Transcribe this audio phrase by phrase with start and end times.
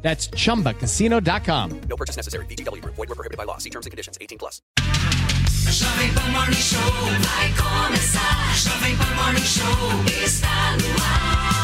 [0.00, 1.80] That's chumbacasino.com.
[1.88, 2.46] No purchase necessary.
[2.46, 2.94] VGW Group.
[2.94, 3.58] Void were prohibited by law.
[3.58, 4.16] See terms and conditions.
[4.20, 4.62] 18 plus.
[5.68, 8.54] Jovem Pan Morning Show vai começar.
[8.56, 11.58] Jovem Pan Morning Show está no ar.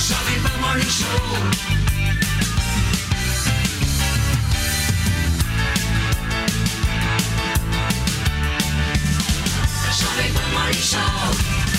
[0.00, 1.84] Jovem Pan Morning Show.
[9.98, 11.73] Jovem Pan Morning Show.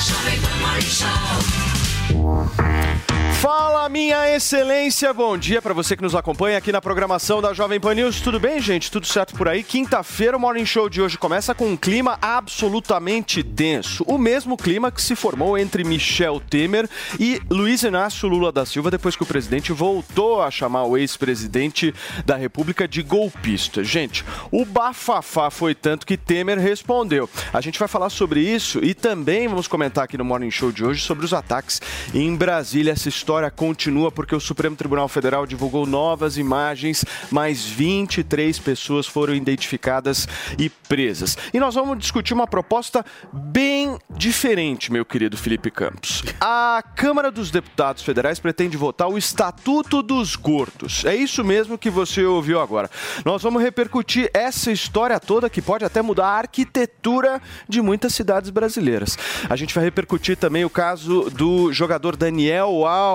[0.00, 1.20] Jovem Pan Morning Show.
[3.34, 7.80] Fala, minha excelência, bom dia para você que nos acompanha aqui na programação da Jovem
[7.80, 8.20] Pan News.
[8.20, 8.90] Tudo bem, gente?
[8.90, 9.62] Tudo certo por aí?
[9.62, 14.04] Quinta-feira, o Morning Show de hoje começa com um clima absolutamente denso.
[14.06, 18.90] O mesmo clima que se formou entre Michel Temer e Luiz Inácio Lula da Silva
[18.90, 21.94] depois que o presidente voltou a chamar o ex-presidente
[22.26, 23.82] da República de golpista.
[23.82, 27.28] Gente, o bafafá foi tanto que Temer respondeu.
[27.52, 30.84] A gente vai falar sobre isso e também vamos comentar aqui no Morning Show de
[30.84, 31.80] hoje sobre os ataques
[32.14, 32.94] em Brasília.
[33.20, 40.26] História continua porque o Supremo Tribunal Federal divulgou novas imagens, mais 23 pessoas foram identificadas
[40.58, 41.36] e presas.
[41.52, 46.24] E nós vamos discutir uma proposta bem diferente, meu querido Felipe Campos.
[46.40, 51.04] A Câmara dos Deputados Federais pretende votar o Estatuto dos Gordos.
[51.04, 52.90] É isso mesmo que você ouviu agora.
[53.22, 58.48] Nós vamos repercutir essa história toda que pode até mudar a arquitetura de muitas cidades
[58.48, 59.18] brasileiras.
[59.48, 63.09] A gente vai repercutir também o caso do jogador Daniel Alves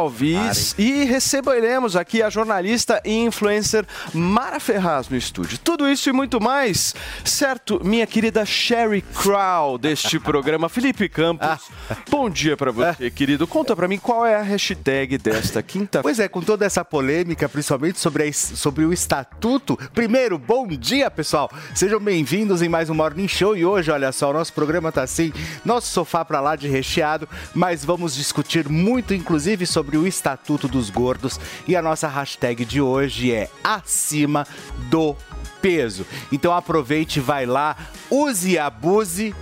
[0.78, 5.58] e receberemos aqui a jornalista e influencer Mara Ferraz no estúdio.
[5.58, 11.70] Tudo isso e muito mais, certo, minha querida Sherry Crow deste programa, Felipe Campos.
[12.10, 13.48] Bom dia pra você, querido.
[13.48, 17.48] Conta pra mim qual é a hashtag desta quinta Pois é, com toda essa polêmica,
[17.48, 19.78] principalmente sobre, a sobre o estatuto.
[19.94, 21.50] Primeiro, bom dia, pessoal.
[21.74, 23.56] Sejam bem-vindos em mais um Morning Show.
[23.56, 25.32] E hoje, olha só, o nosso programa tá assim,
[25.64, 30.90] nosso sofá pra lá de recheado, mas vamos discutir muito, inclusive, sobre o estatuto dos
[30.90, 31.40] gordos.
[31.68, 34.46] E a nossa hashtag de hoje é acima
[34.90, 35.16] do
[35.62, 36.06] peso.
[36.32, 37.76] Então aproveite, vai lá,
[38.10, 39.34] use e abuse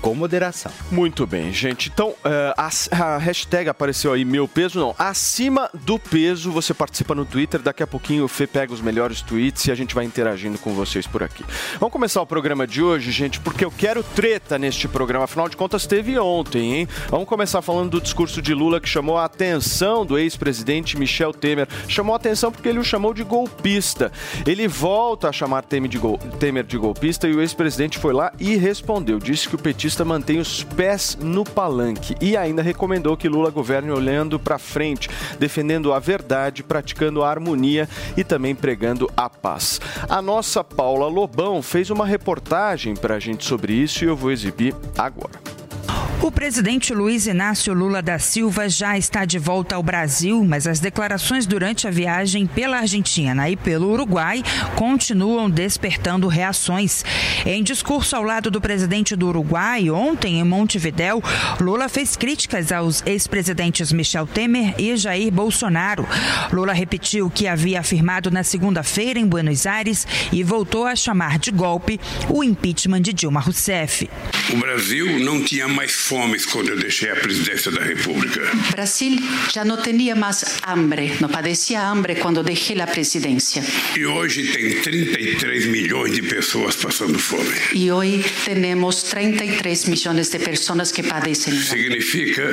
[0.00, 0.70] com moderação.
[0.90, 1.90] Muito bem, gente.
[1.92, 4.94] Então, eh, a, hashtag apareceu aí, meu peso, não.
[4.98, 7.60] Acima do peso, você participa no Twitter.
[7.60, 10.72] Daqui a pouquinho o Fê pega os melhores tweets e a gente vai interagindo com
[10.74, 11.44] vocês por aqui.
[11.80, 15.24] Vamos começar o programa de hoje, gente, porque eu quero treta neste programa.
[15.24, 16.88] Afinal de contas, teve ontem, hein?
[17.08, 21.66] Vamos começar falando do discurso de Lula que chamou a atenção do ex-presidente Michel Temer.
[21.88, 24.12] Chamou a atenção porque ele o chamou de golpista.
[24.46, 28.32] Ele volta a chamar Temer de, gol- Temer de golpista e o ex-presidente foi lá
[28.38, 29.18] e respondeu.
[29.18, 33.90] Disse que o petista mantém os pés no palanque e ainda recomendou que Lula governe
[33.90, 35.08] olhando para frente,
[35.38, 39.80] defendendo a verdade, praticando a harmonia e também pregando a paz.
[40.08, 44.32] A nossa Paula Lobão fez uma reportagem para a gente sobre isso e eu vou
[44.32, 45.55] exibir agora.
[46.22, 50.80] O presidente Luiz Inácio Lula da Silva já está de volta ao Brasil, mas as
[50.80, 54.42] declarações durante a viagem pela Argentina e pelo Uruguai
[54.74, 57.04] continuam despertando reações.
[57.44, 61.22] Em discurso ao lado do presidente do Uruguai, ontem em Montevidéu,
[61.60, 66.08] Lula fez críticas aos ex-presidentes Michel Temer e Jair Bolsonaro.
[66.50, 71.38] Lula repetiu o que havia afirmado na segunda-feira em Buenos Aires e voltou a chamar
[71.38, 74.08] de golpe o impeachment de Dilma Rousseff.
[74.52, 78.40] O Brasil não tinha mais fome quando eu deixei a presidência da República.
[78.70, 79.18] Brasil
[79.52, 83.62] ya no tenía más hambre, no padecía hambre cuando dejé la presidencia.
[83.96, 87.56] E hoje tem 33 milhões de pessoas passando fome.
[87.72, 91.60] Y hoy tenemos 33 millones de personas que padecen.
[91.60, 92.44] Significa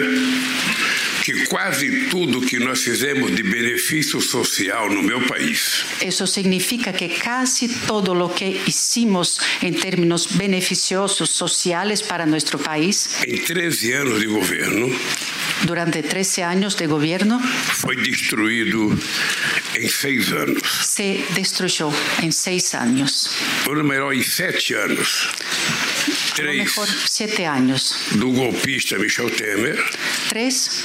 [1.23, 7.07] que quase tudo que nós fizemos de benefício social no meu país Eso significa que
[7.07, 14.19] casi todo lo que hicimos en términos beneficiosos sociales para nuestro país em 13 anos
[14.19, 14.91] de governo
[15.63, 18.91] durante 13 años de gobierno foi destruído
[19.75, 20.61] em seis anos.
[20.81, 21.91] se destruyó
[22.21, 23.29] en seis años.
[23.67, 25.29] Ou melhor, em sete anos.
[26.07, 27.95] Lo Três mejor siete años.
[28.13, 29.77] do golpista Michel Temer
[30.29, 30.83] Tres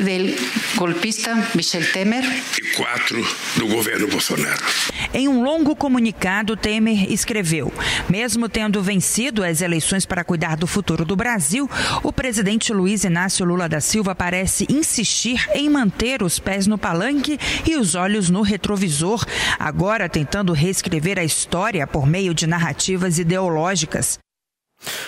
[0.00, 0.36] del
[0.76, 3.22] golpista Michel Temer e quatro
[3.56, 4.64] do governo Bolsonaro.
[5.12, 7.72] Em um longo comunicado, Temer escreveu:
[8.08, 11.70] Mesmo tendo vencido as eleições para cuidar do futuro do Brasil,
[12.02, 17.38] o presidente Luiz Inácio Lula da Silva parece insistir em manter os pés no palanque
[17.66, 19.24] e os olhos no retrovisor,
[19.58, 24.18] agora tentando reescrever a história por meio de narrativas ideológicas.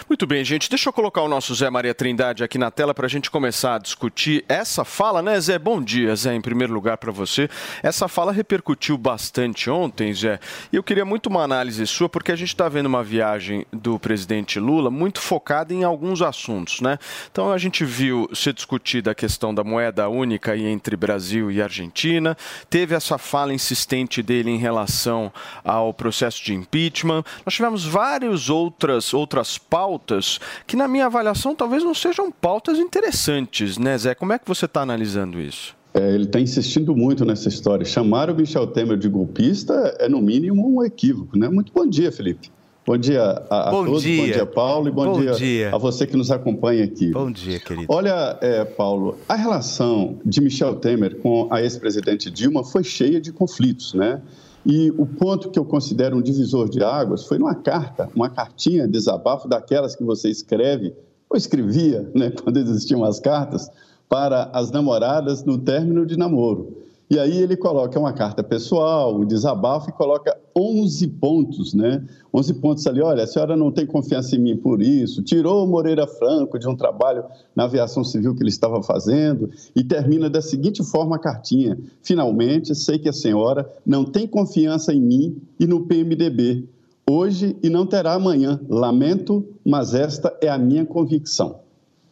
[0.09, 0.70] Muito bem, gente.
[0.70, 3.75] Deixa eu colocar o nosso Zé Maria Trindade aqui na tela para a gente começar
[3.75, 5.59] a discutir essa fala, né, Zé?
[5.59, 7.49] Bom dia, Zé, em primeiro lugar para você.
[7.82, 10.41] Essa fala repercutiu bastante ontem, Zé,
[10.73, 13.99] e eu queria muito uma análise sua, porque a gente está vendo uma viagem do
[13.99, 16.99] presidente Lula muito focada em alguns assuntos, né?
[17.31, 22.35] Então a gente viu ser discutida a questão da moeda única entre Brasil e Argentina,
[22.70, 25.31] teve essa fala insistente dele em relação
[25.62, 27.23] ao processo de impeachment.
[27.44, 33.76] Nós tivemos várias outras, outras pautas que, na minha avaliação, talvez não sejam pautas interessantes,
[33.78, 34.14] né, Zé?
[34.14, 35.76] Como é que você está analisando isso?
[35.94, 37.84] É, ele está insistindo muito nessa história.
[37.84, 41.37] Chamar o Michel Temer de golpista é, no mínimo, um equívoco.
[41.37, 41.49] Né?
[41.49, 42.50] Muito bom dia, Felipe.
[42.87, 44.22] Bom dia a, a Bom todos, dia.
[44.22, 45.75] bom dia, Paulo, e bom, Bom dia, dia.
[45.75, 47.10] a você que nos acompanha aqui.
[47.10, 47.84] Bom dia, querido.
[47.87, 53.31] Olha, é, Paulo, a relação de Michel Temer com a ex-presidente Dilma foi cheia de
[53.31, 54.22] conflitos, né?
[54.70, 58.85] E o ponto que eu considero um divisor de águas foi numa carta, uma cartinha
[58.85, 60.94] de desabafo daquelas que você escreve,
[61.31, 63.70] ou escrevia, né, quando existiam as cartas,
[64.11, 66.82] para as namoradas no término de namoro.
[67.10, 72.05] E aí ele coloca uma carta pessoal, um desabafo e coloca 11 pontos, né?
[72.34, 76.06] 11 pontos ali, olha, a senhora não tem confiança em mim por isso, tirou Moreira
[76.06, 77.25] Franco de um trabalho
[77.56, 82.75] na aviação civil que ele estava fazendo e termina da seguinte forma a cartinha: Finalmente,
[82.75, 86.69] sei que a senhora não tem confiança em mim e no PMDB.
[87.10, 88.60] Hoje e não terá amanhã.
[88.69, 91.60] Lamento, mas esta é a minha convicção.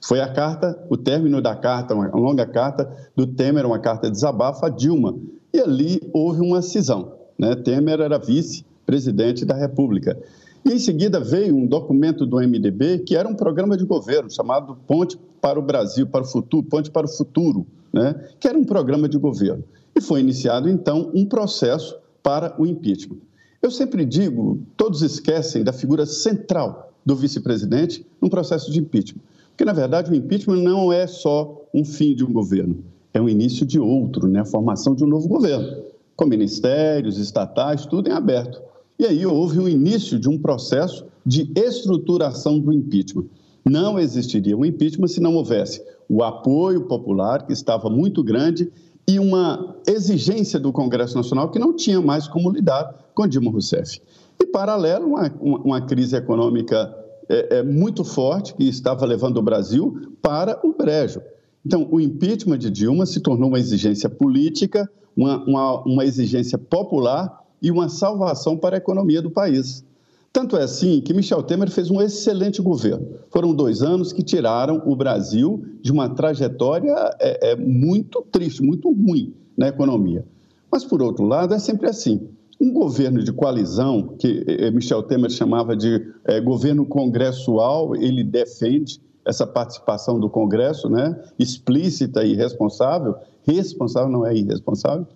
[0.06, 4.12] Foi a carta, o término da carta, uma longa carta do Temer, uma carta de
[4.12, 5.16] desabafo a Dilma.
[5.52, 7.14] E ali houve uma cisão.
[7.36, 7.56] Né?
[7.56, 10.16] Temer era vice-presidente da República.
[10.64, 14.76] E em seguida veio um documento do MDB que era um programa de governo chamado
[14.86, 18.14] Ponte para o Brasil, para o Futuro, Ponte para o Futuro, né?
[18.38, 19.64] que era um programa de governo.
[19.92, 23.18] E foi iniciado, então, um processo para o impeachment.
[23.60, 29.22] Eu sempre digo, todos esquecem da figura central do vice-presidente num processo de impeachment.
[29.56, 33.26] Porque, na verdade, o impeachment não é só um fim de um governo, é o
[33.26, 34.40] início de outro, né?
[34.40, 35.82] a formação de um novo governo,
[36.14, 38.60] com ministérios, estatais, tudo em aberto.
[38.98, 43.24] E aí houve o início de um processo de estruturação do impeachment.
[43.64, 48.70] Não existiria um impeachment se não houvesse o apoio popular, que estava muito grande,
[49.08, 54.02] e uma exigência do Congresso Nacional que não tinha mais como lidar com Dilma Rousseff.
[54.38, 56.94] E, paralelo, uma, uma crise econômica
[57.28, 61.20] é, é, muito forte que estava levando o Brasil para o brejo.
[61.64, 67.42] Então, o impeachment de Dilma se tornou uma exigência política, uma, uma, uma exigência popular
[67.60, 69.84] e uma salvação para a economia do país.
[70.32, 73.08] Tanto é assim que Michel Temer fez um excelente governo.
[73.30, 78.92] Foram dois anos que tiraram o Brasil de uma trajetória é, é, muito triste, muito
[78.92, 80.26] ruim na economia.
[80.70, 82.28] Mas, por outro lado, é sempre assim.
[82.60, 89.00] Um governo de coalizão, que eh, Michel Temer chamava de eh, governo congressual, ele defende
[89.26, 95.06] essa participação do Congresso, né, explícita e responsável, responsável não é irresponsável,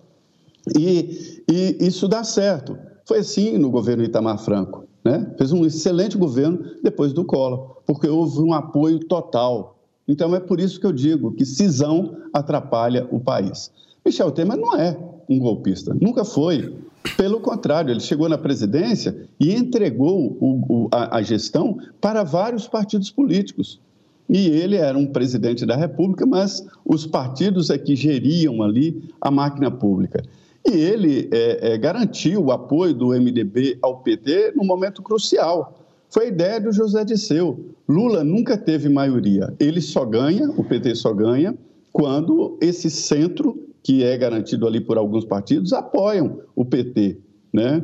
[0.77, 2.77] e, e isso dá certo.
[3.07, 5.33] Foi assim no governo Itamar Franco, né?
[5.39, 9.79] fez um excelente governo depois do Collor, porque houve um apoio total.
[10.07, 13.71] Então é por isso que eu digo que cisão atrapalha o país.
[14.05, 16.77] Michel Temer não é um golpista, nunca foi.
[17.17, 22.69] Pelo contrário, ele chegou na presidência e entregou o, o, a, a gestão para vários
[22.69, 23.81] partidos políticos.
[24.29, 29.31] E ele era um presidente da República, mas os partidos é que geriam ali a
[29.31, 30.23] máquina pública.
[30.65, 35.81] E ele é, é, garantiu o apoio do MDB ao PT num momento crucial.
[36.11, 37.75] Foi a ideia do José Disseu.
[37.89, 39.53] Lula nunca teve maioria.
[39.59, 41.57] Ele só ganha, o PT só ganha,
[41.93, 47.19] quando esse centro, que é garantido ali por alguns partidos, apoiam o PT.
[47.53, 47.83] Né?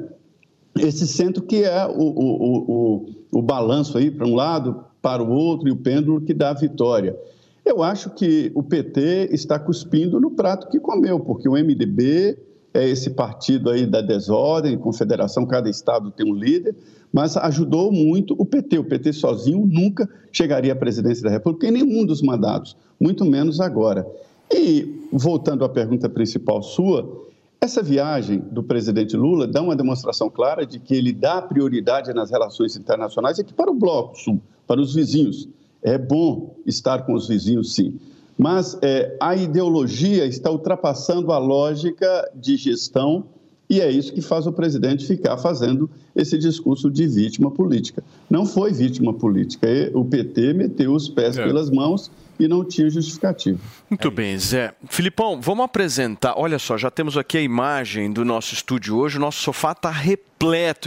[0.79, 5.31] Esse centro que é o, o, o, o balanço aí para um lado, para o
[5.31, 7.17] outro, e o pêndulo que dá a vitória.
[7.65, 12.39] Eu acho que o PT está cuspindo no prato que comeu, porque o MDB
[12.73, 16.77] é esse partido aí da desordem, confederação, cada estado tem um líder,
[17.13, 18.79] mas ajudou muito o PT.
[18.79, 23.61] O PT sozinho nunca chegaria à presidência da República em nenhum dos mandatos, muito menos
[23.61, 24.07] agora.
[24.53, 27.25] E, voltando à pergunta principal sua,
[27.59, 32.31] Essa viagem do presidente Lula dá uma demonstração clara de que ele dá prioridade nas
[32.31, 35.49] relações internacionais aqui para o Bloco Sul, para os vizinhos.
[35.83, 37.95] É bom estar com os vizinhos, sim.
[38.37, 43.25] Mas é, a ideologia está ultrapassando a lógica de gestão
[43.71, 48.05] e é isso que faz o presidente ficar fazendo esse discurso de vítima política.
[48.29, 49.67] Não foi vítima política.
[49.95, 51.45] O PT meteu os pés É.
[51.45, 53.59] pelas mãos e não tinha justificativa.
[53.89, 54.75] Muito bem, Zé.
[54.89, 56.35] Filipão, vamos apresentar.
[56.37, 59.17] Olha só, já temos aqui a imagem do nosso estúdio hoje.
[59.17, 60.36] O nosso sofá está repleto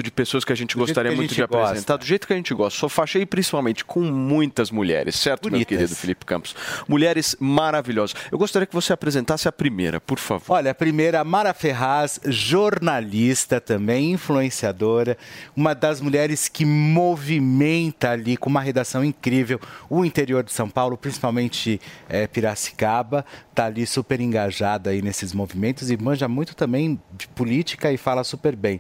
[0.03, 1.65] de pessoas que a gente Do gostaria muito de gosta.
[1.69, 2.79] apresentar, do jeito que a gente gosta.
[2.79, 5.77] Sofá cheio, principalmente com muitas mulheres, certo, meu Bonitas.
[5.77, 6.55] querido Felipe Campos?
[6.87, 8.15] Mulheres maravilhosas.
[8.31, 10.53] Eu gostaria que você apresentasse a primeira, por favor.
[10.53, 15.17] Olha, a primeira, Mara Ferraz, jornalista também, influenciadora,
[15.55, 20.97] uma das mulheres que movimenta ali com uma redação incrível o interior de São Paulo,
[20.97, 23.25] principalmente eh, Piracicaba,
[23.55, 28.23] tá ali super engajada aí nesses movimentos e manja muito também de política e fala
[28.23, 28.79] super bem.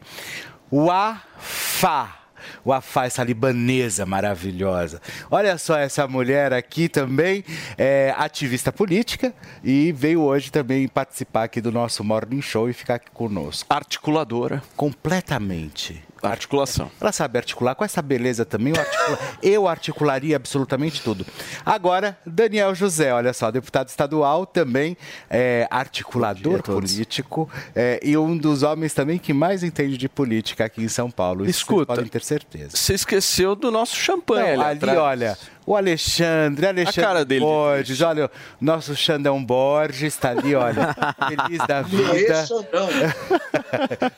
[0.71, 2.19] O AFA.
[2.63, 5.01] O Afá, essa libanesa maravilhosa.
[5.29, 7.43] Olha só essa mulher aqui também,
[7.77, 9.33] é ativista política
[9.63, 13.71] e veio hoje também participar aqui do nosso Morning Show e ficar aqui conosco.
[13.73, 14.61] Articuladora.
[14.75, 16.08] Completamente.
[16.21, 16.91] Articulação.
[16.99, 18.73] Ela sabe articular com essa beleza também.
[18.75, 21.25] Eu, articula- eu articularia absolutamente tudo.
[21.65, 24.97] Agora, Daniel José, olha só, deputado estadual também,
[25.29, 30.81] é, articulador político é, e um dos homens também que mais entende de política aqui
[30.83, 31.45] em São Paulo.
[31.45, 32.75] Isso vocês Escuta, podem ter certeza.
[32.75, 34.97] Você esqueceu do nosso champanhe Não, ali, ali, atrás.
[34.99, 35.37] olha,
[35.69, 40.95] o Alexandre, Alexandre cara dele de Borges, olha, o nosso Xandão Borges está ali, olha,
[41.29, 42.45] feliz da vida.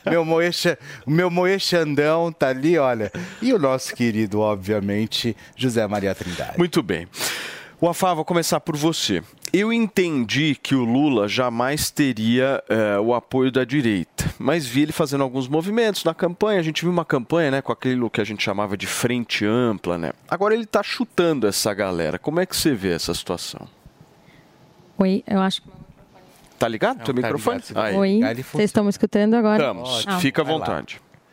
[0.08, 3.12] meu Moe, Xa- o meu Moe Xandão tá ali, olha.
[3.42, 6.56] E o nosso querido, obviamente, José Maria Trindade.
[6.56, 7.06] Muito bem.
[7.80, 9.22] O Afá, vou começar por você.
[9.52, 14.92] Eu entendi que o Lula jamais teria eh, o apoio da direita, mas vi ele
[14.92, 16.58] fazendo alguns movimentos na campanha.
[16.58, 19.98] A gente viu uma campanha né, com aquilo que a gente chamava de frente ampla.
[19.98, 20.12] Né?
[20.26, 22.18] Agora ele está chutando essa galera.
[22.18, 23.68] Como é que você vê essa situação?
[24.96, 25.68] Oi, eu acho que.
[26.58, 27.04] Tá ligado?
[27.04, 27.60] Teu tá microfone?
[27.68, 27.96] ligado, Aí.
[27.96, 29.62] Oi, vocês estão me escutando agora?
[29.62, 30.04] Estamos.
[30.06, 30.18] Ah.
[30.18, 30.86] Fica à Vai lá.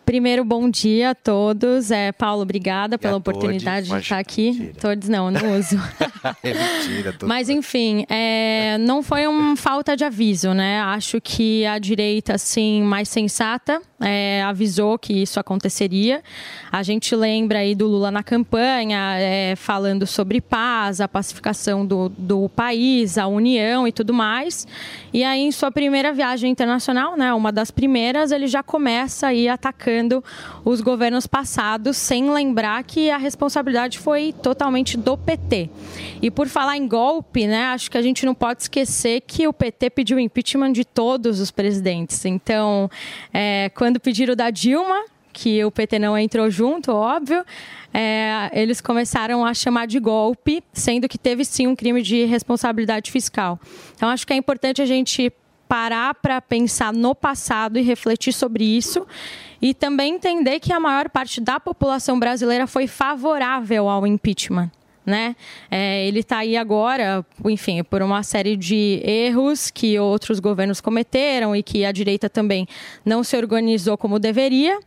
[0.10, 1.92] Primeiro, bom dia a todos.
[1.92, 3.38] É, Paulo, obrigada pela a todos.
[3.38, 4.72] oportunidade de estar aqui.
[4.82, 5.78] Todos não, eu não uso.
[6.44, 7.14] É mentira.
[7.14, 7.28] Tô...
[7.28, 10.82] Mas enfim, é, não foi uma falta de aviso, né?
[10.82, 16.24] Acho que a direita, assim, mais sensata, é, avisou que isso aconteceria.
[16.72, 22.10] A gente lembra aí do Lula na campanha, é, falando sobre paz, a pacificação do,
[22.10, 24.68] do país, a união e tudo mais.
[25.12, 29.48] E aí, em sua primeira viagem internacional, né, uma das primeiras, ele já começa aí
[29.48, 30.24] atacando
[30.64, 35.70] os governos passados, sem lembrar que a responsabilidade foi totalmente do PT.
[36.22, 39.54] E por falar em golpe, né, acho que a gente não pode esquecer que o
[39.54, 42.24] PT pediu impeachment de todos os presidentes.
[42.26, 42.90] Então,
[43.34, 47.46] é, quando pediram da Dilma, que o PT não entrou junto, óbvio,
[47.94, 53.10] é, eles começaram a chamar de golpe, sendo que teve sim um crime de responsabilidade
[53.10, 53.58] fiscal.
[53.96, 55.32] Então, acho que é importante a gente
[55.70, 59.06] parar para pensar no passado e refletir sobre isso.
[59.62, 64.72] E também entender que a maior parte da população brasileira foi favorável ao impeachment.
[65.10, 65.36] Né?
[65.72, 71.56] É, ele está aí agora, enfim, por uma série de erros que outros governos cometeram
[71.56, 72.68] e que a direita também
[73.04, 74.80] não se organizou como deveria.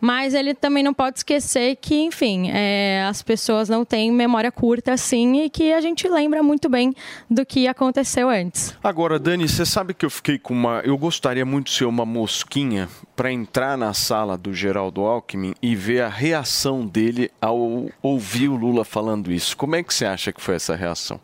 [0.00, 4.92] Mas ele também não pode esquecer que, enfim, é, as pessoas não têm memória curta
[4.92, 6.94] assim e que a gente lembra muito bem
[7.28, 8.74] do que aconteceu antes.
[8.82, 10.80] Agora, Dani, você sabe que eu fiquei com uma.
[10.84, 15.76] Eu gostaria muito de ser uma mosquinha para entrar na sala do Geraldo Alckmin e
[15.76, 19.56] ver a reação dele ao ouvir o Lula falando isso.
[19.56, 21.20] Como é que você acha que foi essa reação?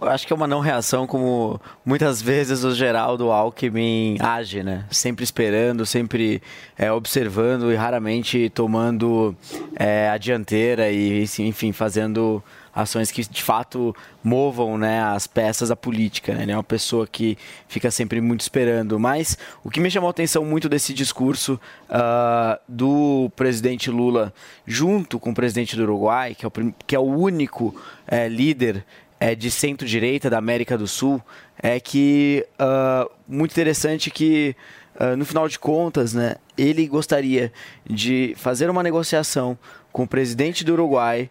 [0.00, 4.84] Eu acho que é uma não reação como muitas vezes o Geraldo Alckmin age, né?
[4.90, 6.40] Sempre esperando, sempre
[6.76, 9.36] é, observando e raramente tomando
[9.74, 15.74] é, a dianteira e, enfim, fazendo ações que de fato movam né, as peças da
[15.74, 16.32] política.
[16.32, 16.44] Né?
[16.44, 17.36] Ele é uma pessoa que
[17.66, 19.00] fica sempre muito esperando.
[19.00, 24.32] Mas o que me chamou a atenção muito desse discurso ah, do presidente Lula,
[24.64, 26.52] junto com o presidente do Uruguai, que é o,
[26.86, 27.74] que é o único
[28.06, 28.84] eh, líder
[29.20, 31.22] é, de centro-direita da América do Sul
[31.60, 34.54] é que ah, muito interessante que
[34.98, 37.52] ah, no final de contas, né, ele gostaria
[37.88, 39.58] de fazer uma negociação
[39.92, 41.30] com o presidente do Uruguai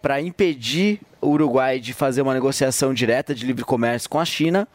[0.00, 4.68] para impedir o Uruguai de fazer uma negociação direta de livre comércio com a China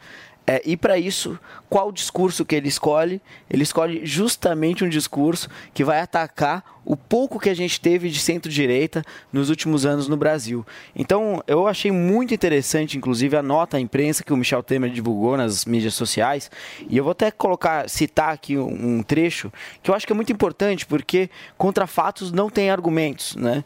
[0.46, 3.20] É, e para isso, qual discurso que ele escolhe?
[3.48, 8.18] Ele escolhe justamente um discurso que vai atacar o pouco que a gente teve de
[8.18, 10.66] centro-direita nos últimos anos no Brasil.
[10.96, 15.36] Então, eu achei muito interessante, inclusive, a nota à imprensa que o Michel Temer divulgou
[15.36, 16.50] nas mídias sociais.
[16.88, 20.16] E eu vou até colocar, citar aqui um, um trecho que eu acho que é
[20.16, 23.62] muito importante, porque contra fatos não tem argumentos, né?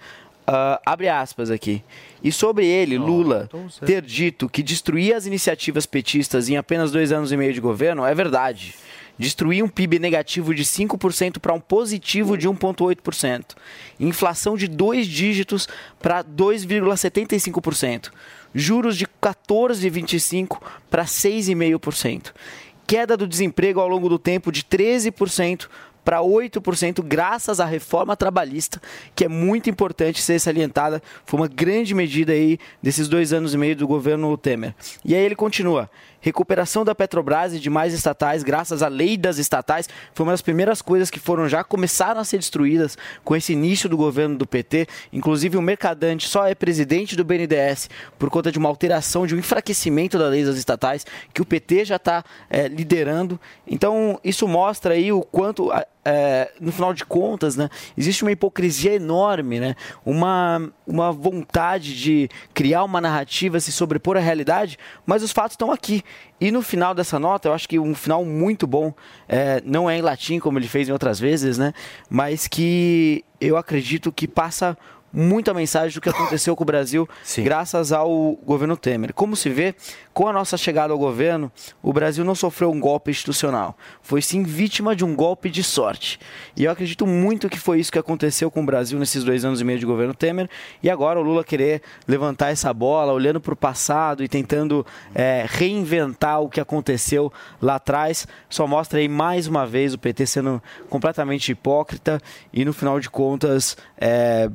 [0.47, 1.83] Uh, abre aspas aqui.
[2.23, 3.49] E sobre ele, Lula,
[3.87, 8.05] ter dito que destruía as iniciativas petistas em apenas dois anos e meio de governo
[8.05, 8.75] é verdade.
[9.17, 13.55] Destruir um PIB negativo de 5% para um positivo de 1,8%.
[13.99, 15.69] Inflação de dois dígitos
[16.01, 18.11] para 2,75%.
[18.53, 20.59] Juros de 14,25%
[20.91, 22.33] para 6,5%.
[22.87, 25.69] Queda do desemprego ao longo do tempo de 13%
[26.05, 28.81] para 8%, graças à reforma trabalhista,
[29.15, 31.03] que é muito importante ser salientada.
[31.25, 34.75] Foi uma grande medida aí desses dois anos e meio do governo Temer.
[35.05, 35.91] E aí ele continua
[36.25, 40.81] recuperação da Petrobras e demais estatais, graças à lei das estatais, foi uma das primeiras
[40.81, 44.87] coisas que foram já começaram a ser destruídas com esse início do governo do PT.
[45.13, 49.39] Inclusive, o Mercadante só é presidente do BNDES por conta de uma alteração, de um
[49.39, 53.39] enfraquecimento da lei das estatais que o PT já está é, liderando.
[53.67, 55.71] Então, isso mostra aí o quanto
[56.05, 62.29] é, no final de contas, né, existe uma hipocrisia enorme, né, uma, uma vontade de
[62.53, 66.03] criar uma narrativa, se sobrepor à realidade, mas os fatos estão aqui.
[66.41, 68.93] E no final dessa nota, eu acho que um final muito bom,
[69.29, 71.73] é, não é em latim como ele fez em outras vezes, né,
[72.11, 74.77] mas que eu acredito que passa
[75.15, 79.15] muita mensagem do que aconteceu com o Brasil graças ao governo Temer.
[79.15, 79.75] Como se vê,
[80.13, 81.51] com a nossa chegada ao governo,
[81.83, 86.19] o Brasil não sofreu um golpe institucional, foi sim vítima de um golpe de sorte.
[86.57, 89.61] E eu acredito muito que foi isso que aconteceu com o Brasil nesses dois anos
[89.61, 90.49] e meio de governo Temer.
[90.83, 95.47] E agora o Lula querer levantar essa bola, olhando para o passado e tentando é,
[95.49, 100.63] reinventar o que aconteceu lá atrás, só mostra aí mais uma vez o PT sendo
[100.89, 102.21] completamente hipócrita
[102.53, 103.77] e no final de contas.
[103.99, 104.51] É,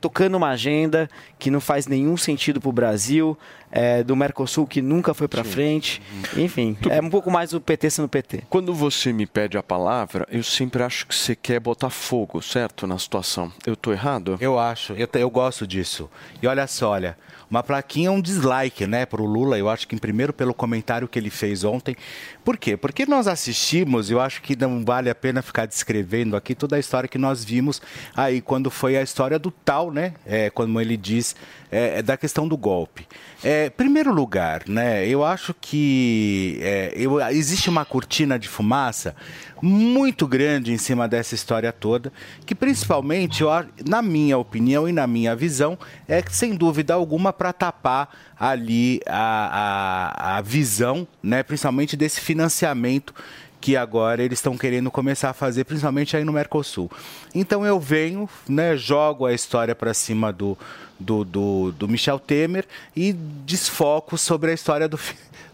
[0.00, 1.08] tocando uma agenda
[1.40, 3.36] que não faz nenhum sentido para o Brasil,
[3.72, 6.02] é, do Mercosul que nunca foi para frente.
[6.36, 8.42] Enfim, é um pouco mais o PT sendo PT.
[8.48, 12.86] Quando você me pede a palavra, eu sempre acho que você quer botar fogo, certo?
[12.86, 13.50] Na situação.
[13.66, 14.36] Eu tô errado?
[14.40, 16.10] Eu acho, eu, eu gosto disso.
[16.42, 17.16] E olha só, olha,
[17.50, 21.18] uma plaquinha, um dislike, né, pro Lula, eu acho que em primeiro pelo comentário que
[21.18, 21.96] ele fez ontem.
[22.44, 22.76] Por quê?
[22.76, 26.78] Porque nós assistimos, eu acho que não vale a pena ficar descrevendo aqui toda a
[26.78, 27.82] história que nós vimos
[28.16, 30.96] aí quando foi a história do tal, né, é, como ele
[31.30, 31.36] diz,
[31.70, 33.06] é, da questão do golpe.
[33.42, 39.14] É, primeiro lugar, né, eu acho que é, eu, existe uma cortina de fumaça
[39.62, 42.12] muito grande em cima dessa história toda,
[42.44, 43.48] que principalmente, eu,
[43.86, 45.78] na minha opinião e na minha visão,
[46.08, 53.14] é sem dúvida alguma para tapar ali a, a, a visão, né, principalmente desse financiamento
[53.60, 56.90] que agora eles estão querendo começar a fazer, principalmente aí no Mercosul.
[57.34, 60.56] Então eu venho, né, jogo a história para cima do,
[61.00, 64.98] do, do, do, Michel Temer e desfoco sobre a história do,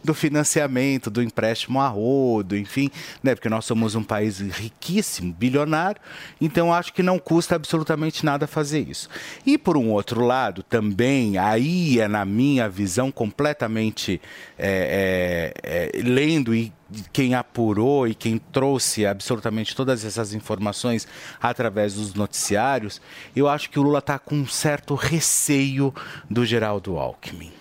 [0.07, 2.90] do financiamento, do empréstimo a rodo, enfim,
[3.23, 6.01] né, porque nós somos um país riquíssimo, bilionário,
[6.40, 9.09] então acho que não custa absolutamente nada fazer isso.
[9.45, 14.21] E por um outro lado, também, aí é na minha visão completamente
[14.57, 16.73] é, é, é, lendo e
[17.12, 21.07] quem apurou e quem trouxe absolutamente todas essas informações
[21.42, 23.01] através dos noticiários,
[23.35, 25.92] eu acho que o Lula está com um certo receio
[26.31, 27.56] do Geraldo Alckmin.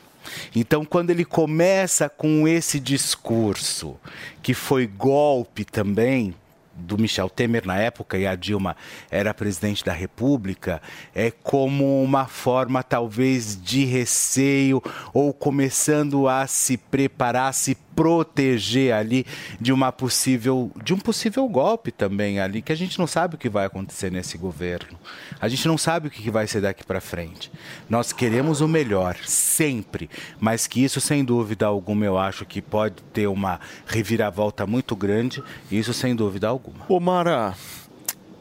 [0.56, 3.98] Então, quando ele começa com esse discurso,
[4.42, 6.34] que foi golpe também,
[6.76, 8.76] do Michel Temer na época e a Dilma
[9.10, 10.82] era presidente da República,
[11.14, 19.26] é como uma forma talvez de receio ou começando a se preparar, se proteger ali
[19.60, 23.38] de uma possível de um possível golpe também ali, que a gente não sabe o
[23.38, 25.00] que vai acontecer nesse governo.
[25.40, 27.52] A gente não sabe o que vai ser daqui para frente.
[27.90, 33.02] Nós queremos o melhor sempre, mas que isso sem dúvida alguma eu acho que pode
[33.14, 36.86] ter uma reviravolta muito grande, isso sem dúvida alguma.
[36.90, 37.56] Ô Mara,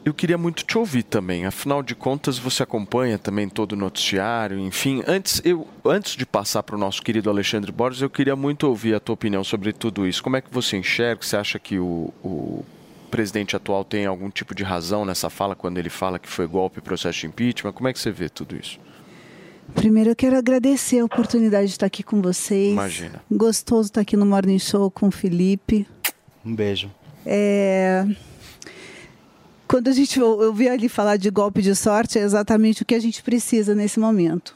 [0.05, 1.47] eu queria muito te ouvir também.
[1.47, 5.03] Afinal de contas, você acompanha também todo o noticiário, enfim.
[5.07, 8.93] Antes, eu, antes de passar para o nosso querido Alexandre Borges, eu queria muito ouvir
[8.93, 10.21] a tua opinião sobre tudo isso.
[10.21, 11.23] Como é que você enxerga?
[11.23, 12.63] Você acha que o, o
[13.09, 16.77] presidente atual tem algum tipo de razão nessa fala quando ele fala que foi golpe
[16.77, 17.73] e processo de impeachment?
[17.73, 18.79] Como é que você vê tudo isso?
[19.73, 22.73] Primeiro eu quero agradecer a oportunidade de estar aqui com vocês.
[22.73, 23.23] Imagina.
[23.31, 25.87] Gostoso estar aqui no Morning Show com o Felipe.
[26.45, 26.91] Um beijo.
[27.25, 28.05] É...
[29.67, 32.99] Quando a gente ouviu ali falar de golpe de sorte, é exatamente o que a
[32.99, 34.55] gente precisa nesse momento.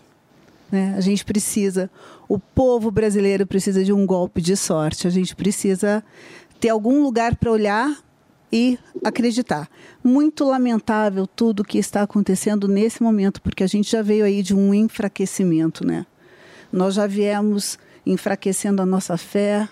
[0.71, 0.93] Né?
[0.95, 1.89] A gente precisa,
[2.27, 5.07] o povo brasileiro precisa de um golpe de sorte.
[5.07, 6.03] A gente precisa
[6.59, 7.97] ter algum lugar para olhar
[8.51, 9.69] e acreditar.
[10.03, 14.55] Muito lamentável tudo que está acontecendo nesse momento, porque a gente já veio aí de
[14.55, 16.05] um enfraquecimento, né?
[16.71, 19.67] Nós já viemos enfraquecendo a nossa fé,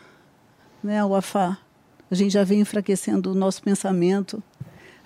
[0.84, 1.58] né, Wafá?
[2.10, 4.42] A gente já vem enfraquecendo o nosso pensamento.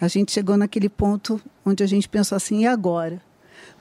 [0.01, 3.21] A gente chegou naquele ponto onde a gente pensou assim, e agora?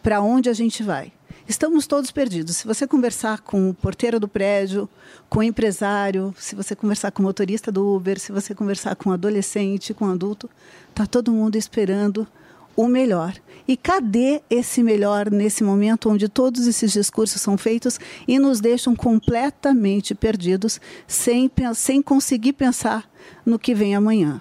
[0.02, 1.11] Para onde a gente vai?
[1.48, 2.59] Estamos todos perdidos.
[2.59, 4.87] Se você conversar com o porteiro do prédio,
[5.30, 9.09] com o empresário, se você conversar com o motorista do Uber, se você conversar com
[9.09, 10.50] o adolescente, com o adulto,
[10.90, 12.28] está todo mundo esperando
[12.76, 13.35] o melhor.
[13.68, 18.96] E cadê esse melhor nesse momento onde todos esses discursos são feitos e nos deixam
[18.96, 23.09] completamente perdidos, sem, sem conseguir pensar
[23.46, 24.40] no que vem amanhã?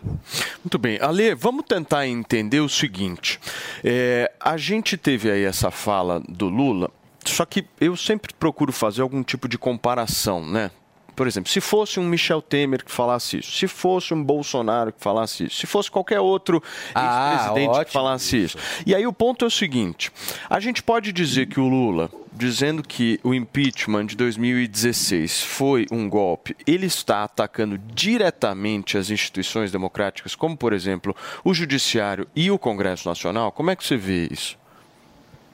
[0.64, 0.98] Muito bem.
[1.00, 3.40] Ale, vamos tentar entender o seguinte.
[3.84, 6.90] É, a gente teve aí essa fala do Lula,
[7.24, 10.72] só que eu sempre procuro fazer algum tipo de comparação, né?
[11.20, 15.04] Por exemplo, se fosse um Michel Temer que falasse isso, se fosse um Bolsonaro que
[15.04, 16.64] falasse isso, se fosse qualquer outro
[16.96, 18.58] Ah, ex-presidente que falasse isso.
[18.86, 20.14] E aí o ponto é o seguinte:
[20.50, 26.10] a gente pode dizer que o Lula, dizendo que o impeachment de 2016 foi um
[26.10, 32.58] golpe, ele está atacando diretamente as instituições democráticas, como por exemplo o Judiciário e o
[32.58, 33.52] Congresso Nacional.
[33.52, 34.58] Como é que você vê isso?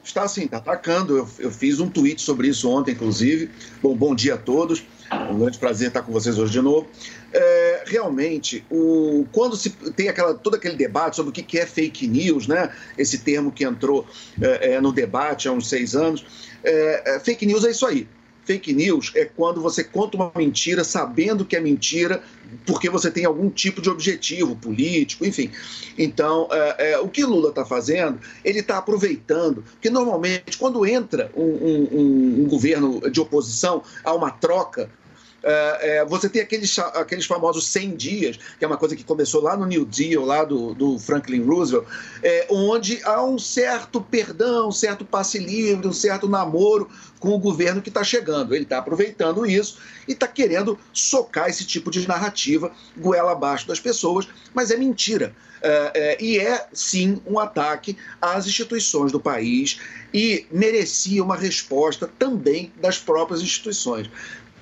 [0.04, 1.18] Está assim, está atacando.
[1.18, 3.50] Eu, eu fiz um tweet sobre isso ontem, inclusive.
[3.82, 4.84] Bom, bom dia a todos.
[5.12, 6.88] Um grande prazer estar com vocês hoje de novo.
[7.32, 11.66] É, realmente, o, quando se tem aquela, todo aquele debate sobre o que que é
[11.66, 12.74] fake news, né?
[12.98, 14.08] esse termo que entrou
[14.42, 16.26] é, é, no debate há uns seis anos,
[16.64, 18.08] é, é, fake news é isso aí.
[18.46, 22.22] Fake news é quando você conta uma mentira sabendo que é mentira,
[22.66, 25.52] porque você tem algum tipo de objetivo político, enfim.
[25.98, 31.32] Então, é, é, o que Lula está fazendo, ele está aproveitando, porque normalmente, quando entra
[31.36, 34.90] um, um- um- governo de oposição, há uma troca.
[35.48, 39.44] é, é, você tem aqueles, aqueles famosos 100 dias, que é uma coisa que começou
[39.44, 41.86] lá no New Deal, lá do, do Franklin Roosevelt,
[42.24, 47.40] é, onde há um certo perdão, um certo passe livre, um certo namoro com o
[47.40, 48.54] governo que está chegando.
[48.54, 53.80] Ele está aproveitando isso e está querendo socar esse tipo de narrativa goela abaixo das
[53.80, 55.36] pessoas, mas é mentira.
[55.62, 59.80] É, é, e é, sim, um ataque às instituições do país
[60.14, 64.10] e merecia uma resposta também das próprias instituições.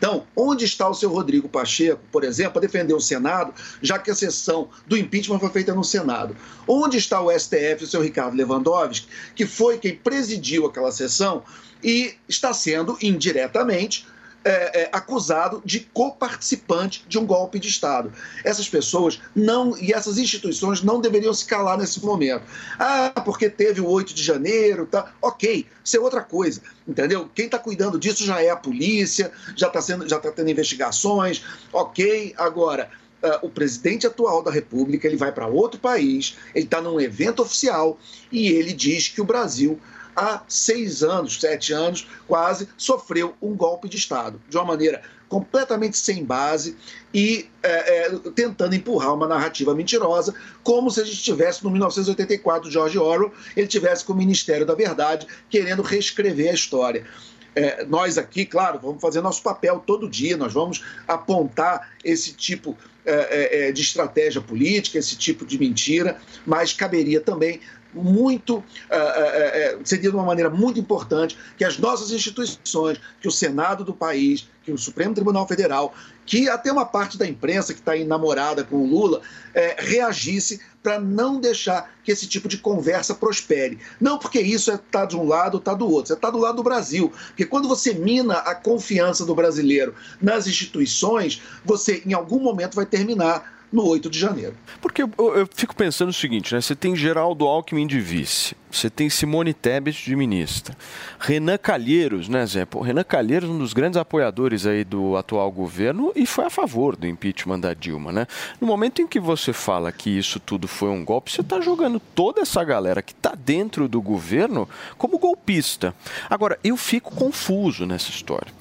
[0.03, 4.11] Então, onde está o seu Rodrigo Pacheco, por exemplo, para defender o Senado, já que
[4.11, 6.35] a sessão do impeachment foi feita no Senado?
[6.67, 11.41] Onde está o STF, o seu Ricardo Lewandowski, que foi quem presidiu aquela sessão
[11.81, 14.05] e está sendo indiretamente
[14.43, 18.11] é, é, acusado de coparticipante de um golpe de Estado.
[18.43, 22.43] Essas pessoas não e essas instituições não deveriam se calar nesse momento.
[22.77, 25.13] Ah, porque teve o 8 de janeiro, tá?
[25.21, 27.29] Ok, isso é outra coisa, entendeu?
[27.33, 31.43] Quem está cuidando disso já é a polícia, já está sendo, já está tendo investigações,
[31.71, 32.33] ok.
[32.37, 32.89] Agora
[33.23, 37.41] ah, o presidente atual da República ele vai para outro país, ele está num evento
[37.41, 37.97] oficial
[38.31, 39.79] e ele diz que o Brasil
[40.15, 45.97] há seis anos, sete anos, quase, sofreu um golpe de Estado, de uma maneira completamente
[45.97, 46.77] sem base
[47.11, 52.69] e é, é, tentando empurrar uma narrativa mentirosa, como se a gente estivesse no 1984,
[52.69, 57.07] George Orwell, ele tivesse com o Ministério da Verdade querendo reescrever a história.
[57.55, 62.75] É, nós aqui, claro, vamos fazer nosso papel todo dia, nós vamos apontar esse tipo
[63.05, 67.59] é, é, de estratégia política, esse tipo de mentira, mas caberia também
[67.93, 73.27] muito é, é, é, seria de uma maneira muito importante que as nossas instituições, que
[73.27, 75.93] o Senado do país, que o Supremo Tribunal Federal,
[76.25, 79.21] que até uma parte da imprensa que está enamorada com o Lula,
[79.53, 83.79] é, reagisse para não deixar que esse tipo de conversa prospere.
[83.99, 86.63] Não porque isso está de um lado ou está do outro, está do lado do
[86.63, 87.11] Brasil.
[87.27, 92.85] Porque quando você mina a confiança do brasileiro nas instituições, você em algum momento vai
[92.85, 94.53] terminar no 8 de janeiro.
[94.79, 96.61] Porque eu, eu- fico pensando o seguinte, né?
[96.61, 100.77] Você tem Geraldo Alckmin de vice, você tem Simone Tebet de ministra,
[101.19, 102.65] Renan Calheiros, né, Zé?
[102.65, 106.95] Pô, Renan Calheiros, um dos grandes apoiadores aí do atual governo e foi a favor
[106.95, 108.27] do impeachment da Dilma, né?
[108.61, 111.99] No momento em que você fala que isso tudo foi um golpe, você está jogando
[111.99, 115.95] toda essa galera que está dentro do governo como golpista.
[116.29, 118.53] Agora, eu fico confuso nessa história.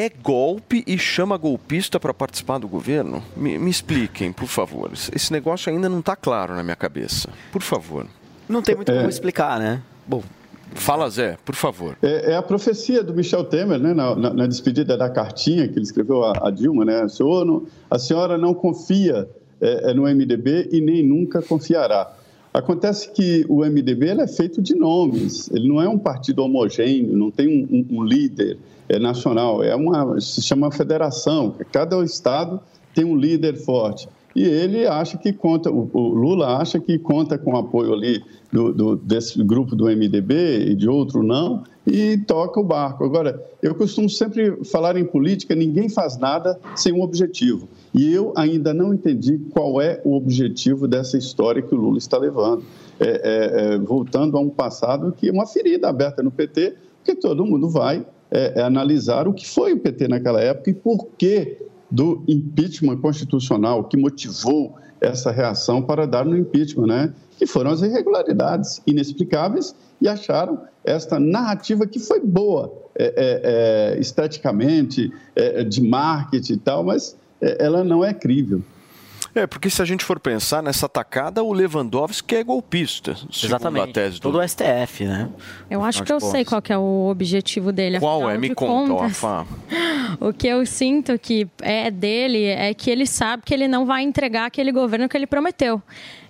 [0.00, 3.20] É golpe e chama golpista para participar do governo?
[3.36, 4.92] Me, me expliquem, por favor.
[5.12, 7.28] Esse negócio ainda não está claro na minha cabeça.
[7.50, 8.06] Por favor.
[8.48, 8.96] Não tem muito É.
[8.98, 9.82] como explicar, né?
[10.06, 10.22] Bom,
[10.74, 11.96] Fala, Zé, por favor.
[12.02, 15.74] É, é a profecia do Michel Temer, né, na, na- na despedida da cartinha que
[15.78, 17.02] ele escreveu a, a Dilma, né?
[17.04, 19.26] O senhor não- a senhora não confia
[19.60, 22.12] é, é, no MDB e nem nunca confiará.
[22.54, 27.16] Acontece que o MDB ele é feito de nomes, ele não é um partido homogêneo,
[27.16, 28.58] não tem um, um, um líder
[28.88, 32.60] é, nacional, é uma, se chama federação, cada estado
[32.94, 34.08] tem um líder forte.
[34.34, 38.22] E ele acha que conta, o, o Lula acha que conta com o apoio ali
[38.52, 43.04] do, do, desse grupo do MDB e de outro não, e toca o barco.
[43.04, 47.68] Agora, eu costumo sempre falar em política, ninguém faz nada sem um objetivo.
[47.94, 52.18] E eu ainda não entendi qual é o objetivo dessa história que o Lula está
[52.18, 52.62] levando.
[53.00, 57.14] É, é, é, voltando a um passado que é uma ferida aberta no PT, porque
[57.14, 61.06] todo mundo vai é, é analisar o que foi o PT naquela época e por
[61.16, 61.58] que
[61.90, 67.14] do impeachment constitucional que motivou essa reação para dar no impeachment, né?
[67.38, 74.00] Que foram as irregularidades inexplicáveis e acharam esta narrativa que foi boa é, é, é,
[74.00, 78.62] esteticamente, é, de marketing e tal, mas é, ela não é crível.
[79.34, 83.16] É, porque se a gente for pensar nessa atacada, o Lewandowski é golpista.
[83.42, 83.90] Exatamente.
[83.90, 84.22] A tese do...
[84.22, 85.28] Todo o STF, né?
[85.70, 88.00] Eu acho que eu sei qual que é o objetivo dele.
[88.00, 88.38] Qual é?
[88.38, 89.22] Me conta, contas.
[90.20, 94.02] O que eu sinto que é dele é que ele sabe que ele não vai
[94.02, 95.82] entregar aquele governo que ele prometeu.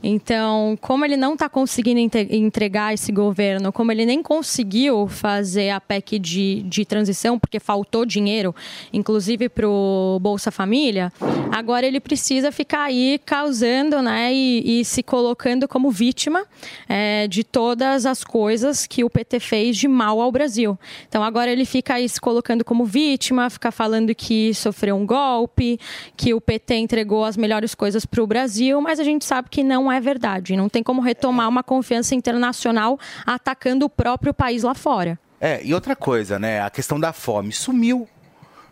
[0.03, 5.81] Então, como ele não está conseguindo entregar esse governo, como ele nem conseguiu fazer a
[5.81, 8.55] PEC de, de transição, porque faltou dinheiro,
[8.93, 11.13] inclusive para o Bolsa Família,
[11.51, 16.45] agora ele precisa ficar aí causando né, e, e se colocando como vítima
[16.89, 20.79] é, de todas as coisas que o PT fez de mal ao Brasil.
[21.09, 25.79] Então, agora ele fica aí se colocando como vítima, fica falando que sofreu um golpe,
[26.17, 29.65] que o PT entregou as melhores coisas para o Brasil, mas a gente sabe que
[29.65, 30.57] não é verdade.
[30.57, 35.19] Não tem como retomar uma confiança internacional atacando o próprio país lá fora.
[35.41, 36.61] É, e outra coisa, né?
[36.63, 38.09] A questão da fome sumiu.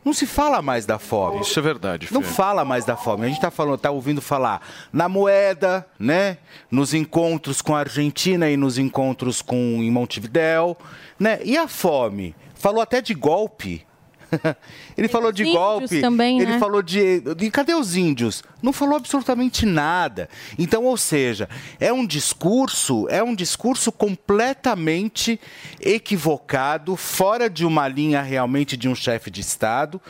[0.04, 1.40] Não se fala mais da fome.
[1.40, 2.08] Isso é verdade.
[2.12, 2.28] Não Fê.
[2.28, 3.24] fala mais da fome.
[3.24, 4.60] A gente está falando, tá ouvindo falar
[4.92, 6.38] na moeda, né?
[6.70, 10.76] Nos encontros com a Argentina e nos encontros com em Montevidéu,
[11.18, 11.40] né?
[11.44, 12.36] E a fome?
[12.54, 13.85] Falou até de golpe.
[14.96, 16.00] Ele falou de golpe.
[16.00, 16.58] também, ele né?
[16.58, 17.50] falou de, de.
[17.50, 18.42] Cadê os índios?
[18.62, 20.28] Não falou absolutamente nada.
[20.58, 25.38] Então, ou seja, é um discurso, é um discurso completamente
[25.80, 30.00] equivocado, fora de uma linha realmente de um chefe de Estado,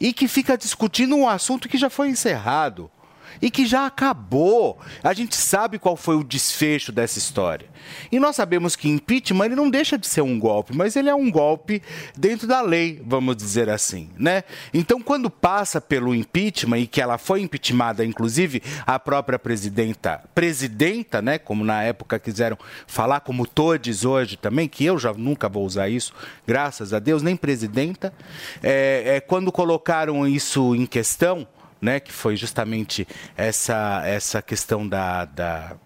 [0.00, 2.90] e que fica discutindo um assunto que já foi encerrado
[3.40, 4.78] e que já acabou.
[5.02, 7.68] A gente sabe qual foi o desfecho dessa história.
[8.10, 11.14] E nós sabemos que impeachment ele não deixa de ser um golpe, mas ele é
[11.14, 11.82] um golpe
[12.16, 14.42] dentro da lei, vamos dizer assim, né?
[14.72, 21.20] Então, quando passa pelo impeachment e que ela foi impeachmentada, inclusive a própria presidenta, presidenta,
[21.20, 25.64] né, como na época quiseram falar, como todes hoje também, que eu já nunca vou
[25.64, 26.12] usar isso,
[26.46, 28.12] graças a Deus, nem presidenta,
[28.62, 31.46] é, é quando colocaram isso em questão,
[31.84, 35.76] né, que foi justamente essa, essa questão da, da,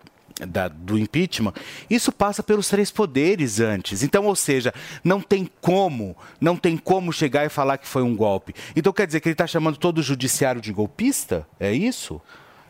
[0.46, 1.52] da- do impeachment,
[1.90, 4.02] isso passa pelos três poderes antes.
[4.04, 8.14] Então, ou seja, não tem como, não tem como chegar e falar que foi um
[8.14, 8.54] golpe.
[8.76, 11.46] Então quer dizer que ele está chamando todo o judiciário de golpista?
[11.58, 12.20] É isso?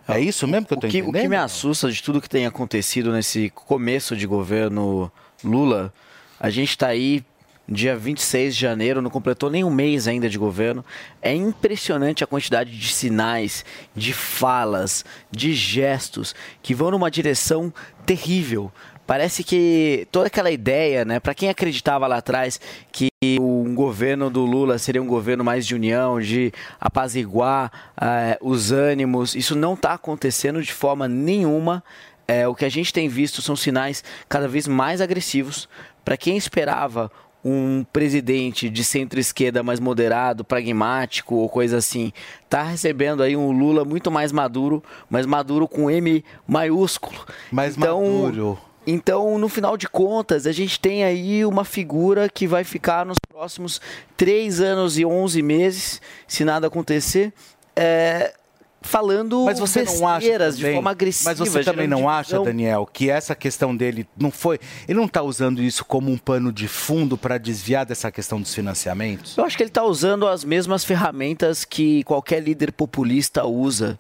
[0.09, 1.23] É isso mesmo que eu estou que, o entendendo?
[1.23, 5.13] que me assusta de tudo que tem acontecido nesse começo de governo
[5.45, 5.93] Lula,
[6.41, 7.23] a gente está aí
[7.69, 10.85] dia 26 de janeiro, não completou nem um mês ainda de governo.
[11.21, 17.73] É impressionante a quantidade de sinais, de falas, de gestos que vão numa direção
[18.07, 18.73] terrível.
[19.07, 22.61] Parece que toda aquela ideia, né, para quem acreditava lá atrás
[22.93, 23.09] que
[23.41, 29.35] um governo do Lula seria um governo mais de união, de apaziguar eh, os ânimos,
[29.35, 31.83] isso não está acontecendo de forma nenhuma.
[32.31, 35.67] É, o que a gente tem visto são sinais cada vez mais agressivos.
[36.05, 37.11] Para quem esperava
[37.45, 42.13] um presidente de centro-esquerda mais moderado, pragmático ou coisa assim,
[42.49, 47.27] tá recebendo aí um Lula muito mais maduro, mas maduro com M maiúsculo.
[47.51, 48.59] Mais então, maduro.
[48.87, 53.19] Então, no final de contas, a gente tem aí uma figura que vai ficar nos
[53.29, 53.81] próximos
[54.17, 57.33] 3 anos e 11 meses, se nada acontecer,
[57.77, 58.33] é,
[58.81, 61.31] falando Mas você não acha besteiras de também- forma agressiva.
[61.31, 62.41] Mas você também não acha.
[62.41, 64.59] Daniel, que essa questão dele não foi.
[64.87, 68.55] Ele não está usando isso como um pano de fundo para desviar dessa questão dos
[68.55, 69.37] financiamentos?
[69.37, 73.99] Eu acho que ele está usando as mesmas ferramentas que qualquer líder populista usa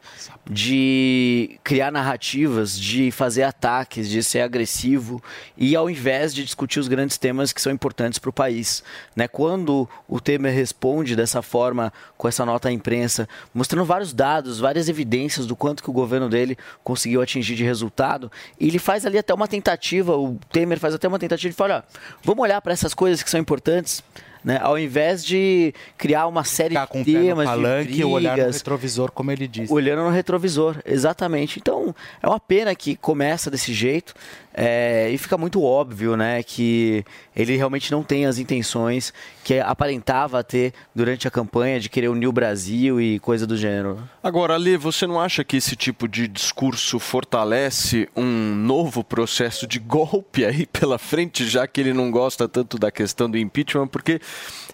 [0.49, 5.23] de criar narrativas, de fazer ataques, de ser agressivo
[5.57, 8.83] e ao invés de discutir os grandes temas que são importantes para o país.
[9.15, 9.29] Né?
[9.29, 14.89] Quando o Temer responde dessa forma, com essa nota à imprensa, mostrando vários dados, várias
[14.89, 19.35] evidências do quanto que o governo dele conseguiu atingir de resultado, ele faz ali até
[19.35, 21.87] uma tentativa, o Temer faz até uma tentativa de falar,
[22.23, 24.03] vamos olhar para essas coisas que são importantes,
[24.49, 24.59] né?
[24.63, 28.31] Ao invés de criar uma série Ficar de pé no temas, palanque de e olhar
[28.31, 29.71] no brigas, retrovisor, como ele disse.
[29.71, 31.59] Olhando no retrovisor, exatamente.
[31.59, 34.15] Então, é uma pena que começa desse jeito.
[34.61, 37.05] É, e fica muito óbvio, né, que
[37.37, 42.27] ele realmente não tem as intenções que aparentava ter durante a campanha de querer unir
[42.27, 44.03] o Brasil e coisa do gênero.
[44.21, 49.79] Agora, Ali, você não acha que esse tipo de discurso fortalece um novo processo de
[49.79, 53.87] golpe aí pela frente, já que ele não gosta tanto da questão do impeachment?
[53.87, 54.21] Porque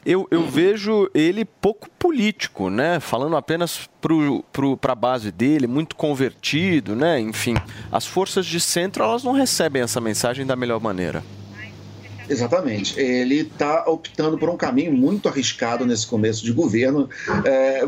[0.05, 3.01] eu, eu vejo ele pouco político, né?
[3.01, 3.88] Falando apenas
[4.81, 7.19] para a base dele, muito convertido, né?
[7.21, 7.55] Enfim,
[7.90, 11.23] as forças de centro elas não recebem essa mensagem da melhor maneira.
[12.29, 12.99] Exatamente.
[12.99, 17.09] Ele está optando por um caminho muito arriscado nesse começo de governo.
[17.45, 17.85] É,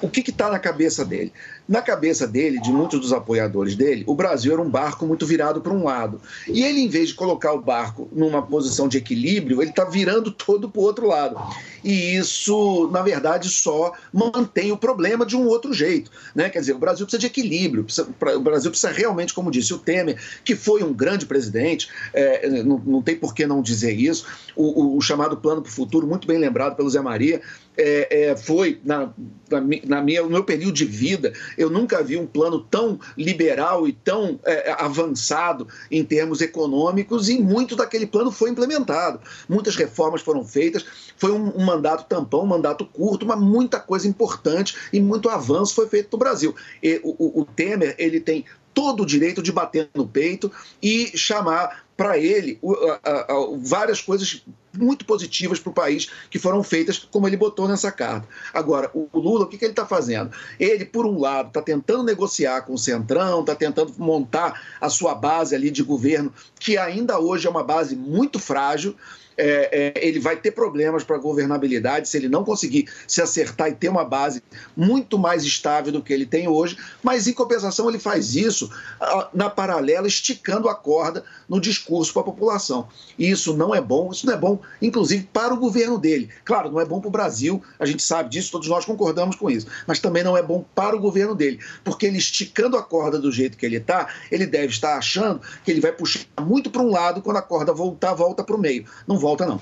[0.00, 1.32] o que está na cabeça dele?
[1.72, 5.62] Na cabeça dele, de muitos dos apoiadores dele, o Brasil era um barco muito virado
[5.62, 6.20] para um lado.
[6.46, 10.30] E ele, em vez de colocar o barco numa posição de equilíbrio, ele está virando
[10.30, 11.40] todo para o outro lado.
[11.82, 16.10] E isso, na verdade, só mantém o problema de um outro jeito.
[16.34, 16.50] Né?
[16.50, 17.84] Quer dizer, o Brasil precisa de equilíbrio.
[17.84, 18.06] Precisa,
[18.36, 22.82] o Brasil precisa realmente, como disse o Temer, que foi um grande presidente, é, não,
[22.84, 26.06] não tem por que não dizer isso, o, o, o chamado Plano para o Futuro,
[26.06, 27.40] muito bem lembrado pelo Zé Maria,
[27.76, 29.12] é, é, foi, na,
[29.50, 33.92] na, minha, no meu período de vida, eu nunca vi um plano tão liberal e
[33.92, 39.20] tão é, avançado em termos econômicos, e muito daquele plano foi implementado.
[39.48, 40.84] Muitas reformas foram feitas,
[41.16, 45.74] foi um, um mandato tampão, um mandato curto, mas muita coisa importante e muito avanço
[45.74, 46.54] foi feito no Brasil.
[46.82, 50.50] E, o, o Temer ele tem todo o direito de bater no peito
[50.82, 52.58] e chamar para ele
[53.60, 54.42] várias coisas
[54.78, 58.26] muito positivas para o país que foram feitas, como ele botou nessa carta.
[58.52, 60.30] Agora, o Lula, o que, que ele está fazendo?
[60.58, 65.14] Ele, por um lado, está tentando negociar com o Centrão, está tentando montar a sua
[65.14, 68.96] base ali de governo, que ainda hoje é uma base muito frágil.
[69.36, 73.74] É, é, ele vai ter problemas para governabilidade se ele não conseguir se acertar e
[73.74, 74.42] ter uma base
[74.76, 78.70] muito mais estável do que ele tem hoje, mas em compensação ele faz isso
[79.32, 82.88] na paralela, esticando a corda no discurso para a população.
[83.18, 86.28] E isso não é bom, isso não é bom, inclusive para o governo dele.
[86.44, 89.50] Claro, não é bom para o Brasil, a gente sabe disso, todos nós concordamos com
[89.50, 93.18] isso, mas também não é bom para o governo dele, porque ele esticando a corda
[93.18, 96.82] do jeito que ele está, ele deve estar achando que ele vai puxar muito para
[96.82, 98.84] um lado, quando a corda voltar, volta para o meio.
[99.06, 99.60] Não volta, não.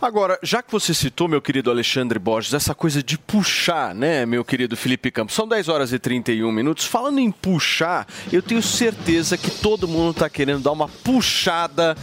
[0.00, 4.44] Agora, já que você citou, meu querido Alexandre Borges, essa coisa de puxar, né, meu
[4.44, 5.34] querido Felipe Campos?
[5.34, 6.84] São 10 horas e 31 minutos.
[6.84, 11.96] Falando em puxar, eu tenho certeza que todo mundo está querendo dar uma puxada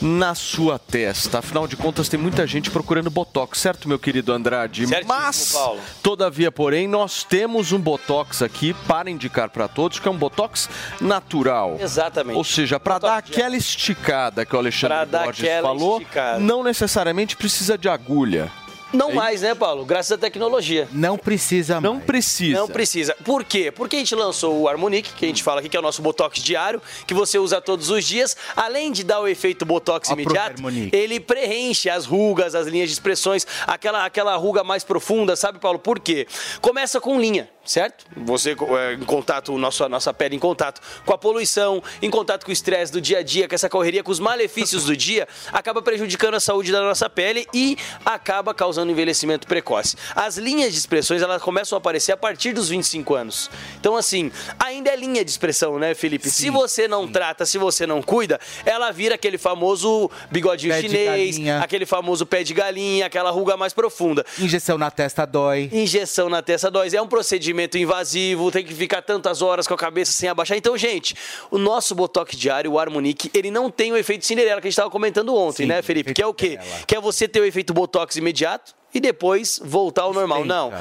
[0.00, 1.38] na sua testa.
[1.40, 4.86] Afinal de contas, tem muita gente procurando Botox, certo, meu querido Andrade?
[4.86, 5.80] Certíssimo, Mas, Paulo.
[6.02, 10.68] todavia, porém, nós temos um Botox aqui para indicar para todos, que é um Botox
[11.00, 11.76] natural.
[11.80, 12.36] Exatamente.
[12.36, 16.38] Ou seja, para dar aquela esticada que o Alexandre Pra Borges aquela falou, esticada.
[16.38, 18.50] não necessariamente precisa de agulha.
[18.92, 19.84] Não mais, né, Paulo?
[19.84, 20.88] Graças à tecnologia.
[20.92, 22.58] Não precisa Não precisa.
[22.58, 23.14] Não precisa.
[23.22, 23.70] Por quê?
[23.70, 26.00] Porque a gente lançou o Harmonic, que a gente fala aqui que é o nosso
[26.00, 28.34] Botox diário, que você usa todos os dias.
[28.56, 33.46] Além de dar o efeito Botox imediato, ele preenche as rugas, as linhas de expressões,
[33.66, 35.78] aquela, aquela ruga mais profunda, sabe, Paulo?
[35.78, 36.26] Por quê?
[36.62, 37.48] Começa com linha.
[37.68, 38.06] Certo?
[38.16, 42.50] Você é, em contato, nossa, nossa pele em contato com a poluição, em contato com
[42.50, 45.82] o estresse do dia a dia, com essa correria, com os malefícios do dia, acaba
[45.82, 47.76] prejudicando a saúde da nossa pele e
[48.06, 49.96] acaba causando envelhecimento precoce.
[50.16, 53.50] As linhas de expressões elas começam a aparecer a partir dos 25 anos.
[53.78, 56.30] Então, assim, ainda é linha de expressão, né, Felipe?
[56.30, 61.38] se você não trata, se você não cuida, ela vira aquele famoso bigodinho Pé chinês,
[61.62, 64.24] aquele famoso pé de galinha, aquela ruga mais profunda.
[64.38, 65.68] Injeção na testa dói.
[65.70, 66.88] Injeção na testa dói.
[66.94, 70.56] É um procedimento invasivo, tem que ficar tantas horas com a cabeça sem abaixar.
[70.56, 71.14] Então, gente,
[71.50, 74.74] o nosso Botox diário, o Harmonic, ele não tem o efeito Cinderela que a gente
[74.74, 76.14] estava comentando ontem, Sim, né, Felipe?
[76.14, 76.50] Que é o quê?
[76.50, 76.84] Cinderela.
[76.86, 80.44] Que é você ter o efeito Botox imediato e depois voltar ao normal.
[80.44, 80.72] Não.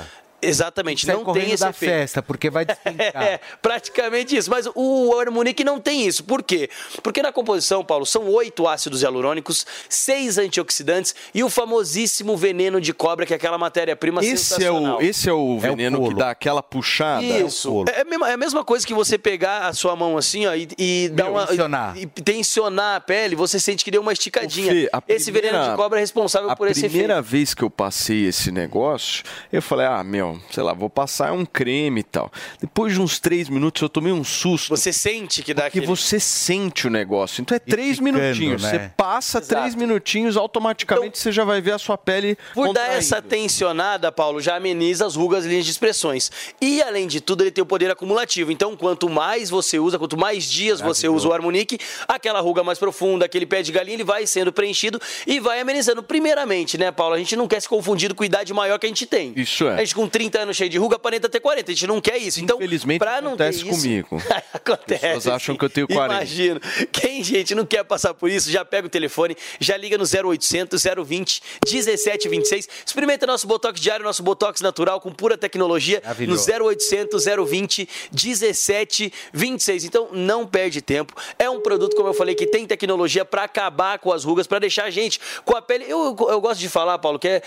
[0.42, 1.92] Exatamente, não correndo tem esse da efeito.
[1.92, 2.98] festa, porque vai despencar.
[3.28, 4.50] É, praticamente isso.
[4.50, 6.24] Mas o Harmonic não tem isso.
[6.24, 6.70] Por quê?
[7.02, 12.94] Porque na composição, Paulo, são oito ácidos hialurônicos, seis antioxidantes e o famosíssimo veneno de
[12.94, 14.98] cobra, que é aquela matéria-prima Esse é, sensacional.
[14.98, 17.24] o, esse é o veneno que dá aquela puxada.
[17.24, 17.84] Isso.
[17.90, 20.54] É, a mesma- é a mesma coisa que você pegar a sua mão assim, ó,
[20.56, 21.48] e, e dar uma.
[21.48, 21.98] tensionar.
[21.98, 24.72] E, e tensionar a pele, você sente que deu uma esticadinha.
[24.72, 26.92] Fê, a Esse veneno de cobra é responsável a por esse efeito.
[26.92, 30.90] primeira vez que eu passei esse negócio, eu falei, ah, meu, meu, sei lá, vou
[30.90, 32.32] passar um creme e tal.
[32.60, 34.76] Depois de uns três minutos eu tomei um susto.
[34.76, 35.96] Você sente que dá Porque aquele...
[35.96, 37.42] você sente o negócio.
[37.42, 38.64] Então é três ficando, minutinhos.
[38.64, 38.70] né?
[38.70, 43.22] Você passa três minutinhos, automaticamente você já vai ver a sua pele Por dar essa
[43.22, 46.32] tensionada, Paulo, já ameniza as rugas e linhas de expressões.
[46.62, 48.52] E, além de tudo, ele tem o poder acumulativo.
[48.52, 52.80] Então, quanto mais você usa, quanto mais dias você usa o Harmonique, aquela ruga mais
[52.80, 56.02] profunda, aquele pé de galinha, ele vai sendo preenchido e vai amenizando.
[56.04, 57.16] Primeiramente, né, Paulo?
[57.16, 59.34] A gente não quer se confundir com a idade maior que a gente tem.
[59.36, 59.76] Isso é.
[59.76, 61.70] A gente com 30 anos cheio de ruga aparenta ter 40.
[61.70, 62.42] A gente não quer isso.
[62.42, 64.24] Então, Infelizmente, pra não acontece ter isso, comigo.
[64.52, 65.06] acontece.
[65.06, 66.16] As pessoas acham que eu tenho 40.
[66.16, 66.60] Imagino.
[66.92, 70.84] Quem, gente, não quer passar por isso, já pega o telefone, já liga no 0800
[71.06, 72.68] 020 1726.
[72.84, 76.52] Experimenta nosso Botox diário, nosso Botox natural com pura tecnologia no Maravilhoso.
[76.52, 79.84] 0800 020 1726.
[79.84, 81.14] Então, não perde tempo.
[81.38, 84.58] É um produto, como eu falei, que tem tecnologia para acabar com as rugas, para
[84.58, 85.86] deixar a gente com a pele.
[85.88, 87.42] Eu, eu gosto de falar, Paulo, que é,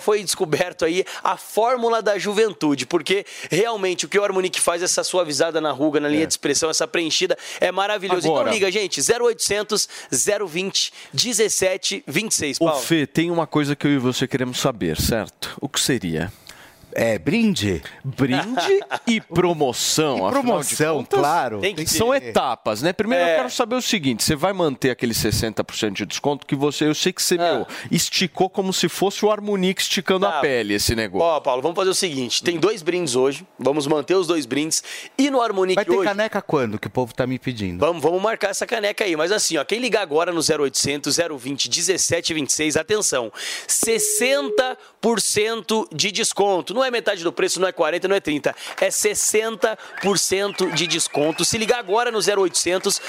[0.00, 5.02] foi descoberto aí a fórmula da juventude, porque realmente o que o Harmonique faz, essa
[5.04, 8.26] suavizada na ruga, na linha de expressão, essa preenchida, é maravilhoso.
[8.26, 9.88] Agora- Então liga, gente, 0800
[10.46, 12.80] 020 1726, Ô Paulo.
[12.82, 15.56] Fê, tem uma coisa que eu e você queremos saber, certo?
[15.60, 16.32] O que seria?
[17.00, 17.80] É, brinde?
[18.02, 20.26] Brinde e promoção.
[20.28, 21.60] E promoção, contas, claro.
[21.60, 22.24] Tem que São ter.
[22.24, 22.92] etapas, né?
[22.92, 23.34] Primeiro É.
[23.34, 26.94] eu quero saber o seguinte: você vai manter aquele 60% de desconto que você, eu
[26.96, 27.38] sei que você Ah.
[27.54, 30.40] meu, esticou como se fosse o Harmonique esticando a Tá.
[30.40, 31.24] pele, esse negócio.
[31.24, 34.82] Ó, Paulo, vamos fazer o seguinte: tem dois brindes hoje, vamos manter os dois brindes.
[35.16, 36.08] E no Harmonique Vai ter hoje.
[36.08, 36.80] caneca quando?
[36.80, 37.78] Que o povo tá me pedindo.
[37.78, 39.14] Vamos, vamos marcar essa caneca aí.
[39.14, 43.30] Mas assim, ó, quem ligar agora no 0800 020 1726, atenção,
[43.68, 46.74] 60% de desconto.
[46.74, 48.54] Não é metade do preço, não é 40, não é 30.
[48.80, 51.44] É 60% de desconto.
[51.44, 53.00] Se ligar agora no 0800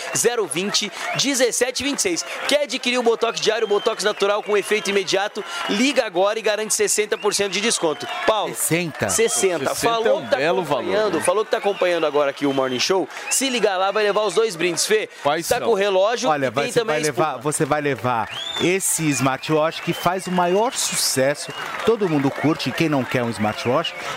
[0.52, 2.26] 020 1726.
[2.48, 5.44] Quer adquirir o Botox diário, o Botox natural com efeito imediato?
[5.70, 8.08] Liga agora e garante 60% de desconto.
[8.26, 9.10] Paulo, 60?
[9.10, 9.70] 60.
[9.70, 11.24] 60 Falou é um que tá belo valor, acompanhando, né?
[11.24, 13.08] falou que tá acompanhando agora aqui o Morning Show.
[13.30, 15.10] Se ligar lá, vai levar os dois brindes, Fê.
[15.24, 15.68] Quais tá são?
[15.68, 18.30] com o relógio Olha, e vai, você, também vai levar, você vai levar
[18.62, 21.52] esse smartwatch que faz o maior sucesso.
[21.86, 23.69] Todo mundo curte, quem não quer um smartwatch.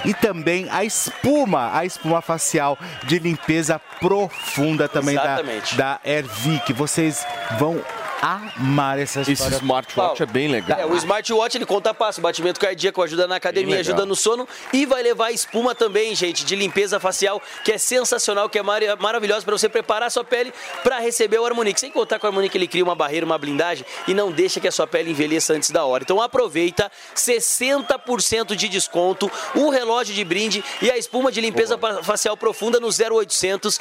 [0.04, 5.40] E também a espuma, a espuma facial de limpeza profunda também da,
[5.76, 6.72] da Ervic.
[6.72, 7.26] Vocês
[7.58, 7.80] vão
[8.22, 9.56] amar essa Esse história.
[9.56, 10.78] smartwatch é bem legal.
[10.78, 14.86] É, o smartwatch ele conta passo, batimento cardíaco ajuda na academia, ajuda no sono e
[14.86, 18.80] vai levar a espuma também, gente, de limpeza facial, que é sensacional, que é mar
[19.00, 20.54] maravilhosa para você preparar a sua pele
[20.84, 21.80] para receber o Harmonique.
[21.80, 24.68] Sem contar que o Harmonique ele cria uma barreira, uma blindagem e não deixa que
[24.68, 26.04] a sua pele envelheça antes da hora.
[26.04, 32.02] Então aproveita, 60% de desconto, o relógio de brinde e a espuma de limpeza pa-
[32.04, 33.80] facial profunda no 0800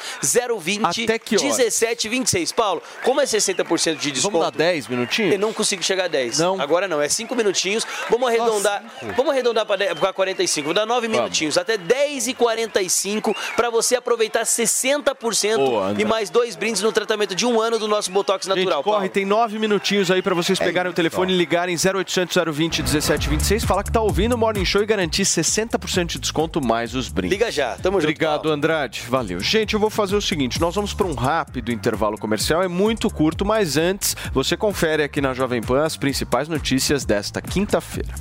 [0.58, 1.58] 020 Até que horas?
[1.58, 2.52] 1726.
[2.52, 4.31] Paulo, como é 60% de desconto?
[4.32, 5.32] Vamos dar 10 minutinhos?
[5.32, 6.38] Eu não consigo chegar a 10.
[6.38, 6.60] Não.
[6.60, 7.86] Agora não, é 5 minutinhos.
[8.10, 8.82] Vamos arredondar.
[9.16, 10.64] vamos arredondar para 45.
[10.66, 11.58] Vou dar 9 minutinhos.
[11.58, 17.34] Até 10 e 45 para você aproveitar 60% Boa, e mais dois brindes no tratamento
[17.34, 18.78] de um ano do nosso Botox natural.
[18.78, 19.08] Gente, corre, Paulo.
[19.08, 23.82] tem nove minutinhos aí pra vocês pegarem o telefone e ligarem 0800 020 1726, falar
[23.82, 27.38] que tá ouvindo o Morning Show e garantir 60% de desconto mais os brindes.
[27.38, 27.76] Liga já.
[27.76, 28.10] Tamo junto.
[28.10, 29.04] Obrigado, Andrade.
[29.08, 29.40] Valeu.
[29.40, 32.62] Gente, eu vou fazer o seguinte: nós vamos para um rápido intervalo comercial.
[32.62, 37.40] É muito curto, mas antes você confere aqui na Jovem Pan as principais notícias desta
[37.40, 38.14] quinta-feira.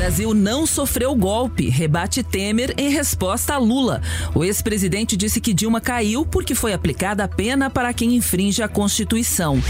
[0.00, 4.00] Brasil não sofreu golpe, rebate Temer em resposta a Lula.
[4.34, 8.68] O ex-presidente disse que Dilma caiu porque foi aplicada a pena para quem infringe a
[8.68, 9.60] Constituição.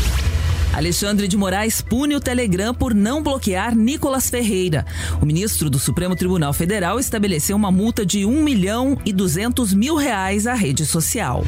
[0.73, 4.87] Alexandre de Moraes pune o Telegram por não bloquear Nicolas Ferreira.
[5.21, 9.97] O ministro do Supremo Tribunal Federal estabeleceu uma multa de 1 milhão e 200 mil
[9.97, 11.45] reais à rede social.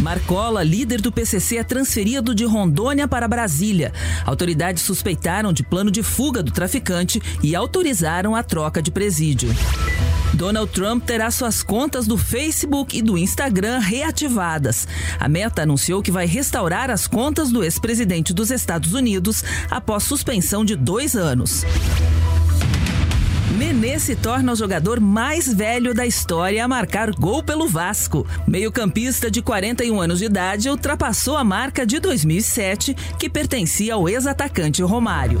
[0.00, 3.92] Marcola, líder do PCC, é transferido de Rondônia para Brasília.
[4.24, 9.48] Autoridades suspeitaram de plano de fuga do traficante e autorizaram a troca de presídio.
[10.36, 14.86] Donald Trump terá suas contas do Facebook e do Instagram reativadas.
[15.18, 20.62] A Meta anunciou que vai restaurar as contas do ex-presidente dos Estados Unidos após suspensão
[20.62, 21.64] de dois anos.
[23.56, 28.26] Nenê se torna o jogador mais velho da história a marcar gol pelo Vasco.
[28.46, 34.82] Meio-campista de 41 anos de idade ultrapassou a marca de 2007, que pertencia ao ex-atacante
[34.82, 35.40] Romário.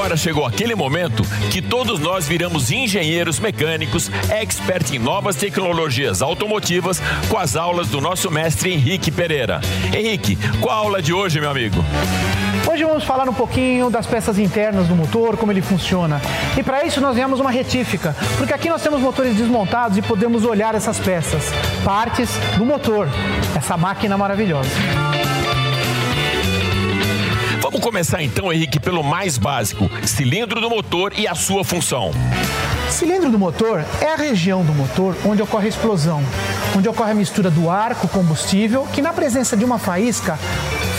[0.00, 1.22] Agora chegou aquele momento
[1.52, 8.00] que todos nós viramos engenheiros mecânicos, expert em novas tecnologias automotivas, com as aulas do
[8.00, 9.60] nosso mestre Henrique Pereira.
[9.94, 11.84] Henrique, qual a aula de hoje, meu amigo?
[12.66, 16.18] Hoje vamos falar um pouquinho das peças internas do motor, como ele funciona.
[16.56, 20.46] E para isso nós viemos uma retífica, porque aqui nós temos motores desmontados e podemos
[20.46, 21.44] olhar essas peças,
[21.84, 23.06] partes do motor,
[23.54, 24.70] essa máquina maravilhosa.
[27.70, 32.10] Vamos começar então, Henrique, pelo mais básico: cilindro do motor e a sua função.
[32.88, 36.20] Cilindro do motor é a região do motor onde ocorre a explosão,
[36.76, 40.36] onde ocorre a mistura do ar com combustível, que na presença de uma faísca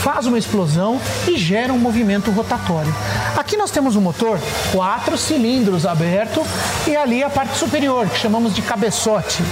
[0.02, 2.92] faz uma explosão e gera um movimento rotatório.
[3.36, 4.38] Aqui nós temos um motor,
[4.72, 6.44] quatro cilindros aberto
[6.88, 9.42] e ali a parte superior, que chamamos de cabeçote.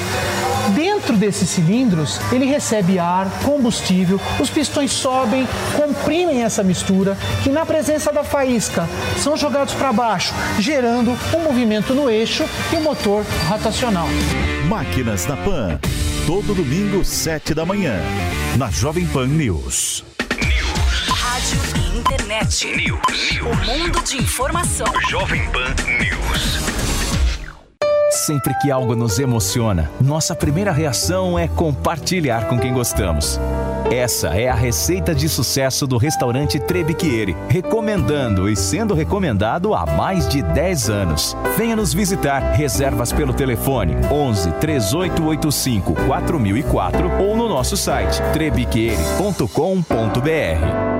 [0.74, 7.64] Dentro desses cilindros, ele recebe ar, combustível, os pistões sobem, comprimem essa mistura, que na
[7.64, 8.88] presença da faísca
[9.18, 14.08] são jogados para baixo, gerando um movimento no eixo e o motor rotacional.
[14.68, 15.78] Máquinas na Pan.
[16.26, 17.98] Todo domingo, 7 da manhã.
[18.56, 20.09] Na Jovem Pan News.
[22.30, 22.64] Internet.
[22.76, 23.40] News.
[23.40, 24.86] O mundo de informação.
[25.08, 26.60] Jovem Pan News.
[28.12, 33.40] Sempre que algo nos emociona, nossa primeira reação é compartilhar com quem gostamos.
[33.90, 40.28] Essa é a receita de sucesso do restaurante Trebiquieri, recomendando e sendo recomendado há mais
[40.28, 41.36] de 10 anos.
[41.58, 42.52] Venha nos visitar.
[42.52, 50.99] Reservas pelo telefone 11 3885 4004 ou no nosso site trebiquieri.com.br.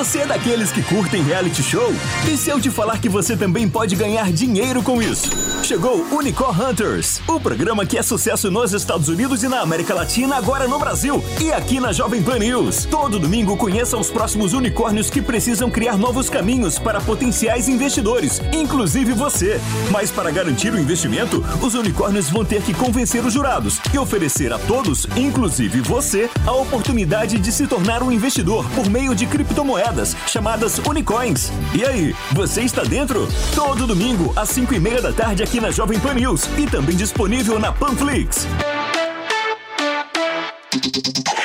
[0.00, 1.92] Você é daqueles que curtem reality show?
[2.26, 5.28] E se eu te falar que você também pode ganhar dinheiro com isso?
[5.62, 10.36] Chegou Unicorn Hunters, o programa que é sucesso nos Estados Unidos e na América Latina,
[10.36, 11.22] agora no Brasil.
[11.38, 12.86] E aqui na Jovem Pan News.
[12.86, 19.12] Todo domingo conheça os próximos unicórnios que precisam criar novos caminhos para potenciais investidores, inclusive
[19.12, 19.60] você.
[19.90, 24.50] Mas para garantir o investimento, os unicórnios vão ter que convencer os jurados e oferecer
[24.50, 29.89] a todos, inclusive você, a oportunidade de se tornar um investidor por meio de criptomoedas
[30.26, 31.50] chamadas Unicoins.
[31.74, 33.28] E aí, você está dentro?
[33.54, 36.96] Todo domingo, às 5 e meia da tarde, aqui na Jovem Pan News e também
[36.96, 38.46] disponível na Panflix.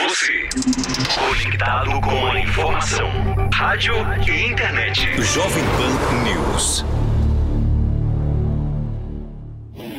[0.07, 0.49] Você,
[1.15, 3.09] conectado com a informação.
[3.53, 3.95] Rádio
[4.27, 5.21] e internet.
[5.21, 6.85] Jovem Pan News.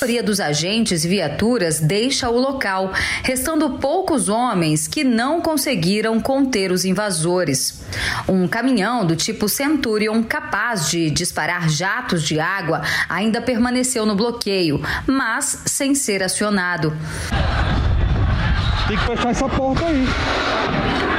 [0.00, 2.90] A maioria dos agentes viaturas deixa o local,
[3.22, 7.82] restando poucos homens que não conseguiram conter os invasores.
[8.26, 12.80] Um caminhão do tipo Centurion, capaz de disparar jatos de água,
[13.10, 16.96] ainda permaneceu no bloqueio, mas sem ser acionado.
[18.88, 21.09] Tem que fechar essa porta aí.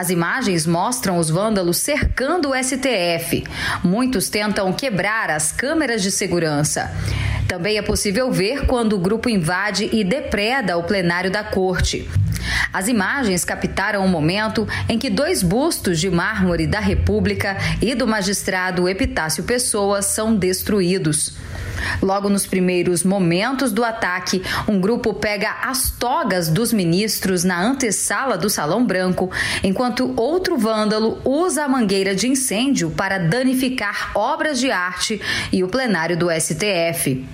[0.00, 3.44] As imagens mostram os vândalos cercando o STF.
[3.84, 6.90] Muitos tentam quebrar as câmeras de segurança.
[7.46, 12.08] Também é possível ver quando o grupo invade e depreda o plenário da corte.
[12.72, 18.06] As imagens captaram o momento em que dois bustos de mármore da República e do
[18.06, 21.34] magistrado Epitácio Pessoa são destruídos.
[22.02, 28.36] Logo nos primeiros momentos do ataque, um grupo pega as togas dos ministros na antessala
[28.36, 29.30] do Salão Branco,
[29.62, 35.20] enquanto outro vândalo usa a mangueira de incêndio para danificar obras de arte
[35.52, 37.26] e o plenário do STF.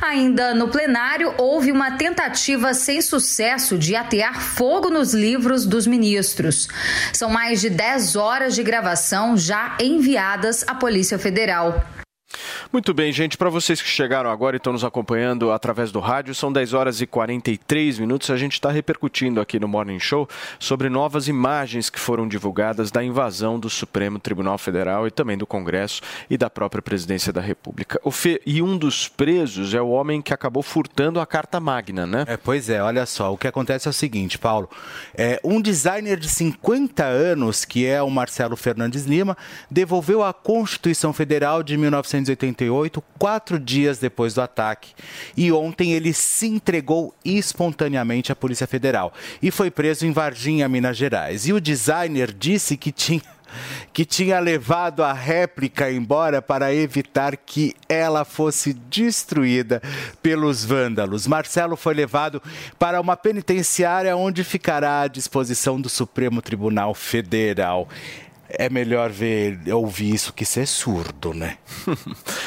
[0.00, 6.66] Ainda no plenário, houve uma tentativa sem sucesso de atear fogo nos livros dos ministros.
[7.12, 11.84] São mais de 10 horas de gravação já enviadas à Polícia Federal.
[12.72, 13.38] Muito bem, gente.
[13.38, 17.00] Para vocês que chegaram agora e estão nos acompanhando através do rádio, são 10 horas
[17.00, 18.28] e 43 minutos.
[18.30, 23.04] A gente está repercutindo aqui no Morning Show sobre novas imagens que foram divulgadas da
[23.04, 28.00] invasão do Supremo Tribunal Federal e também do Congresso e da própria Presidência da República.
[28.44, 32.24] E um dos presos é o homem que acabou furtando a Carta Magna, né?
[32.26, 33.32] É, pois é, olha só.
[33.32, 34.68] O que acontece é o seguinte, Paulo.
[35.14, 39.36] É, um designer de 50 anos, que é o Marcelo Fernandes Lima,
[39.70, 41.76] devolveu a Constituição Federal de
[42.64, 44.94] 1988, quatro dias depois do ataque.
[45.36, 50.96] E ontem ele se entregou espontaneamente à Polícia Federal e foi preso em Varginha, Minas
[50.96, 51.46] Gerais.
[51.46, 53.36] E o designer disse que tinha
[53.92, 59.80] que tinha levado a réplica embora para evitar que ela fosse destruída
[60.22, 61.26] pelos vândalos.
[61.26, 62.42] Marcelo foi levado
[62.78, 67.88] para uma penitenciária onde ficará à disposição do Supremo Tribunal Federal.
[68.48, 71.58] É melhor ver, ouvir isso que ser surdo, né?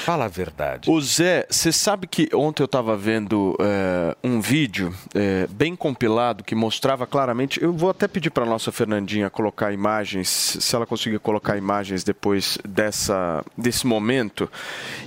[0.06, 0.90] Fala a verdade.
[0.90, 6.44] O Zé, você sabe que ontem eu estava vendo é, um vídeo é, bem compilado
[6.44, 7.62] que mostrava claramente.
[7.62, 12.58] Eu vou até pedir para nossa Fernandinha colocar imagens, se ela conseguir colocar imagens depois
[12.68, 14.50] dessa, desse momento,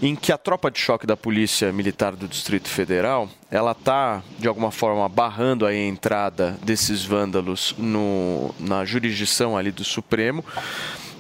[0.00, 4.48] em que a tropa de choque da Polícia Militar do Distrito Federal ela está, de
[4.48, 10.42] alguma forma, barrando a entrada desses vândalos no, na jurisdição ali do Supremo.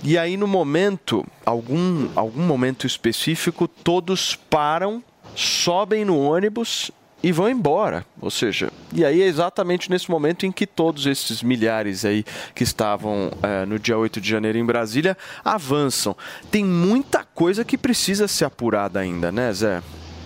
[0.02, 5.04] E aí, no momento, algum, algum momento específico, todos param,
[5.36, 6.90] sobem no ônibus
[7.22, 8.06] e vão embora.
[8.18, 12.24] Ou seja, e aí é exatamente nesse momento em que todos esses milhares aí
[12.54, 16.16] que estavam é, no dia 8 de janeiro em Brasília avançam.
[16.50, 19.82] Tem muita coisa que precisa ser apurada ainda, né, Zé?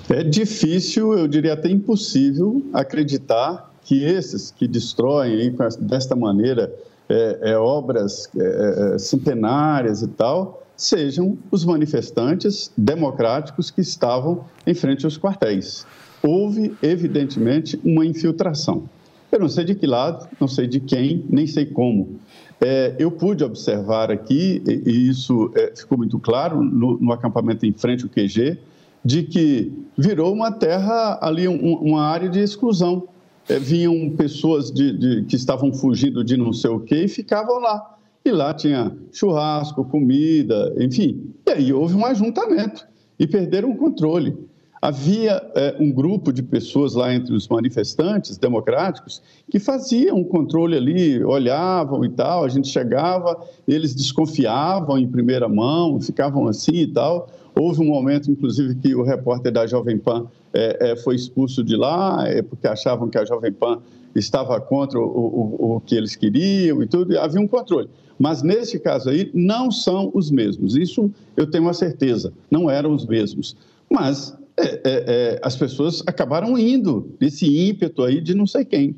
[0.09, 6.73] É difícil, eu diria até impossível, acreditar que esses que destroem desta maneira
[7.09, 14.75] é, é, obras é, é, centenárias e tal, sejam os manifestantes democráticos que estavam em
[14.75, 15.87] frente aos quartéis.
[16.23, 18.89] Houve, evidentemente, uma infiltração.
[19.31, 22.21] Eu não sei de que lado, não sei de quem, nem sei como.
[22.61, 27.73] É, eu pude observar aqui, e isso é, ficou muito claro no, no acampamento em
[27.73, 28.59] frente ao QG,
[29.07, 33.09] de que virou uma terra ali, um, uma área de exclusão.
[33.49, 37.61] É, vinham pessoas de, de, que estavam fugindo de não sei o quê e ficavam
[37.61, 37.97] lá.
[38.25, 41.33] E lá tinha churrasco, comida, enfim.
[41.47, 42.85] E aí houve um ajuntamento
[43.17, 44.37] e perderam o controle.
[44.83, 50.77] Havia é, um grupo de pessoas lá entre os manifestantes democráticos que faziam um controle
[50.77, 52.45] ali, olhavam e tal.
[52.45, 57.29] A gente chegava, eles desconfiavam em primeira mão, ficavam assim e tal.
[57.59, 61.75] Houve um momento, inclusive, que o repórter da Jovem Pan é, é, foi expulso de
[61.75, 63.81] lá, é, porque achavam que a Jovem Pan
[64.15, 67.89] estava contra o, o, o, que eles queriam e tudo, e havia um controle.
[68.19, 70.77] Mas nesse caso aí, não são os mesmos.
[70.77, 73.57] Isso eu tenho uma certeza, não eram os mesmos.
[73.91, 78.95] Mas é, é, é, as pessoas acabaram indo nesse ímpeto aí de não sei quem.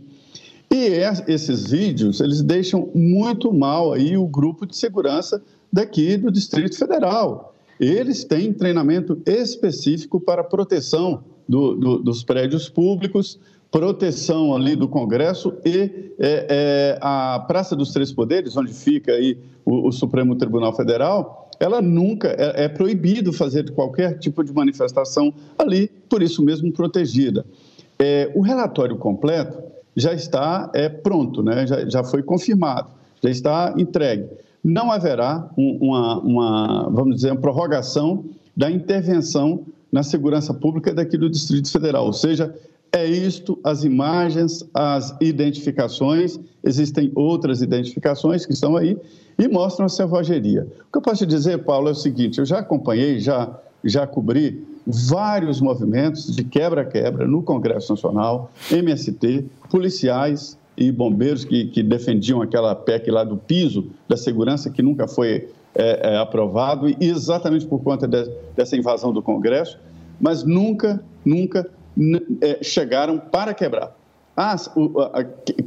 [0.70, 5.42] E esses vídeos, eles deixam muito mal aí o grupo de segurança
[5.72, 7.54] daqui do Distrito Federal.
[7.78, 13.38] Eles têm treinamento específico para proteção do, do, dos prédios públicos,
[13.70, 19.38] proteção ali do Congresso e é, é, a Praça dos Três Poderes, onde fica aí
[19.64, 25.32] o, o Supremo Tribunal Federal, ela nunca é, é, proibido fazer qualquer tipo de manifestação
[25.58, 27.44] ali, por isso mesmo protegida.
[27.98, 29.60] É, o relatório completo
[29.94, 31.66] já está é, pronto, né?
[31.66, 32.90] já, já foi confirmado,
[33.22, 34.28] já está entregue
[34.64, 38.24] não haverá uma, uma, vamos dizer, uma prorrogação
[38.56, 42.06] da intervenção na segurança pública daqui do Distrito Federal.
[42.06, 42.54] Ou seja,
[42.92, 48.98] é isto, as imagens, as identificações, existem outras identificações que estão aí
[49.38, 50.66] e mostram a selvageria.
[50.88, 54.06] O que eu posso te dizer, Paulo, é o seguinte: eu já acompanhei, já, já
[54.06, 62.40] cobri vários movimentos de quebra-quebra no Congresso Nacional, MST, policiais, e bombeiros que, que defendiam
[62.40, 67.82] aquela PEC lá do piso da segurança que nunca foi é, é, aprovado, exatamente por
[67.82, 69.78] conta de, dessa invasão do Congresso,
[70.20, 71.68] mas nunca, nunca
[72.40, 73.96] é, chegaram para quebrar.
[74.36, 75.24] Ah, o, a,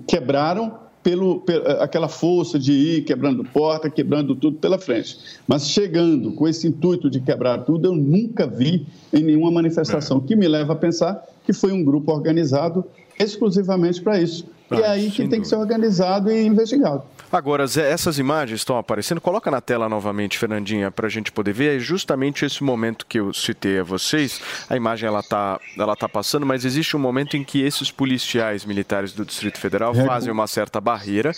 [0.07, 5.17] quebraram pelo, pela, aquela força de ir quebrando porta, quebrando tudo pela frente.
[5.45, 10.37] Mas chegando com esse intuito de quebrar tudo, eu nunca vi em nenhuma manifestação, que
[10.37, 12.85] me leva a pensar que foi um grupo organizado
[13.19, 14.45] exclusivamente para isso
[14.79, 17.03] e é aí que tem que ser organizado e investigado.
[17.31, 19.21] Agora, Zé, essas imagens estão aparecendo.
[19.21, 21.77] Coloca na tela novamente, Fernandinha, para a gente poder ver.
[21.77, 24.41] É justamente esse momento que eu citei a vocês.
[24.69, 28.65] A imagem ela tá, ela tá passando, mas existe um momento em que esses policiais
[28.65, 31.31] militares do Distrito Federal Recu- fazem uma certa barreira.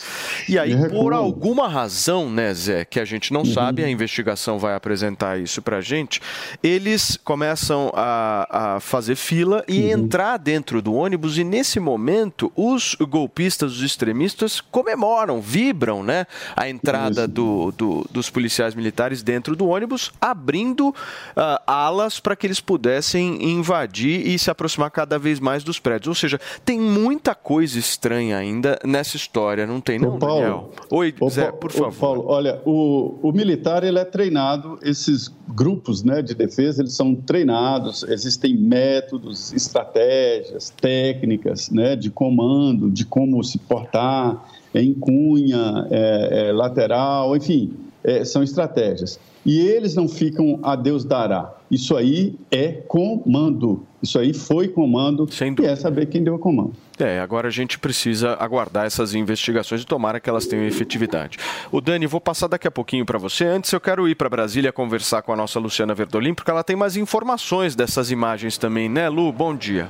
[0.50, 1.00] E aí, recuam.
[1.04, 3.54] por alguma razão, né, Zé, que a gente não Uhum.
[3.54, 6.20] sabe, a investigação vai apresentar isso para a gente,
[6.64, 9.90] eles começam a, a fazer fila e Uhum.
[9.92, 11.38] entrar dentro do ônibus.
[11.38, 16.26] E nesse momento, os golpistas, os extremistas comemoram, vibram, né,
[16.58, 20.94] a entrada do, do- dos policiais militares dentro do ônibus, abrindo
[21.36, 26.08] ah, alas para que eles pudessem invadir e se aproximar cada vez mais dos prédios.
[26.10, 30.72] Ou seja, tem muita coisa estranha ainda nessa história, não tem, não, Ô, Paulo, Daniel?
[30.90, 31.94] Oi, Ô, Zé, por ô, favor.
[32.00, 37.16] Paulo, olha, o, o militar ele é treinado, esses grupos né, de defesa eles são
[37.16, 44.44] treinados, existem métodos, estratégias, técnicas né, de comando, de como se portar
[44.74, 47.72] em cunha, é, é, lateral, enfim,
[48.04, 49.20] é, são estratégias.
[49.46, 51.54] E eles não ficam a Deus dará.
[51.70, 53.86] Isso aí é comando.
[54.02, 55.30] Isso aí foi comando
[55.62, 56.74] e é saber quem deu o comando.
[56.98, 61.38] É, agora a gente precisa aguardar essas investigações e tomara que elas tenham efetividade.
[61.72, 63.46] O Dani, vou passar daqui a pouquinho para você.
[63.46, 66.76] Antes eu quero ir para Brasília conversar com a nossa Luciana Verdolim, porque ela tem
[66.76, 69.32] mais informações dessas imagens também, né, Lu?
[69.32, 69.88] Bom dia.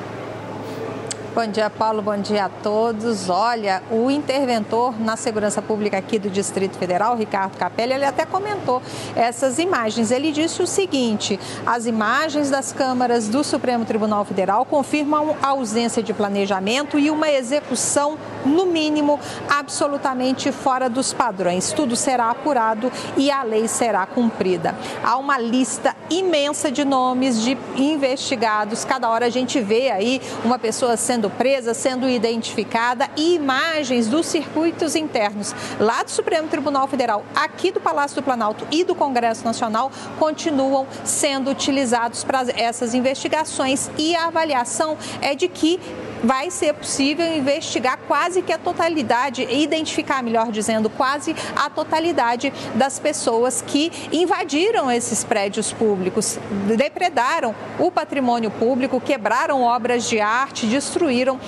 [1.36, 2.02] Bom dia, Paulo.
[2.02, 3.30] Bom dia a todos.
[3.30, 8.82] Olha, o interventor na segurança pública aqui do Distrito Federal, Ricardo Capelli, ele até comentou
[9.16, 10.10] essas imagens.
[10.10, 16.02] Ele disse o seguinte: as imagens das câmaras do Supremo Tribunal Federal confirmam a ausência
[16.02, 19.20] de planejamento e uma execução, no mínimo,
[19.50, 21.72] absolutamente fora dos padrões.
[21.72, 24.74] Tudo será apurado e a lei será cumprida.
[25.04, 28.84] Há uma lista imensa de nomes de investigados.
[28.86, 34.26] Cada hora a gente vê aí uma pessoa sendo presa, sendo identificada e imagens dos
[34.26, 39.44] circuitos internos lá do Supremo Tribunal Federal, aqui do Palácio do Planalto e do Congresso
[39.44, 43.90] Nacional continuam sendo utilizados para essas investigações.
[43.98, 45.80] E a avaliação é de que
[46.24, 53.00] vai ser possível investigar quase que a totalidade, identificar, melhor dizendo, quase a totalidade das
[53.00, 56.40] pessoas que invadiram esses prédios públicos,
[56.76, 61.40] depredaram o patrimônio público, quebraram obras de arte, destruíram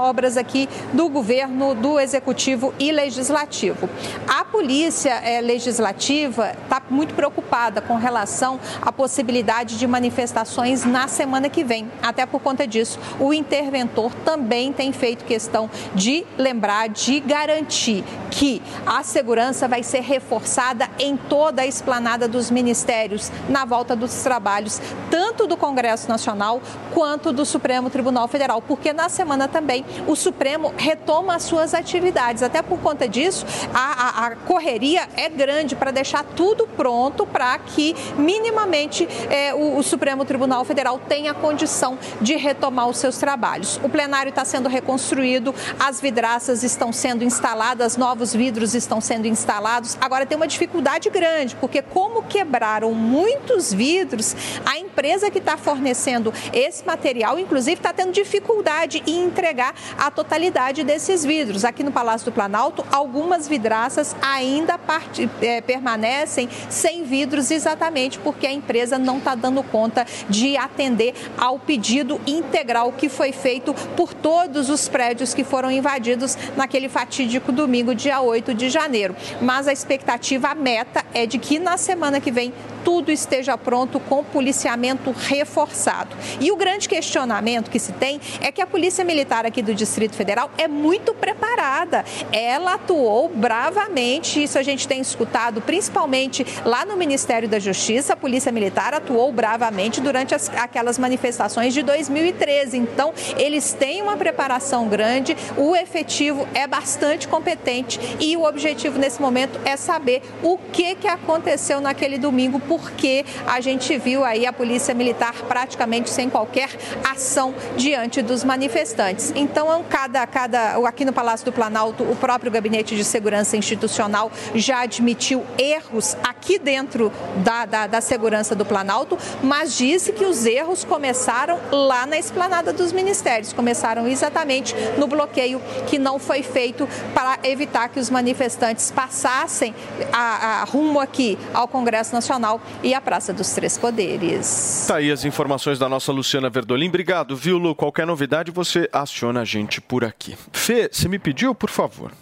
[0.00, 3.88] obras aqui do governo, do executivo e legislativo.
[4.26, 11.48] A polícia eh, legislativa está muito preocupada com relação à possibilidade de manifestações na semana
[11.48, 11.90] que vem.
[12.02, 18.62] Até por conta disso, o interventor também tem feito questão de lembrar, de garantir que
[18.86, 24.80] a segurança vai ser reforçada em toda a esplanada dos ministérios na volta dos trabalhos,
[25.10, 26.60] tanto do Congresso Nacional
[26.92, 32.42] quanto do Supremo Tribunal Federal, porque na semana também o Supremo retoma as suas atividades.
[32.42, 37.58] Até por conta disso, a, a- a correria é grande para deixar tudo pronto para
[37.58, 43.80] que minimamente eh, o, o Supremo Tribunal Federal tenha condição de retomar os seus trabalhos.
[43.82, 49.96] O plenário está sendo reconstruído, as vidraças estão sendo instaladas, novos vidros estão sendo instalados.
[50.00, 54.34] Agora tem uma dificuldade grande, porque como quebraram muitos vidros,
[54.64, 60.82] a empresa que está fornecendo esse material, inclusive, está tendo dificuldade em entregar a totalidade
[60.82, 61.64] desses vidros.
[61.64, 68.46] Aqui no Palácio do Planalto, algumas vidraças ainda parti- eh, permanecem sem vidros, exatamente porque
[68.46, 74.14] a empresa não está dando conta de atender ao pedido integral que foi feito por
[74.14, 79.16] todos os prédios que foram invadidos naquele fatídico domingo, dia 8 de janeiro.
[79.42, 83.98] Mas a expectativa, a meta é de que na semana que vem tudo esteja pronto
[84.00, 86.16] com policiamento reforçado.
[86.40, 90.14] E o grande questionamento que se tem é que a Polícia Militar aqui do Distrito
[90.14, 92.04] Federal é muito preparada.
[92.32, 98.12] Ela atuou bravamente, isso a gente tem escutado principalmente lá no Ministério da Justiça.
[98.12, 102.76] A Polícia Militar atuou bravamente durante as- aquelas manifestações de 2013.
[102.78, 109.20] Então, eles têm uma preparação grande, o efetivo é bastante competente e o objetivo nesse
[109.20, 114.52] momento é saber o que, que aconteceu naquele domingo, porque a gente viu aí a
[114.52, 116.70] Polícia Militar praticamente sem qualquer
[117.02, 119.32] ação diante dos manifestantes.
[119.34, 124.80] Então, cada, cada, aqui no Palácio do Planalto, o próprio Gabinete de Segurança Institucional já
[124.80, 130.84] admitiu erros aqui dentro da, da, da segurança do Planalto, mas disse que os erros
[130.84, 137.38] começaram lá na esplanada dos ministérios, começaram exatamente no bloqueio que não foi feito para
[137.44, 139.74] evitar que os manifestantes passassem
[140.12, 144.84] a, a rumo aqui ao Congresso Nacional e à Praça dos Três Poderes.
[144.86, 146.88] Tá aí as informações da nossa Luciana Verdolim.
[146.88, 147.74] Obrigado, viu, Lu?
[147.74, 150.36] Qualquer novidade, você aciona a gente por aqui.
[150.52, 152.12] Fê, você me pediu, por favor?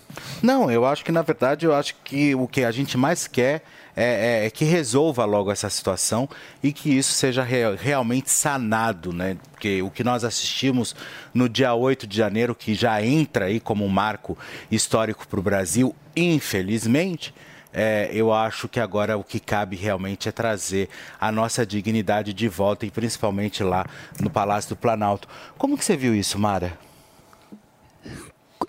[0.43, 3.63] Não, eu acho que na verdade eu acho que o que a gente mais quer
[3.95, 6.27] é, é- é que resolva logo essa situação
[6.63, 9.37] e que isso seja re- realmente sanado, né?
[9.53, 10.97] Porque o que nós assistimos
[11.35, 14.39] no dia 8 de janeiro, que já entra aí como um marco
[14.71, 17.35] histórico para o Brasil, infelizmente.
[17.79, 20.89] É, eu acho que agora o que cabe realmente é trazer
[21.21, 23.85] a nossa dignidade de volta e principalmente lá
[24.19, 25.29] no Palácio do Planalto.
[25.59, 26.79] Como que você viu isso, Mara?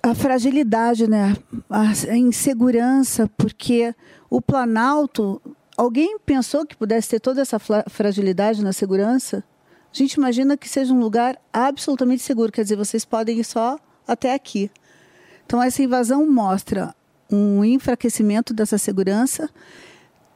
[0.04, 1.36] a fragilidade, né?
[1.70, 3.94] A insegurança, porque
[4.30, 5.42] o Planalto,
[5.78, 7.58] alguém pensou que pudesse ter toda essa
[7.90, 9.44] fragilidade na segurança?
[9.94, 13.80] A gente imagina que seja um lugar absolutamente seguro, quer dizer, vocês podem ir só
[14.08, 14.70] até aqui.
[15.46, 16.94] Então essa invasão mostra
[17.32, 19.50] um enfraquecimento dessa segurança.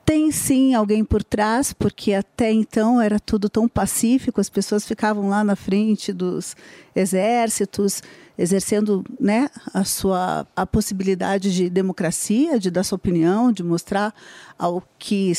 [0.03, 5.29] Tem sim alguém por trás, porque até então era tudo tão pacífico, as pessoas ficavam
[5.29, 6.55] lá na frente dos
[6.95, 8.01] exércitos,
[8.37, 14.13] exercendo né, a sua a possibilidade de democracia, de dar sua opinião, de mostrar
[14.57, 15.31] ao que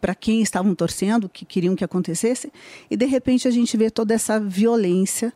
[0.00, 2.52] para quem estavam torcendo, o que queriam que acontecesse,
[2.90, 5.32] e de repente a gente vê toda essa violência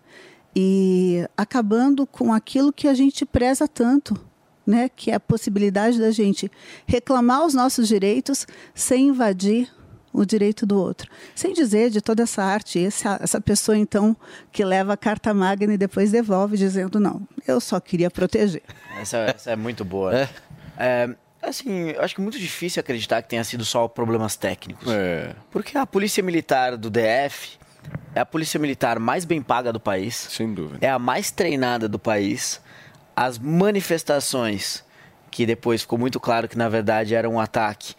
[0.54, 4.20] e acabando com aquilo que a gente preza tanto,
[4.66, 6.50] né, que é a possibilidade da gente
[6.86, 9.68] reclamar os nossos direitos sem invadir
[10.12, 11.10] o direito do outro.
[11.34, 14.14] Sem dizer de toda essa arte, essa, essa pessoa então
[14.52, 18.62] que leva a carta magna e depois devolve dizendo não, eu só queria proteger.
[19.00, 20.28] Essa, essa é muito boa.
[20.78, 21.08] É.
[21.40, 24.86] assim, eu acho que é muito difícil acreditar que tenha sido só problemas técnicos.
[25.50, 27.58] Porque a polícia militar do DF
[28.14, 30.14] é a polícia militar mais bem paga do país.
[30.14, 30.84] Sem dúvida.
[30.86, 32.60] É a mais treinada do país.
[33.14, 34.84] As manifestações,
[35.30, 37.94] que depois ficou muito claro que na verdade era um ataque,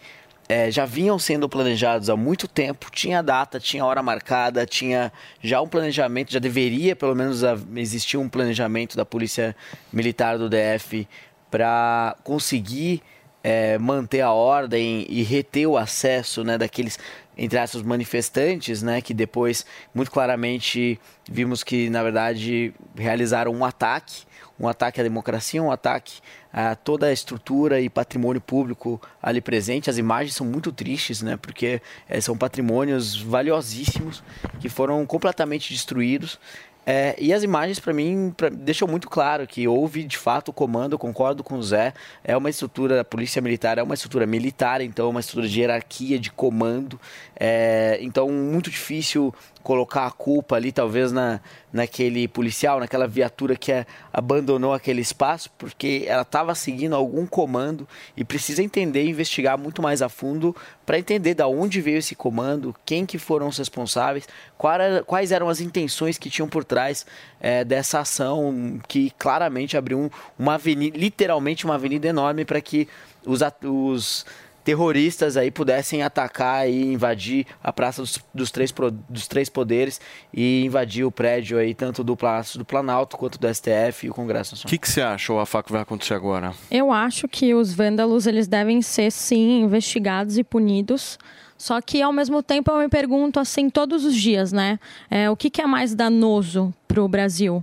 [0.48, 5.60] é, já vinham sendo planejados há muito tempo, tinha data, tinha hora marcada, tinha já
[5.60, 7.42] um planejamento, já deveria pelo menos
[7.76, 9.56] existir um planejamento da Polícia
[9.92, 11.08] Militar do DF
[11.50, 13.02] para conseguir
[13.42, 16.98] é, manter a ordem e reter o acesso né, daqueles,
[17.36, 20.98] entre aspas, manifestantes, né, que depois, muito claramente,
[21.30, 24.24] vimos que, na verdade, realizaram um ataque,
[24.58, 26.20] um ataque à democracia, um ataque
[26.52, 29.90] a toda a estrutura e patrimônio público ali presente.
[29.90, 34.22] As imagens são muito tristes, né, porque eh, são patrimônios valiosíssimos
[34.60, 36.38] que foram completamente destruídos.
[36.86, 40.52] É, e as imagens, para mim, pra- deixam muito claro que houve, de fato, o
[40.52, 44.82] comando, concordo com o Zé, é uma estrutura, a polícia militar é uma estrutura militar,
[44.82, 47.00] então é uma estrutura de hierarquia, de comando,
[47.40, 49.34] é, então muito difícil
[49.64, 51.40] colocar a culpa ali, talvez, na,
[51.72, 57.88] naquele policial, naquela viatura que é, abandonou aquele espaço, porque ela estava seguindo algum comando
[58.16, 60.54] e precisa entender investigar muito mais a fundo
[60.84, 64.28] para entender da onde veio esse comando, quem que foram os responsáveis,
[64.62, 67.06] era- quais eram as intenções que tinham por trás
[67.40, 72.86] eh, dessa ação que claramente abriu um- uma avenida, literalmente uma avenida enorme para que
[73.26, 74.26] os, os
[74.64, 78.72] terroristas aí pudessem atacar e invadir a Praça dos, dos três,
[79.08, 80.00] dos Três Poderes
[80.32, 84.14] e invadir o prédio aí, tanto do Palácio do Planalto quanto do STF e o
[84.14, 84.70] Congresso O Nacional.
[84.70, 86.52] que, que você acha, o Afá, que vai acontecer agora?
[86.70, 91.18] Eu acho que os vândalos eles devem ser sim investigados e punidos.
[91.56, 94.78] Só que ao mesmo tempo eu me pergunto assim todos os dias, né?
[95.10, 97.62] É, o que, que é mais danoso para o Brasil?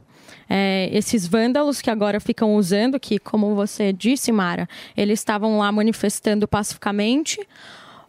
[0.50, 5.72] É, esses vândalos que agora ficam usando, que como você disse, Mara, eles estavam lá
[5.72, 7.40] manifestando pacificamente,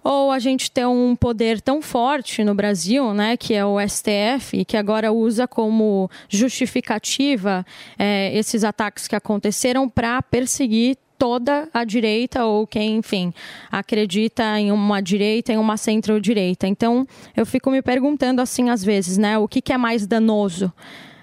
[0.05, 4.65] ou a gente tem um poder tão forte no Brasil, né, que é o STF,
[4.65, 7.65] que agora usa como justificativa
[7.99, 13.33] é, esses ataques que aconteceram para perseguir toda a direita ou quem, enfim,
[13.71, 16.67] acredita em uma direita, em uma centro-direita.
[16.67, 17.07] Então,
[17.37, 20.73] eu fico me perguntando assim às vezes, né, o que, que é mais danoso?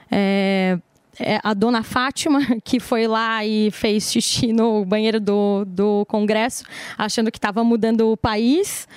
[0.09, 0.79] É,
[1.19, 6.63] é a dona Fátima, que foi lá e fez xixi no banheiro do, do Congresso,
[6.97, 8.87] achando que estava mudando o país.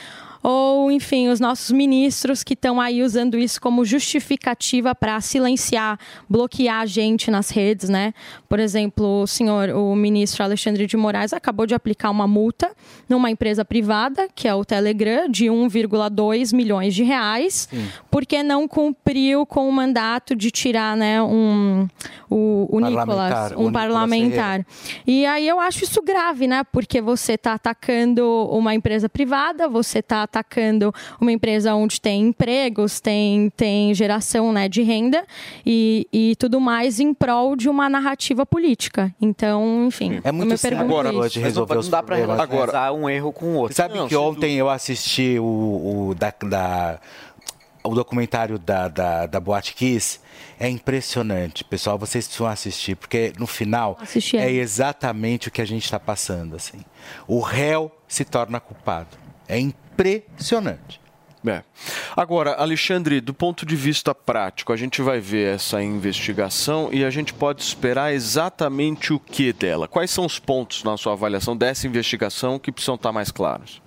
[0.42, 6.80] Ou, enfim, os nossos ministros que estão aí usando isso como justificativa para silenciar, bloquear
[6.80, 8.12] a gente nas redes, né?
[8.48, 12.72] Por exemplo, o senhor, o ministro Alexandre de Moraes acabou de aplicar uma multa
[13.08, 17.68] numa empresa privada, que é o Telegram, de 1,2 milhões de reais,
[18.10, 21.88] porque não cumpriu com o mandato de tirar, né, um,
[22.28, 24.66] o, o Parlamentar, Nicolas, o um Nicolas parlamentar.
[25.06, 26.64] E aí eu acho isso grave, né?
[26.64, 32.98] Porque você está atacando uma empresa privada, você está atacando uma empresa onde tem empregos,
[33.00, 35.24] tem, tem geração né, de renda
[35.64, 39.14] e, e tudo mais em prol de uma narrativa política.
[39.20, 42.48] Então, enfim, É muito simples agora de resolver os não dá problemas.
[42.48, 43.76] relacionar um erro com o outro.
[43.76, 46.98] Sabe Não, que ontem eu assisti o, o da, da-
[47.84, 50.20] o documentário da, da, da Boate Kiss.
[50.58, 51.98] É impressionante, pessoal.
[51.98, 54.52] Vocês precisam assistir, porque no final Assisti, é é.
[54.52, 56.54] exatamente o que a gente está passando.
[56.54, 56.78] Assim.
[57.26, 59.08] O réu se torna culpado.
[59.48, 59.81] É impressionante.
[61.44, 61.62] É.
[62.16, 67.10] Agora, Alexandre, do ponto de vista prático, a gente vai ver essa investigação e a
[67.10, 69.88] gente pode esperar exatamente o que dela?
[69.88, 73.82] Quais são os pontos na sua avaliação dessa investigação que precisam estar mais claros?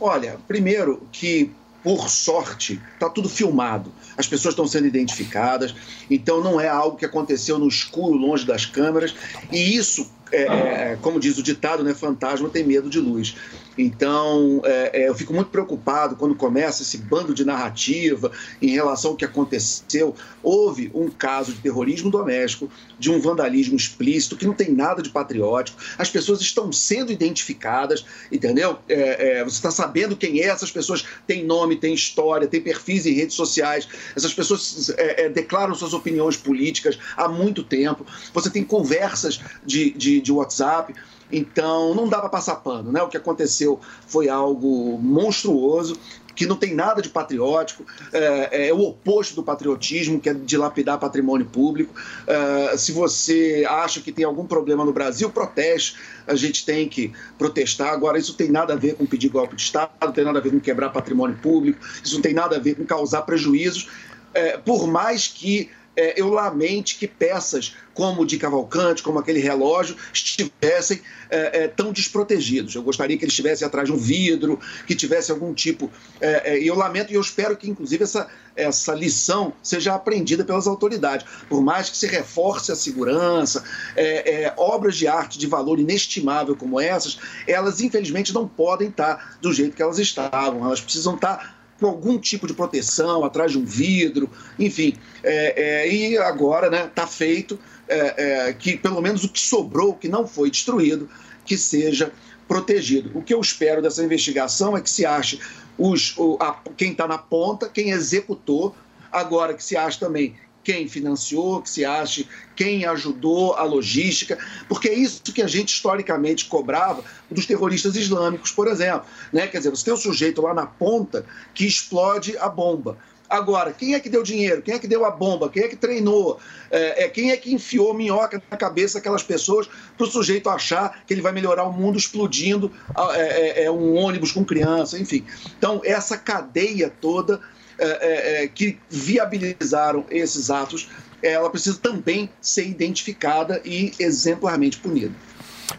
[0.00, 1.50] Olha, primeiro que,
[1.82, 3.92] por sorte, está tudo filmado.
[4.16, 5.74] As pessoas estão sendo identificadas,
[6.08, 9.12] então não é algo que aconteceu no escuro, longe das câmeras.
[9.50, 13.34] E isso, é, é, como diz o ditado, né, fantasma tem medo de luz.
[13.78, 19.12] Então, é, é, eu fico muito preocupado quando começa esse bando de narrativa em relação
[19.12, 20.16] ao que aconteceu.
[20.42, 22.68] Houve um caso de terrorismo doméstico,
[22.98, 25.80] de um vandalismo explícito, que não tem nada de patriótico.
[25.96, 28.78] As pessoas estão sendo identificadas, entendeu?
[28.88, 33.06] É, é, você está sabendo quem é, essas pessoas têm nome, têm história, têm perfis
[33.06, 33.88] em redes sociais.
[34.16, 38.04] Essas pessoas é, é, declaram suas opiniões políticas há muito tempo.
[38.34, 40.94] Você tem conversas de, de, de WhatsApp.
[41.30, 43.02] Então, não dá para passar pano, né?
[43.02, 45.96] O que aconteceu foi algo monstruoso,
[46.38, 50.96] que não tem nada de patriótico, é, é o oposto do patriotismo, que é dilapidar
[50.96, 51.92] patrimônio público.
[52.28, 55.96] É, se você acha que tem algum problema no Brasil, proteste.
[56.28, 57.92] A gente tem que protestar.
[57.92, 60.42] Agora, isso tem nada a ver com pedir golpe de Estado, não tem nada a
[60.42, 63.88] ver com quebrar patrimônio público, isso não tem nada a ver com causar prejuízos,
[64.32, 65.68] é, por mais que
[65.98, 71.68] é, eu lamente que peças como o de Cavalcante, como aquele relógio, estivessem é, é,
[71.68, 72.72] tão desprotegidos.
[72.72, 75.90] Eu gostaria que eles estivessem atrás de um vidro, que tivesse algum tipo.
[76.20, 80.44] é, é, E eu lamento e eu espero que, inclusive, essa, essa lição seja aprendida
[80.44, 81.26] pelas autoridades.
[81.48, 83.64] Por mais que se reforce a segurança,
[83.96, 89.52] é, obras de arte de valor inestimável como essas, elas, infelizmente, não podem estar do
[89.52, 90.64] jeito que elas estavam.
[90.64, 94.94] Elas precisam estar com algum tipo de proteção, atrás de um vidro, enfim.
[95.22, 97.58] É, é, e agora está né, tá feito
[97.88, 101.08] é, é, que pelo menos o que sobrou, que não foi destruído,
[101.44, 102.12] que seja
[102.46, 103.10] protegido.
[103.16, 105.40] O que eu espero dessa investigação é que se ache
[105.76, 108.74] os, o, a, quem está na ponta, quem executou,
[109.12, 110.34] agora que se ache também
[110.68, 114.36] quem financiou, que se ache quem ajudou a logística,
[114.68, 119.06] porque é isso que a gente historicamente cobrava dos terroristas islâmicos, por exemplo.
[119.32, 119.46] Né?
[119.46, 122.98] Quer dizer, você tem o sujeito lá na ponta que explode a bomba.
[123.30, 124.60] Agora, quem é que deu dinheiro?
[124.60, 125.48] Quem é que deu a bomba?
[125.48, 126.38] Quem é que treinou?
[126.70, 129.66] É, é, quem é que enfiou minhoca na cabeça daquelas pessoas
[129.96, 132.70] para o sujeito achar que ele vai melhorar o mundo explodindo
[133.14, 135.24] é, é, é, um ônibus com criança, enfim.
[135.56, 137.40] Então, essa cadeia toda
[137.78, 140.88] é, é, que viabilizaram esses atos,
[141.22, 145.14] ela precisa também ser identificada e exemplarmente punida.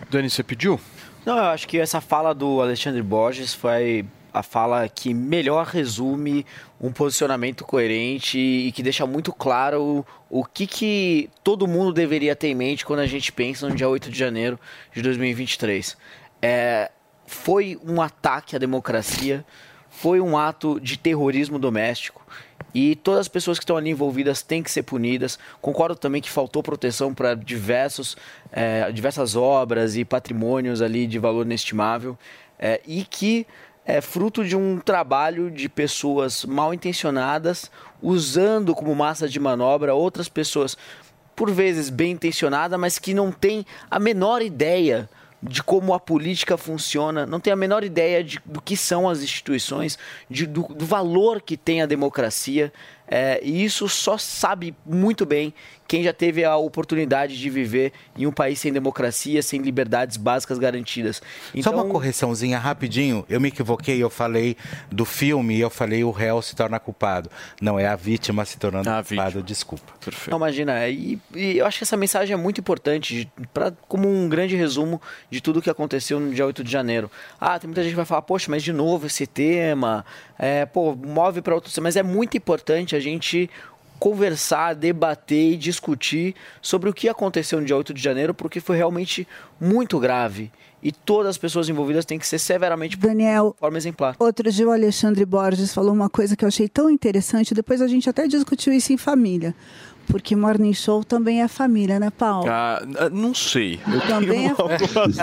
[0.09, 0.79] Dani, você pediu?
[1.25, 6.45] Não, eu acho que essa fala do Alexandre Borges foi a fala que melhor resume
[6.79, 12.35] um posicionamento coerente e que deixa muito claro o, o que, que todo mundo deveria
[12.35, 14.59] ter em mente quando a gente pensa no dia 8 de janeiro
[14.93, 15.97] de 2023.
[16.41, 16.91] É,
[17.25, 19.45] foi um ataque à democracia,
[20.01, 22.25] foi um ato de terrorismo doméstico
[22.73, 25.37] e todas as pessoas que estão ali envolvidas têm que ser punidas.
[25.61, 28.15] Concordo também que faltou proteção para diversos,
[28.49, 32.17] é, diversas obras e patrimônios ali de valor inestimável
[32.57, 33.45] é, e que
[33.85, 37.69] é fruto de um trabalho de pessoas mal intencionadas
[38.01, 40.77] usando como massa de manobra outras pessoas
[41.35, 45.09] por vezes bem intencionadas, mas que não têm a menor ideia
[45.41, 49.21] de como a política funciona, não tem a menor ideia de, do que são as
[49.21, 49.97] instituições,
[50.29, 52.73] de, do, do valor que tem a democracia.
[53.07, 55.53] É, e isso só sabe muito bem
[55.89, 60.59] quem já teve a oportunidade de viver em um país sem democracia, sem liberdades básicas
[60.59, 61.19] garantidas.
[61.63, 63.25] Só uma correçãozinha rapidinho.
[63.27, 64.55] Eu me equivoquei, eu falei
[64.91, 67.29] do filme e eu falei o réu se torna culpado.
[67.59, 68.85] Não, é a vítima se tornando
[69.17, 69.91] culpado, desculpa.
[70.29, 74.07] Não, imagina, e, e eu acho que essa mensagem é muito importante, de- pra, como
[74.07, 77.09] um grande resumo de tudo que aconteceu no dia 8 de janeiro.
[77.41, 80.05] Ah, tem muita gente que vai falar, poxa, mas de novo esse tema,
[80.37, 83.49] é, pô, move para outros mas é muito importante a gente
[83.99, 88.77] conversar, debater e discutir sobre o que aconteceu no dia 8 de janeiro, porque foi
[88.77, 89.27] realmente
[89.59, 90.51] muito grave.
[90.81, 94.15] E todas as pessoas envolvidas têm que ser severamente Daniel, de forma exemplar.
[94.17, 97.87] Outro dia o Alexandre Borges falou uma coisa que eu achei tão interessante, depois a
[97.87, 99.53] gente até discutiu isso em família.
[100.09, 102.49] Porque Morning Show também é família, né, Paulo?
[102.49, 102.81] Ah,
[103.11, 103.79] não sei.
[103.87, 105.17] Eu Também é- dúvidas.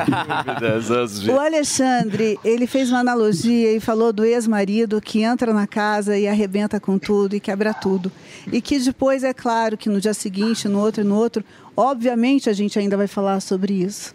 [1.28, 6.28] O Alexandre, ele fez uma analogia e falou do ex-marido que entra na casa e
[6.28, 8.10] arrebenta com tudo e quebra tudo.
[8.50, 11.44] E que depois, é claro, que no dia seguinte, no outro e no outro,
[11.76, 14.14] obviamente a gente ainda vai falar sobre isso.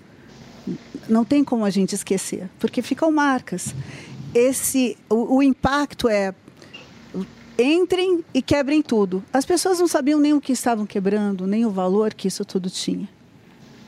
[1.09, 3.75] Não tem como a gente esquecer, porque ficam marcas.
[4.33, 6.33] Esse, o, o impacto é
[7.61, 9.23] entrem e quebrem tudo.
[9.31, 12.69] As pessoas não sabiam nem o que estavam quebrando, nem o valor que isso tudo
[12.69, 13.07] tinha.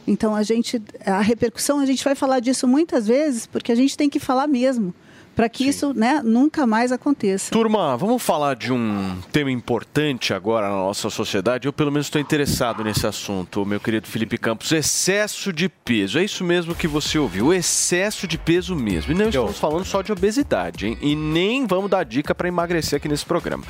[0.06, 3.98] Então a gente, a repercussão, a gente vai falar disso muitas vezes, porque a gente
[3.98, 4.94] tem que falar mesmo,
[5.36, 7.52] para que isso né, nunca mais aconteça.
[7.52, 11.68] Turma, vamos falar de um tema importante agora na nossa sociedade.
[11.68, 14.72] Eu, pelo menos, estou interessado nesse assunto, meu querido Felipe Campos.
[14.72, 16.20] Excesso de peso.
[16.20, 17.54] É isso mesmo que você ouviu.
[17.54, 19.12] Excesso de peso mesmo.
[19.12, 20.98] E não estamos falando só de obesidade, hein?
[21.02, 23.64] E nem vamos dar dica para emagrecer aqui nesse programa.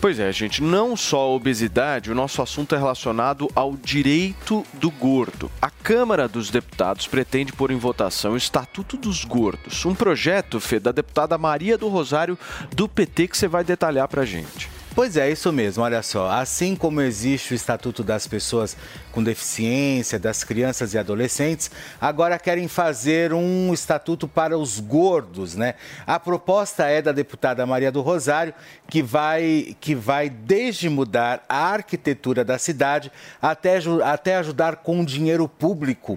[0.00, 4.90] Pois é, gente, não só a obesidade, o nosso assunto é relacionado ao direito do
[4.90, 5.50] gordo.
[5.60, 10.78] A Câmara dos Deputados pretende pôr em votação o Estatuto dos Gordos, um projeto, Fê,
[10.78, 12.38] da deputada Maria do Rosário,
[12.74, 14.70] do PT, que você vai detalhar pra gente.
[14.94, 16.30] Pois é, isso mesmo, olha só.
[16.30, 18.76] Assim como existe o Estatuto das Pessoas
[19.10, 21.68] com Deficiência, das Crianças e Adolescentes,
[22.00, 25.74] agora querem fazer um estatuto para os gordos, né?
[26.06, 28.54] A proposta é da deputada Maria do Rosário,
[28.88, 33.10] que vai, que vai desde mudar a arquitetura da cidade
[33.42, 36.16] até, até ajudar com dinheiro público.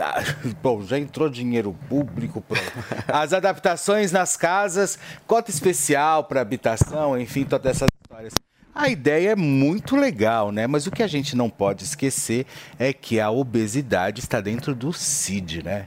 [0.00, 0.22] Ah,
[0.62, 2.72] Bom, já entrou dinheiro público, pronto.
[3.06, 8.34] As adaptações nas casas, cota especial para habitação, enfim, todas essas histórias.
[8.74, 10.66] A ideia é muito legal, né?
[10.66, 12.44] Mas o que a gente não pode esquecer
[12.78, 15.86] é que a obesidade está dentro do CID, né?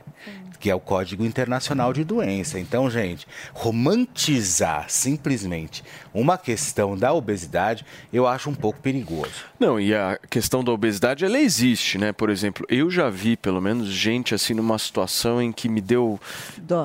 [0.57, 2.57] Que é o Código Internacional de Doença.
[2.57, 9.45] Então, gente, romantizar simplesmente uma questão da obesidade, eu acho um pouco perigoso.
[9.59, 12.13] Não, e a questão da obesidade, ela existe, né?
[12.13, 16.17] Por exemplo, eu já vi, pelo menos, gente assim numa situação em que me deu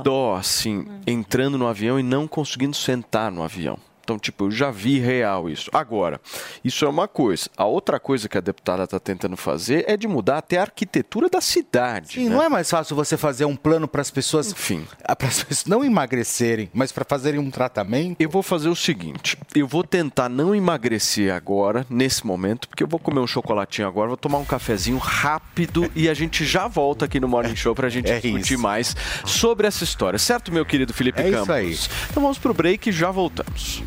[0.03, 3.79] dó, assim, entrando no avião e não conseguindo sentar no avião.
[4.13, 5.71] Então, tipo, eu já vi real isso.
[5.73, 6.21] Agora,
[6.63, 7.49] isso é uma coisa.
[7.57, 11.31] A outra coisa que a deputada está tentando fazer é de mudar até a arquitetura
[11.31, 12.15] da cidade.
[12.15, 12.35] Sim, né?
[12.35, 14.87] não é mais fácil você fazer um plano para as pessoas, Enfim.
[15.19, 18.21] para as pessoas não emagrecerem, mas para fazerem um tratamento?
[18.21, 22.89] Eu vou fazer o seguinte: eu vou tentar não emagrecer agora, nesse momento, porque eu
[22.89, 27.07] vou comer um chocolatinho agora, vou tomar um cafezinho rápido e a gente já volta
[27.07, 28.63] aqui no Morning Show pra gente É discutir isso.
[28.63, 28.95] mais
[29.25, 31.51] sobre essa história, certo, meu querido Felipe É isso Campos?
[31.55, 31.79] aí.
[32.11, 33.83] Então vamos pro break e já voltamos.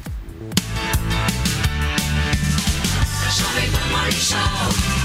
[3.35, 5.04] Jovem Pan Morning Show.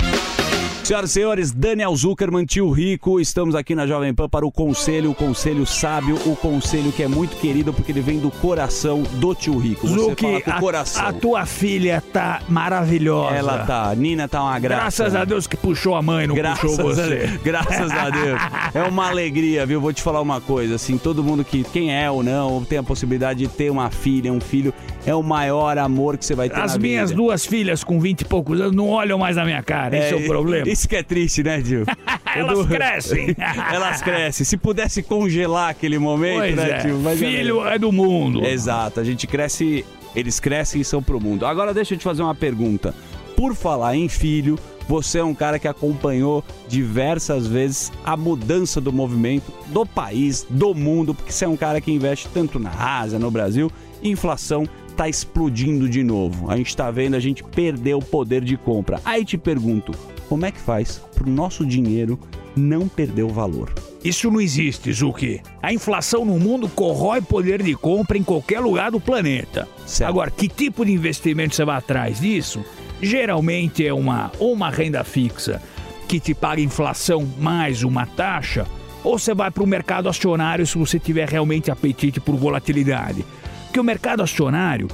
[0.91, 5.11] Senhoras e senhores, Daniel Zuckerman, tio Rico, estamos aqui na Jovem Pan para o conselho,
[5.11, 9.33] o conselho sábio, o conselho que é muito querido porque ele vem do coração do
[9.33, 9.87] tio Rico.
[9.87, 11.05] Você Zuki, fala com o a, coração.
[11.05, 13.33] a tua filha tá maravilhosa.
[13.37, 14.81] Ela tá, a Nina tá uma graça.
[14.81, 17.15] Graças a Deus que puxou a mãe, não Graças puxou a você.
[17.15, 17.41] Deus.
[17.41, 18.41] Graças a Deus.
[18.73, 19.79] É uma alegria, viu?
[19.79, 22.83] Vou te falar uma coisa, assim, todo mundo que, quem é ou não, tem a
[22.83, 24.73] possibilidade de ter uma filha, um filho,
[25.05, 27.21] é o maior amor que você vai ter As minhas vida.
[27.21, 29.97] duas filhas com 20 e poucos anos não olham mais na minha cara.
[29.97, 30.69] Esse é, o problema.
[30.69, 31.83] Isso que é triste, né, Gil?
[32.35, 33.35] Elas crescem.
[33.73, 34.45] Elas crescem.
[34.45, 36.77] Se pudesse congelar aquele momento, Pois né, é.
[36.79, 36.99] tio?
[36.99, 38.45] Mas Filho é do mundo.
[38.45, 38.99] Exato.
[38.99, 41.45] A gente cresce, eles crescem e são pro mundo.
[41.45, 42.93] Agora deixa eu te fazer uma pergunta.
[43.35, 44.57] Por falar em filho,
[44.87, 50.73] você é um cara que acompanhou diversas vezes a mudança do movimento do país, do
[50.75, 53.71] mundo, porque você é um cara que investe tanto na Ásia, no Brasil,
[54.03, 56.51] inflação tá explodindo de novo.
[56.51, 58.99] A gente tá vendo a gente perder o poder de compra.
[59.05, 59.93] Aí te pergunto,
[60.31, 62.17] como é que faz pro nosso dinheiro
[62.55, 63.69] não perder o valor?
[64.01, 65.41] Isso não existe, Zuki.
[65.61, 69.67] A inflação no mundo corrói poder de compra em qualquer lugar do planeta.
[70.05, 72.63] Agora, que tipo de investimento você vai atrás disso?
[73.01, 75.61] Geralmente é uma ou uma renda fixa
[76.07, 78.65] que te paga inflação mais uma taxa,
[79.03, 83.25] ou você vai para o mercado acionário se você tiver realmente apetite por volatilidade.
[83.65, 84.87] Porque o mercado acionário,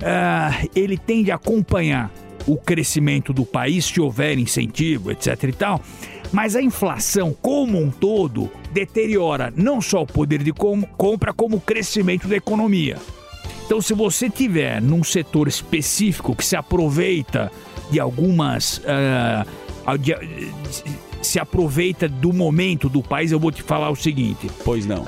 [0.00, 2.12] ah, ele tende a acompanhar
[2.46, 5.80] o crescimento do país se houver incentivo, etc e tal.
[6.32, 11.56] Mas a inflação, como um todo, deteriora não só o poder de com- compra, como
[11.56, 12.96] o crescimento da economia.
[13.66, 17.50] Então, se você tiver num setor específico que se aproveita
[17.90, 18.80] de algumas.
[18.86, 19.46] ah,
[19.96, 20.14] de-
[21.22, 24.50] se aproveita do momento do país, eu vou te falar o seguinte.
[24.62, 25.04] Pois não.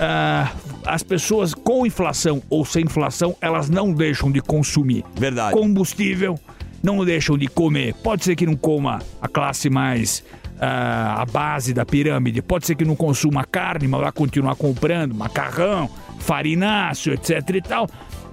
[0.87, 5.05] as pessoas com inflação ou sem inflação, elas não deixam de consumir.
[5.15, 5.53] Verdade.
[5.53, 6.39] Combustível,
[6.87, 7.93] não deixam de comer.
[7.95, 10.23] Pode ser que não coma a classe mais.
[10.59, 12.41] ah, a base da pirâmide.
[12.41, 17.87] Pode ser que não consuma carne, mas vai continuar comprando macarrão, farináceo, etc e tal.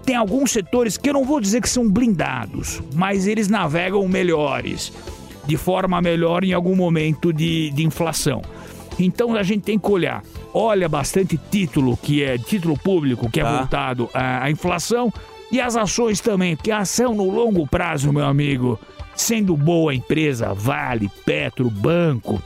[0.05, 4.93] Tem alguns setores que eu não vou dizer que são blindados, mas eles navegam melhores,
[5.45, 8.41] de forma melhor em algum momento de, de inflação.
[8.99, 10.21] Então a gente tem que olhar.
[10.53, 13.57] Olha bastante título que é título público que é Tá.
[13.57, 15.11] voltado à, à inflação
[15.53, 18.79] e as ações também, porque a ação no longo prazo, meu amigo,
[19.15, 22.41] sendo boa empresa, Vale, Petro, Banco,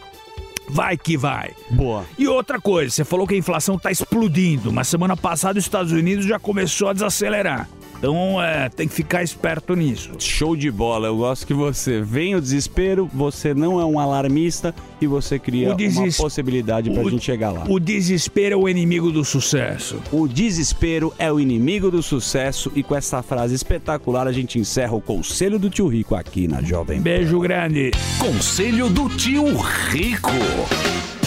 [0.70, 1.52] vai que vai.
[1.70, 2.04] Boa.
[2.18, 5.94] E outra coisa, você falou que a inflação está explodindo, mas semana passada os Estados
[5.94, 7.70] Unidos já começou a desacelerar.
[7.98, 10.12] Então é, tem que ficar esperto nisso.
[10.20, 14.74] Show de bola, eu gosto que você vem o desespero, você não é um alarmista
[15.02, 17.64] e você cria uma possibilidade pra o- gente chegar lá.
[17.68, 20.00] O desespero é o inimigo do sucesso.
[20.12, 24.94] O desespero é o inimigo do sucesso e com essa frase espetacular a gente encerra
[24.96, 27.02] o Conselho do Tio Rico aqui na Jovem.
[27.02, 27.92] Beijo grande.
[28.20, 29.46] Conselho do Tio
[29.90, 30.32] Rico.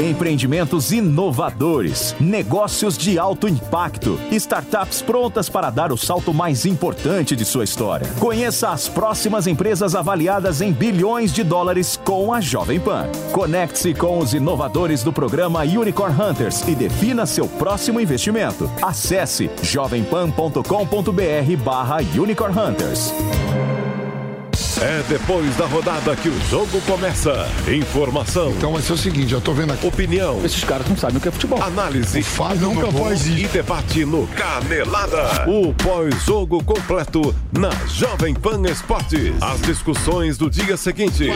[0.00, 7.44] Empreendimentos inovadores, negócios de alto impacto, startups prontas para dar o salto mais importante de
[7.44, 8.08] sua história.
[8.18, 13.10] Conheça as próximas empresas avaliadas em bilhões de dólares com a Jovem Pan.
[13.30, 18.70] Conecte-se com os inovadores do programa Unicorn Hunters e defina seu próximo investimento.
[18.80, 23.12] Acesse jovempan.com.br barra Unicorn Hunters.
[24.82, 27.46] É depois da rodada que o jogo começa.
[27.68, 28.50] Informação.
[28.52, 29.86] Então vai ser o seguinte, eu tô vendo aqui.
[29.86, 30.40] Opinião.
[30.42, 31.62] Esses caras não sabem o que é futebol.
[31.62, 32.22] Análise.
[32.22, 33.38] Fábio nunca faz isso.
[33.40, 35.44] E debate no Canelada.
[35.46, 39.34] O pós-jogo completo na Jovem Pan Esportes.
[39.42, 41.28] As discussões do dia seguinte.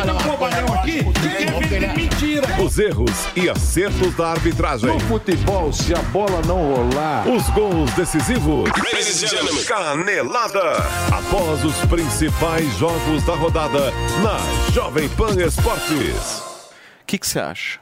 [2.64, 4.90] Os erros e acertos da arbitragem.
[4.90, 7.28] No futebol, se a bola não rolar.
[7.28, 8.70] Os gols decisivos.
[9.68, 10.76] Canelada.
[11.12, 13.90] Após os principais jogos da rodada
[14.22, 16.38] na Jovem Pan Esportes.
[17.02, 17.80] O que você acha?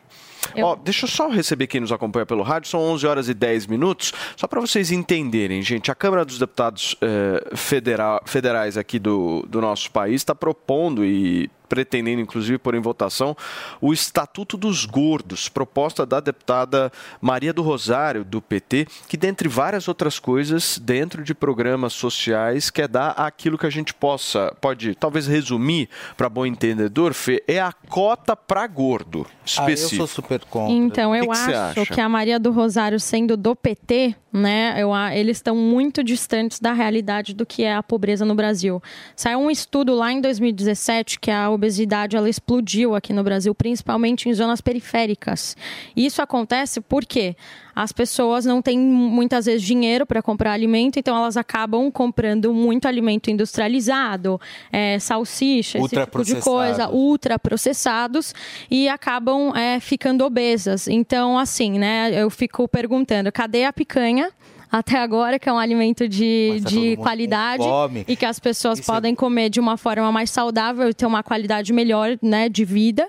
[0.60, 3.66] Ó, deixa eu só receber quem nos acompanha pelo rádio, são 11 horas e 10
[3.68, 4.12] minutos.
[4.36, 9.60] Só para vocês entenderem, gente, a Câmara dos Deputados eh, federa- federais aqui do, do
[9.60, 13.34] nosso país está propondo e pretendendo, inclusive, pôr em votação
[13.80, 19.88] o Estatuto dos Gordos, proposta da deputada Maria do Rosário, do PT, que, dentre várias
[19.88, 25.26] outras coisas, dentro de programas sociais, quer dar aquilo que a gente possa, pode talvez
[25.26, 30.06] resumir para bom entendedor, Fê, é a cota para gordo específico.
[30.06, 30.74] super contra.
[30.74, 31.94] Então, eu que que acho acha?
[31.94, 36.74] que a Maria do Rosário sendo do PT, né, eu, eles estão muito distantes da
[36.74, 38.82] realidade do que é a pobreza no Brasil.
[39.16, 44.28] Saiu um estudo lá em 2017 que a obesidade ela explodiu aqui no Brasil, principalmente
[44.28, 45.56] em zonas periféricas.
[45.94, 47.36] E isso acontece porque
[47.74, 52.86] as pessoas não têm muitas vezes dinheiro para comprar alimento, então elas acabam comprando muito
[52.86, 54.40] alimento industrializado,
[54.70, 58.34] é, salsicha, esse tipo de coisa, ultraprocessados
[58.70, 60.88] e acabam é, ficando obesas.
[60.88, 64.30] Então, assim, né, eu fico perguntando, cadê a picanha?
[64.72, 67.62] Até agora, que é um alimento de, tá de qualidade
[68.08, 71.04] e que as pessoas Isso é- podem comer de uma forma mais saudável e ter
[71.04, 73.06] uma qualidade melhor né, de vida.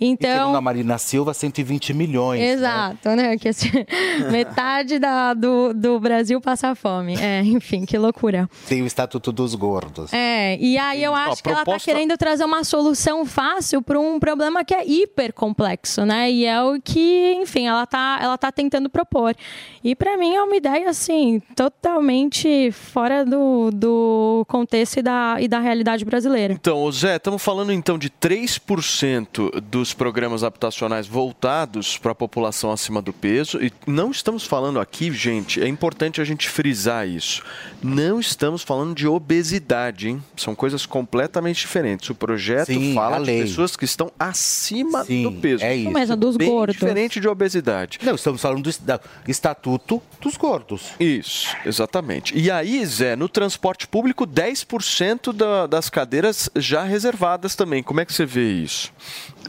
[0.00, 2.40] Então, Segundo a Marina Silva, 120 milhões.
[2.40, 2.46] né?
[2.52, 3.36] Exato, né?
[3.36, 3.68] Que assim,
[4.30, 7.16] metade da, do, do Brasil passa fome.
[7.16, 8.48] É, enfim, que loucura.
[8.68, 10.12] Tem o Estatuto dos Gordos.
[10.12, 13.98] É, e aí eu acho que ela tá proposta- querendo trazer uma solução fácil para
[13.98, 16.30] um problema que é hiper complexo, né?
[16.30, 19.34] E é o que, enfim, ela tá, ela tá tentando propor.
[19.82, 25.48] E para mim é uma ideia assim, totalmente fora do, do contexto e da, e
[25.48, 26.52] da realidade brasileira.
[26.52, 33.00] Então, Zé, estamos falando então de 3% dos programas habitacionais voltados para a população acima
[33.00, 33.58] do peso.
[33.62, 37.42] E não estamos falando aqui, gente, é importante a gente frisar isso.
[37.82, 40.22] Não estamos falando de obesidade, hein?
[40.36, 42.10] São coisas completamente diferentes.
[42.10, 45.64] O projeto Sim, fala de pessoas que estão acima do peso.
[45.64, 45.90] é isso.
[45.90, 46.76] Mas a dos Bem gordos.
[46.76, 47.98] diferente de obesidade.
[48.02, 50.89] Não, estamos falando do da- estatuto dos gordos.
[50.98, 52.36] Isso, exatamente.
[52.36, 57.82] E aí, Zé, no transporte público, 10% da- das cadeiras já reservadas também.
[57.82, 58.92] Como é que você vê isso?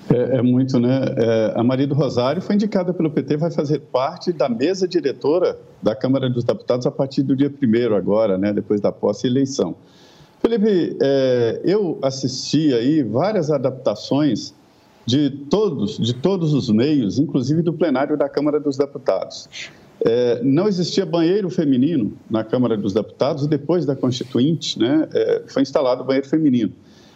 [0.10, 1.02] É, é muito, né?
[1.18, 5.58] É, a Maria do Rosário foi indicada pelo PT, vai fazer parte da mesa diretora
[5.82, 8.52] da Câmara dos Deputados a partir do dia 1 agora, né?
[8.54, 9.76] Depois da posse e eleição.
[10.42, 14.54] Felipe, é, eu assisti aí várias adaptações
[15.06, 19.48] de todos, de todos os meios, inclusive do plenário da Câmara dos Deputados.
[20.04, 25.44] É, não existia banheiro feminino na Câmara dos Deputados e depois da Constituinte, né, é,
[25.48, 26.74] foi instalado banheiro feminino.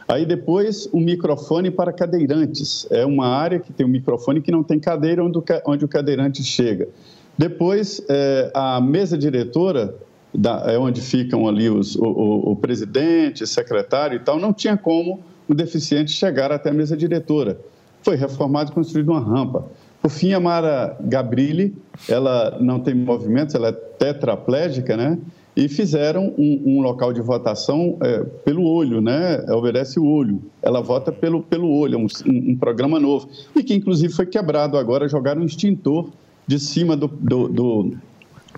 [0.07, 2.85] Aí depois um microfone para cadeirantes.
[2.91, 5.87] É uma área que tem um microfone que não tem cadeira onde o, onde o
[5.87, 6.87] cadeirante chega.
[7.35, 9.95] Depois é, a mesa diretora,
[10.31, 14.77] da, é onde ficam ali os, o, o, o presidente, secretário e tal, não tinha
[14.77, 17.59] como o deficiente chegar até a mesa diretora.
[18.03, 19.65] Foi reformado e construída uma rampa.
[20.05, 21.75] Por fim, a Mara Gabrilli,
[22.07, 25.17] ela não tem movimentos, ela é tetraplégica, né?
[25.57, 29.43] E fizeram um, um local de votação é, pelo olho, né?
[29.49, 30.39] Obedece o olho.
[30.61, 33.27] Ela vota pelo, pelo olho, é um, um- um programa novo.
[33.55, 36.11] E que, inclusive, foi quebrado agora, jogaram um extintor
[36.45, 37.97] de cima do, do- do-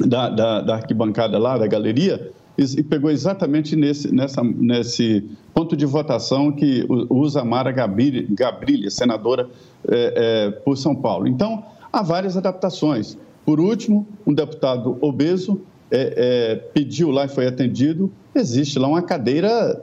[0.06, 5.24] da, da- da arquibancada lá, da galeria, e, pegou exatamente nesse, nessa, nesse
[5.54, 9.48] ponto de votação que usa Mara Gabrilli senadora
[9.88, 11.28] é, é, por São Paulo.
[11.28, 11.64] Então,
[11.94, 13.18] há várias adaptações.
[13.46, 15.62] Por último, um deputado obeso
[15.92, 19.82] é, é, pediu lá e foi atendido, existe lá uma cadeira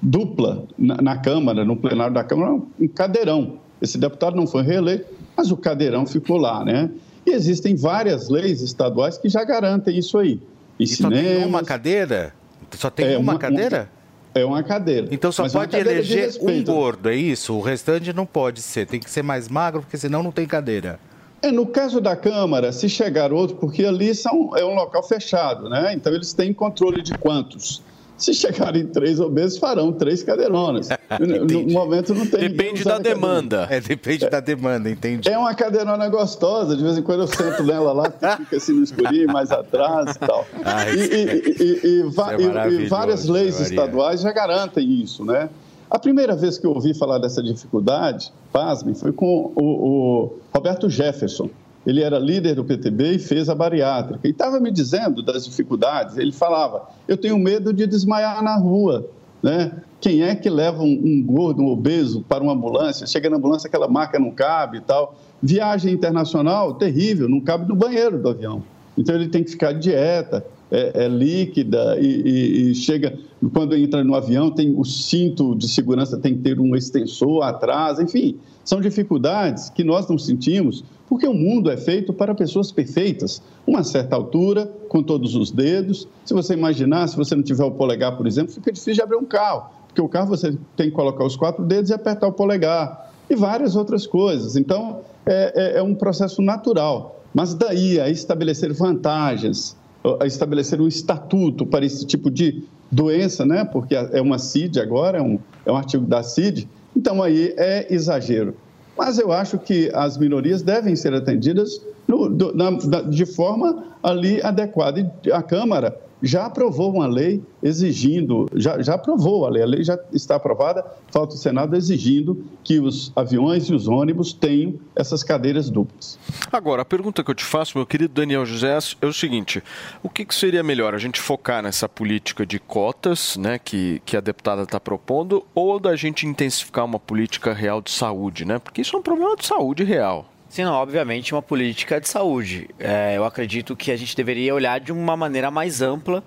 [0.00, 3.58] dupla na, na Câmara, no plenário da Câmara, um cadeirão.
[3.80, 6.88] Esse deputado não foi reeleito, mas o cadeirão ficou lá, né?
[7.26, 10.40] E existem várias leis estaduais que já garantem isso aí.
[10.82, 12.34] E, só tem uma cadeira?
[12.72, 13.90] Só tem É, uma, uma- cadeira?
[14.34, 15.08] É uma cadeira.
[15.10, 17.54] Então só Mas é pode eleger um gordo, é isso?
[17.54, 18.86] O restante não pode ser.
[18.86, 20.98] Tem que ser mais magro, porque senão não tem cadeira.
[21.42, 25.68] É, no caso da Câmara, se chegar outro, porque ali são, é um local fechado,
[25.68, 25.92] né?
[25.92, 27.82] Então eles têm controle de quantos.
[28.22, 30.88] Se chegarem três obesos, farão três cadeironas.
[31.18, 32.48] no, momento não tem.
[32.50, 33.66] ninguém usando a cadeira.
[33.68, 35.28] É, depende da demanda, entendi.
[35.28, 38.04] É uma cadeirona gostosa, de vez em quando eu sento nela lá,
[38.36, 40.46] fica assim no escurinho, mais atrás e tal.
[40.64, 43.68] Ai, E, e- e- e é e- várias leis Maria.
[43.70, 45.50] estaduais já garantem isso, né?
[45.90, 50.88] A primeira vez que eu ouvi falar dessa dificuldade, pasmem, foi com o, o Roberto
[50.88, 51.50] Jefferson.
[51.86, 54.26] Ele era líder do PTB e fez a bariátrica.
[54.26, 56.16] E estava me dizendo das dificuldades.
[56.16, 59.06] Ele falava: eu tenho medo de desmaiar na rua.
[59.42, 59.72] Né?
[60.00, 63.06] Quem é que leva um, um gordo, um obeso para uma ambulância?
[63.06, 65.16] Chega na ambulância, aquela marca não cabe e tal.
[65.42, 68.62] Viagem internacional, terrível, não cabe no banheiro do avião.
[68.96, 73.18] Então ele tem que ficar de dieta, é, é líquida e, e- e chega
[73.52, 77.98] quando entra no avião tem o cinto de segurança tem que ter um extensor atrás,
[77.98, 83.42] enfim, são dificuldades que nós não sentimos porque o mundo é feito para pessoas perfeitas,
[83.66, 86.08] uma certa altura, com todos os dedos.
[86.24, 89.16] Se você imaginar, se você não tiver o polegar, por exemplo, fica difícil de abrir
[89.16, 92.32] um carro, porque o carro você tem que colocar os quatro dedos e apertar o
[92.32, 94.56] polegar e várias outras coisas.
[94.56, 97.20] Então, é, é- é um processo natural.
[97.34, 99.76] Mas daí a estabelecer vantagens,
[100.18, 103.66] a estabelecer um estatuto para esse tipo de doença, né?
[103.66, 106.66] porque é uma CID agora, é um, é um artigo da CID,
[106.96, 108.54] então aí é exagero.
[108.96, 113.84] Mas eu acho que as minorias devem ser atendidas no- do- na- da- de forma
[114.02, 115.12] ali adequada.
[115.24, 119.82] E a Câmara já aprovou uma lei exigindo, já, já aprovou a lei, a lei
[119.82, 125.24] já está aprovada, falta o Senado exigindo que os aviões e os ônibus tenham essas
[125.24, 126.16] cadeiras duplas.
[126.52, 129.60] Agora, a pergunta que eu te faço, meu querido Daniel José, é o seguinte:
[130.00, 130.94] o que, que seria melhor?
[130.94, 135.80] A gente focar nessa política de cotas, né, que, que a deputada está propondo, ou
[135.80, 138.60] da gente intensificar uma política real de saúde, né?
[138.60, 140.26] Porque isso é um problema de saúde real.
[140.52, 142.68] Sim, não, obviamente uma política de saúde.
[142.78, 146.22] É, eu acredito que a gente deveria olhar de uma maneira mais ampla,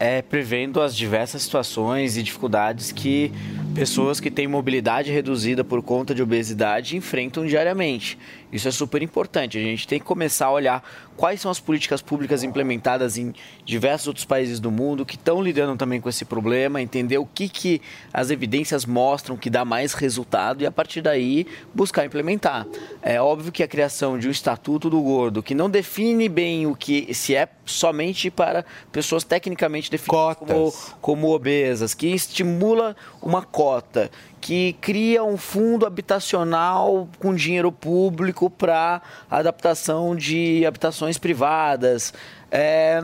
[0.00, 3.30] é, prevendo as diversas situações e dificuldades que
[3.76, 8.18] pessoas que têm mobilidade reduzida por conta de obesidade enfrentam diariamente.
[8.52, 9.58] Isso é super importante.
[9.58, 10.82] A gente tem que começar a olhar
[11.16, 13.34] quais são as políticas públicas implementadas em
[13.64, 17.48] diversos outros países do mundo que estão lidando também com esse problema, entender o que,
[17.48, 22.66] que as evidências mostram que dá mais resultado e a partir daí buscar implementar.
[23.02, 26.74] É óbvio que a criação de um estatuto do gordo que não define bem o
[26.74, 34.10] que se é somente para pessoas tecnicamente definidas como, como obesas, que estimula uma cota
[34.40, 42.12] que cria um fundo habitacional com dinheiro público para adaptação de habitações privadas.
[42.50, 43.00] É,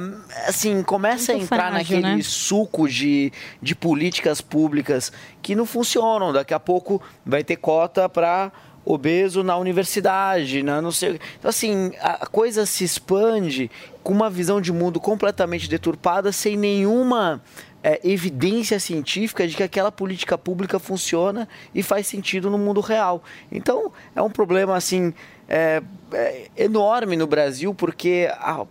[0.47, 2.23] assim, começa a Muito entrar frágil, naquele né?
[2.23, 5.12] suco de, de políticas públicas
[5.43, 6.32] que não funcionam.
[6.32, 8.51] Daqui a pouco vai ter cota para
[8.85, 11.19] obeso na universidade, na não sei.
[11.39, 13.70] Então, assim, a coisa se expande
[14.02, 17.43] com uma visão de mundo completamente deturpada, sem nenhuma
[17.82, 23.23] é, evidência científica de que aquela política pública funciona e faz sentido no mundo real.
[23.51, 25.12] Então, é um problema assim
[25.48, 25.82] é,
[26.12, 28.66] é, enorme no Brasil, porque a-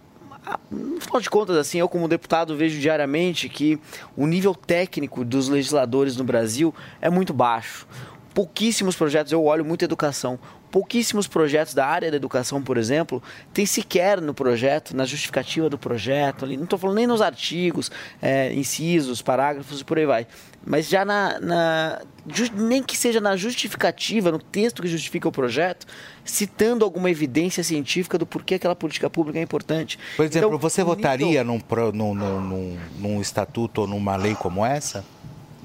[0.70, 3.80] no final de contas, assim, eu como deputado vejo diariamente que
[4.18, 7.88] o nível técnico dos legisladores no Brasil é muito baixo.
[8.34, 10.40] Pouquíssimos projetos, eu olho muito educação,
[10.72, 13.22] pouquíssimos projetos da área da educação, por exemplo,
[13.54, 17.92] tem sequer no projeto, na justificativa do projeto, ali, não estou falando nem nos artigos,
[18.20, 20.26] é, incisos, parágrafos e por aí vai,
[20.66, 25.32] mas já na, na- ju- nem que seja na justificativa, no texto que justifica o
[25.32, 25.86] projeto,
[26.26, 30.00] citando alguma evidência científica do porquê aquela política pública é importante.
[30.18, 34.34] Por exemplo, Então, você nível- votaria pro- num, num, num- num estatuto ou numa lei
[34.34, 35.06] como essa?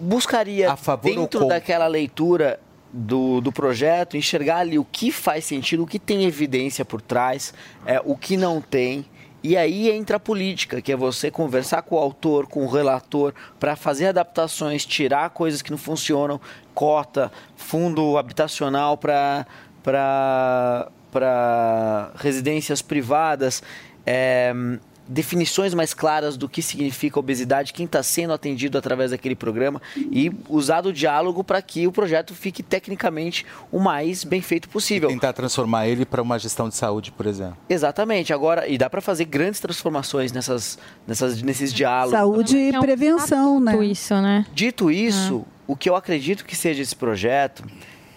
[0.00, 2.60] Buscaria, A favor ou dentro daquela leitura
[2.92, 7.52] do, do projeto, enxergar ali o que faz sentido, o que tem evidência por trás,
[7.86, 9.04] é, o que não tem.
[9.42, 13.32] E aí entra a política, que é você conversar com o autor, com o relator,
[13.60, 16.40] para fazer adaptações, tirar coisas que não funcionam,
[16.74, 19.46] cota, fundo habitacional para
[21.10, 23.62] para residências privadas,
[24.04, 24.52] é,
[25.08, 30.30] definições mais claras do que significa obesidade, quem está sendo atendido através daquele programa e
[30.48, 35.08] usar o diálogo para que o projeto fique tecnicamente o mais bem feito possível.
[35.08, 37.56] Tentar transformar ele para uma gestão de saúde, por exemplo.
[37.68, 38.32] Exatamente.
[38.32, 42.12] Agora, e dá para fazer grandes transformações nessas, nessas, nesses diálogos.
[42.12, 43.86] Saúde e prevenção, né?
[43.86, 44.44] Isso, né?
[44.52, 47.64] Dito isso, o que eu acredito que seja esse projeto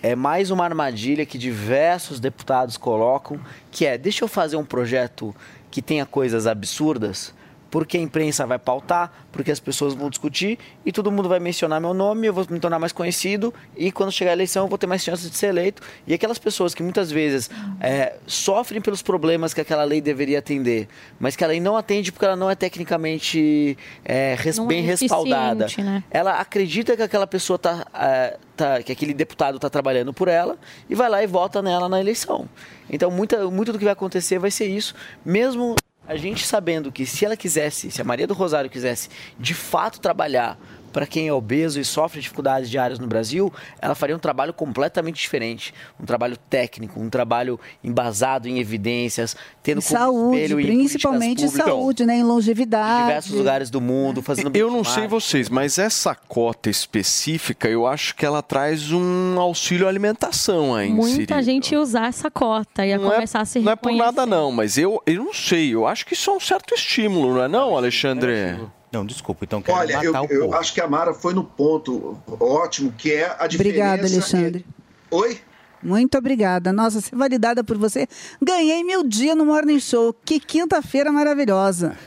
[0.03, 3.39] é mais uma armadilha que diversos deputados colocam,
[3.69, 5.35] que é, deixa eu fazer um projeto
[5.71, 7.33] que tenha coisas absurdas,
[7.71, 11.79] porque a imprensa vai pautar, porque as pessoas vão discutir e todo mundo vai mencionar
[11.81, 14.77] meu nome, eu vou me tornar mais conhecido e quando chegar a eleição eu vou
[14.77, 15.81] ter mais chances de ser eleito.
[16.05, 17.49] E aquelas pessoas que muitas vezes
[17.79, 20.87] é, sofrem pelos problemas que aquela lei deveria atender,
[21.19, 24.67] mas que a lei não atende porque ela não é tecnicamente é, res- Não é
[24.67, 26.03] bem respaldada eficiente, né?
[26.11, 30.57] ela acredita que aquela pessoa tá, eh, tá- que aquele deputado está trabalhando por ela
[30.89, 32.49] e vai lá e vota nela na eleição.
[32.89, 34.93] Então, muita, muito do que vai acontecer vai ser isso,
[35.25, 35.75] mesmo
[36.07, 39.09] a gente sabendo que se ela quisesse, se a Maria do Rosário quisesse
[39.39, 40.57] de fato trabalhar
[40.91, 43.51] para quem é obeso e sofre dificuldades diárias no Brasil,
[43.81, 49.79] ela faria um trabalho completamente diferente, um trabalho técnico, um trabalho embasado em evidências, tendo
[49.79, 52.17] Em como saúde, espelho em principalmente públicas saúde, né?
[52.17, 53.07] Em longevidade.
[53.07, 58.15] diversos lugares do mundo, fazendo Eu não sei vocês, mas essa cota específica, eu acho
[58.15, 60.89] que ela traz um auxílio alimentação aí.
[60.89, 63.91] Muita gente ia usar essa cota, ia Não é- começar a se Não é por
[63.93, 65.73] nada não, mas eu, eu não sei.
[65.73, 68.59] Eu acho que isso é um certo estímulo, não é não, Alexandre?
[68.91, 69.45] Não, desculpa.
[69.45, 73.47] Então Olha, eu, eu acho que a Mara foi no ponto ótimo, que é a
[73.47, 73.77] diferença...
[73.77, 74.65] Obrigada, Alexandre.
[75.09, 75.39] Oi?
[75.81, 76.71] Muito obrigada.
[76.71, 78.07] Nossa, ser validada por você.
[78.41, 80.13] Ganhei meu dia no Morning Show.
[80.25, 81.97] Que quinta-feira maravilhosa.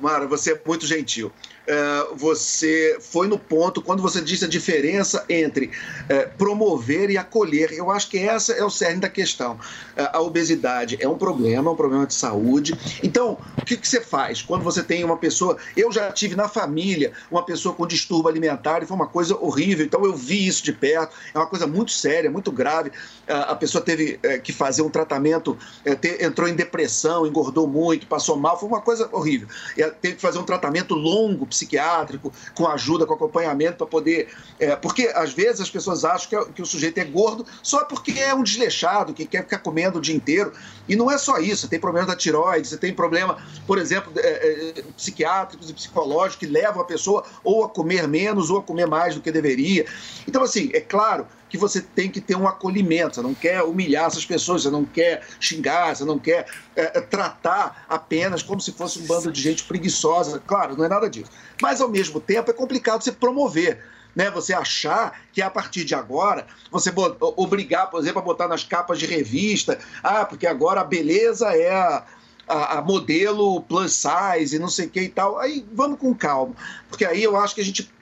[0.00, 1.32] Mara, você é muito gentil.
[1.66, 5.70] É, você foi no ponto quando você disse a diferença entre
[6.08, 7.72] é, promover e acolher.
[7.72, 9.58] Eu acho que essa é o cerne da questão.
[9.96, 12.74] É, a obesidade é um problema, é um problema de saúde.
[13.02, 15.56] Então, o que, que você faz quando você tem uma pessoa?
[15.76, 19.84] Eu já tive na família uma pessoa com distúrbio alimentar e foi uma coisa horrível.
[19.84, 21.16] Então, eu vi isso de perto.
[21.34, 22.92] É uma coisa muito séria, muito grave.
[23.26, 25.58] A pessoa teve que fazer um tratamento,
[26.20, 28.58] entrou em depressão, engordou muito, passou mal.
[28.58, 29.48] Foi uma coisa horrível.
[30.00, 34.28] Teve que fazer um tratamento longo, psiquiátrico, com ajuda, com acompanhamento para poder.
[34.58, 37.84] é, porque às vezes as pessoas acham que, é- que o sujeito é gordo só
[37.84, 40.52] porque é um desleixado, que quer ficar comendo o dia inteiro.
[40.88, 41.62] E não é só isso.
[41.62, 46.36] Você tem problema da tiroide, você tem problema, por exemplo, é, é, psiquiátricos e psicológicos
[46.36, 49.86] que levam a pessoa ou a comer menos ou a comer mais do que deveria.
[50.26, 54.06] Então, assim, é claro que você tem que ter um acolhimento, você não quer humilhar
[54.06, 58.72] essas pessoas, você não quer xingar, você não quer é, é, tratar apenas como se
[58.72, 60.42] fosse um bando de gente preguiçosa.
[60.46, 61.30] Claro, não é nada disso.
[61.60, 63.80] Mas, ao mesmo tempo, é complicado você promover.
[64.16, 64.30] Né?
[64.30, 66.90] Você achar que a partir de agora você
[67.36, 71.70] obrigar, por exemplo, a botar nas capas de revista, ah, porque agora a beleza é
[71.70, 72.02] a,
[72.48, 75.38] a, a modelo plus size não sei o que e tal.
[75.38, 76.54] Aí vamos com calma,
[76.88, 77.92] porque aí eu acho que a gente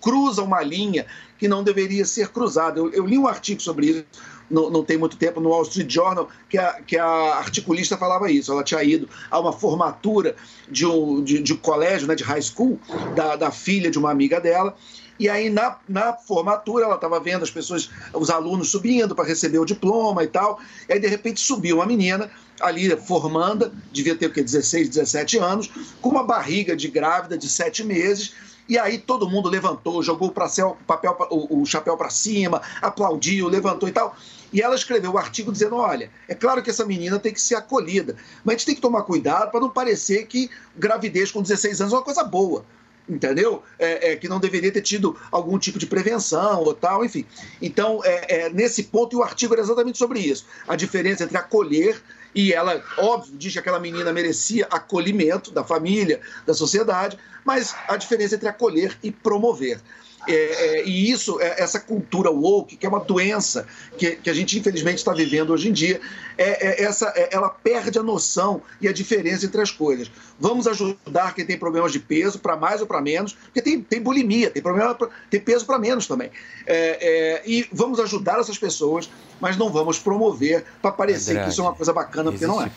[0.00, 1.04] cruza uma linha
[1.36, 2.78] que não deveria ser cruzada.
[2.78, 4.04] Eu, eu li um artigo sobre isso,
[4.48, 8.30] não, não tem muito tempo, no Wall Street Journal, que a, que a articulista falava
[8.30, 8.52] isso.
[8.52, 10.36] Ela tinha ido a uma formatura
[10.68, 12.78] de um, de, de um colégio, né, de high school,
[13.16, 14.76] da, da filha de uma amiga dela.
[15.18, 19.58] E aí, na, na formatura, ela estava vendo as pessoas, os alunos subindo para receber
[19.58, 20.60] o diploma e tal.
[20.88, 22.30] E aí, de repente, subiu uma menina
[22.60, 24.42] ali formanda, devia ter o quê?
[24.42, 25.70] 16, 17 anos,
[26.00, 28.34] com uma barriga de grávida de 7 meses.
[28.68, 33.48] E aí todo mundo levantou, jogou o, pracel- papel, o, o chapéu para cima, aplaudiu,
[33.48, 34.16] levantou e tal.
[34.52, 37.54] E ela escreveu o artigo dizendo: olha, é claro que essa menina tem que ser
[37.54, 41.80] acolhida, mas a gente tem que tomar cuidado para não parecer que gravidez com 16
[41.80, 42.64] anos é uma coisa boa
[43.08, 43.62] entendeu?
[43.78, 47.24] É, é, que não deveria ter tido algum tipo de prevenção ou tal, enfim.
[47.60, 50.46] Então, é, é, nesse ponto, e o artigo era exatamente sobre isso.
[50.66, 52.02] A diferença entre acolher
[52.34, 57.96] e ela, óbvio, diz que aquela menina merecia acolhimento da família, da sociedade, mas a
[57.96, 59.80] diferença entre acolher e promover.
[60.28, 60.32] É,
[60.78, 63.66] é, e isso, é, essa cultura woke, que é uma doença
[63.96, 66.00] que, que a gente infelizmente está vivendo hoje em dia,
[66.36, 70.10] é, é essa, é- ela perde a noção e a diferença entre as coisas.
[70.38, 74.00] Vamos ajudar quem tem problemas de peso, para mais ou para menos, porque tem, tem
[74.00, 76.30] bulimia, tem, problema pra- tem peso para menos também.
[76.66, 79.08] É, e vamos ajudar essas pessoas,
[79.40, 82.60] mas não vamos promover para parecer Andrade, que isso é uma coisa bacana, porque não
[82.62, 82.70] é.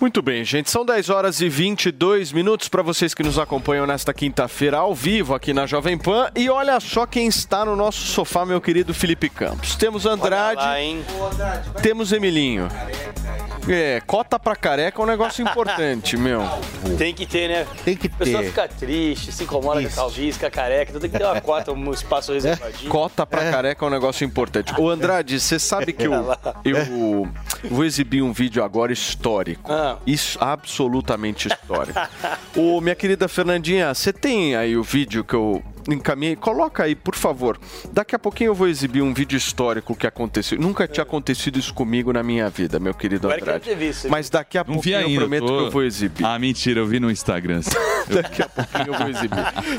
[0.00, 0.70] Muito bem, gente.
[0.70, 5.34] São 10 horas e 22 minutos para vocês que nos acompanham nesta quinta-feira ao vivo
[5.34, 6.30] aqui na Jovem Pan.
[6.36, 9.74] E olha só quem está no nosso sofá, meu querido Felipe Campos.
[9.76, 10.60] Temos Andrade,
[11.82, 12.68] temos Emilinho.
[13.68, 16.40] É, cota pra careca é um negócio importante, meu.
[16.96, 17.66] Tem que ter, né?
[17.84, 18.48] Tem que A pessoa ter.
[18.48, 21.72] fica triste, se incomoda com a calvície, fica careca, então tem que ter uma cota,
[21.72, 22.88] um espaço reservadinho.
[22.88, 24.72] Cota pra careca é um negócio importante.
[24.78, 26.12] Ô Andrade, você sabe que eu,
[26.64, 27.28] eu
[27.68, 29.55] vou exibir um vídeo agora histórico.
[29.64, 29.96] Ah.
[30.06, 31.98] Isso, absolutamente histórico.
[32.56, 36.36] Ô, minha querida Fernandinha, você tem aí o vídeo que eu encaminhei?
[36.36, 37.58] Coloca aí, por favor.
[37.92, 40.58] Daqui a pouquinho eu vou exibir um vídeo histórico que aconteceu.
[40.60, 43.68] Nunca tinha acontecido isso comigo na minha vida, meu querido Agora que eu Andrade.
[43.70, 45.20] teve isso, Mas daqui a Não vi pouquinho eu ainda.
[45.20, 46.24] prometo tô- que eu vou exibir.
[46.24, 47.60] Ah, mentira, eu vi no Instagram.
[48.08, 49.38] Daqui a pouquinho eu vou exibir.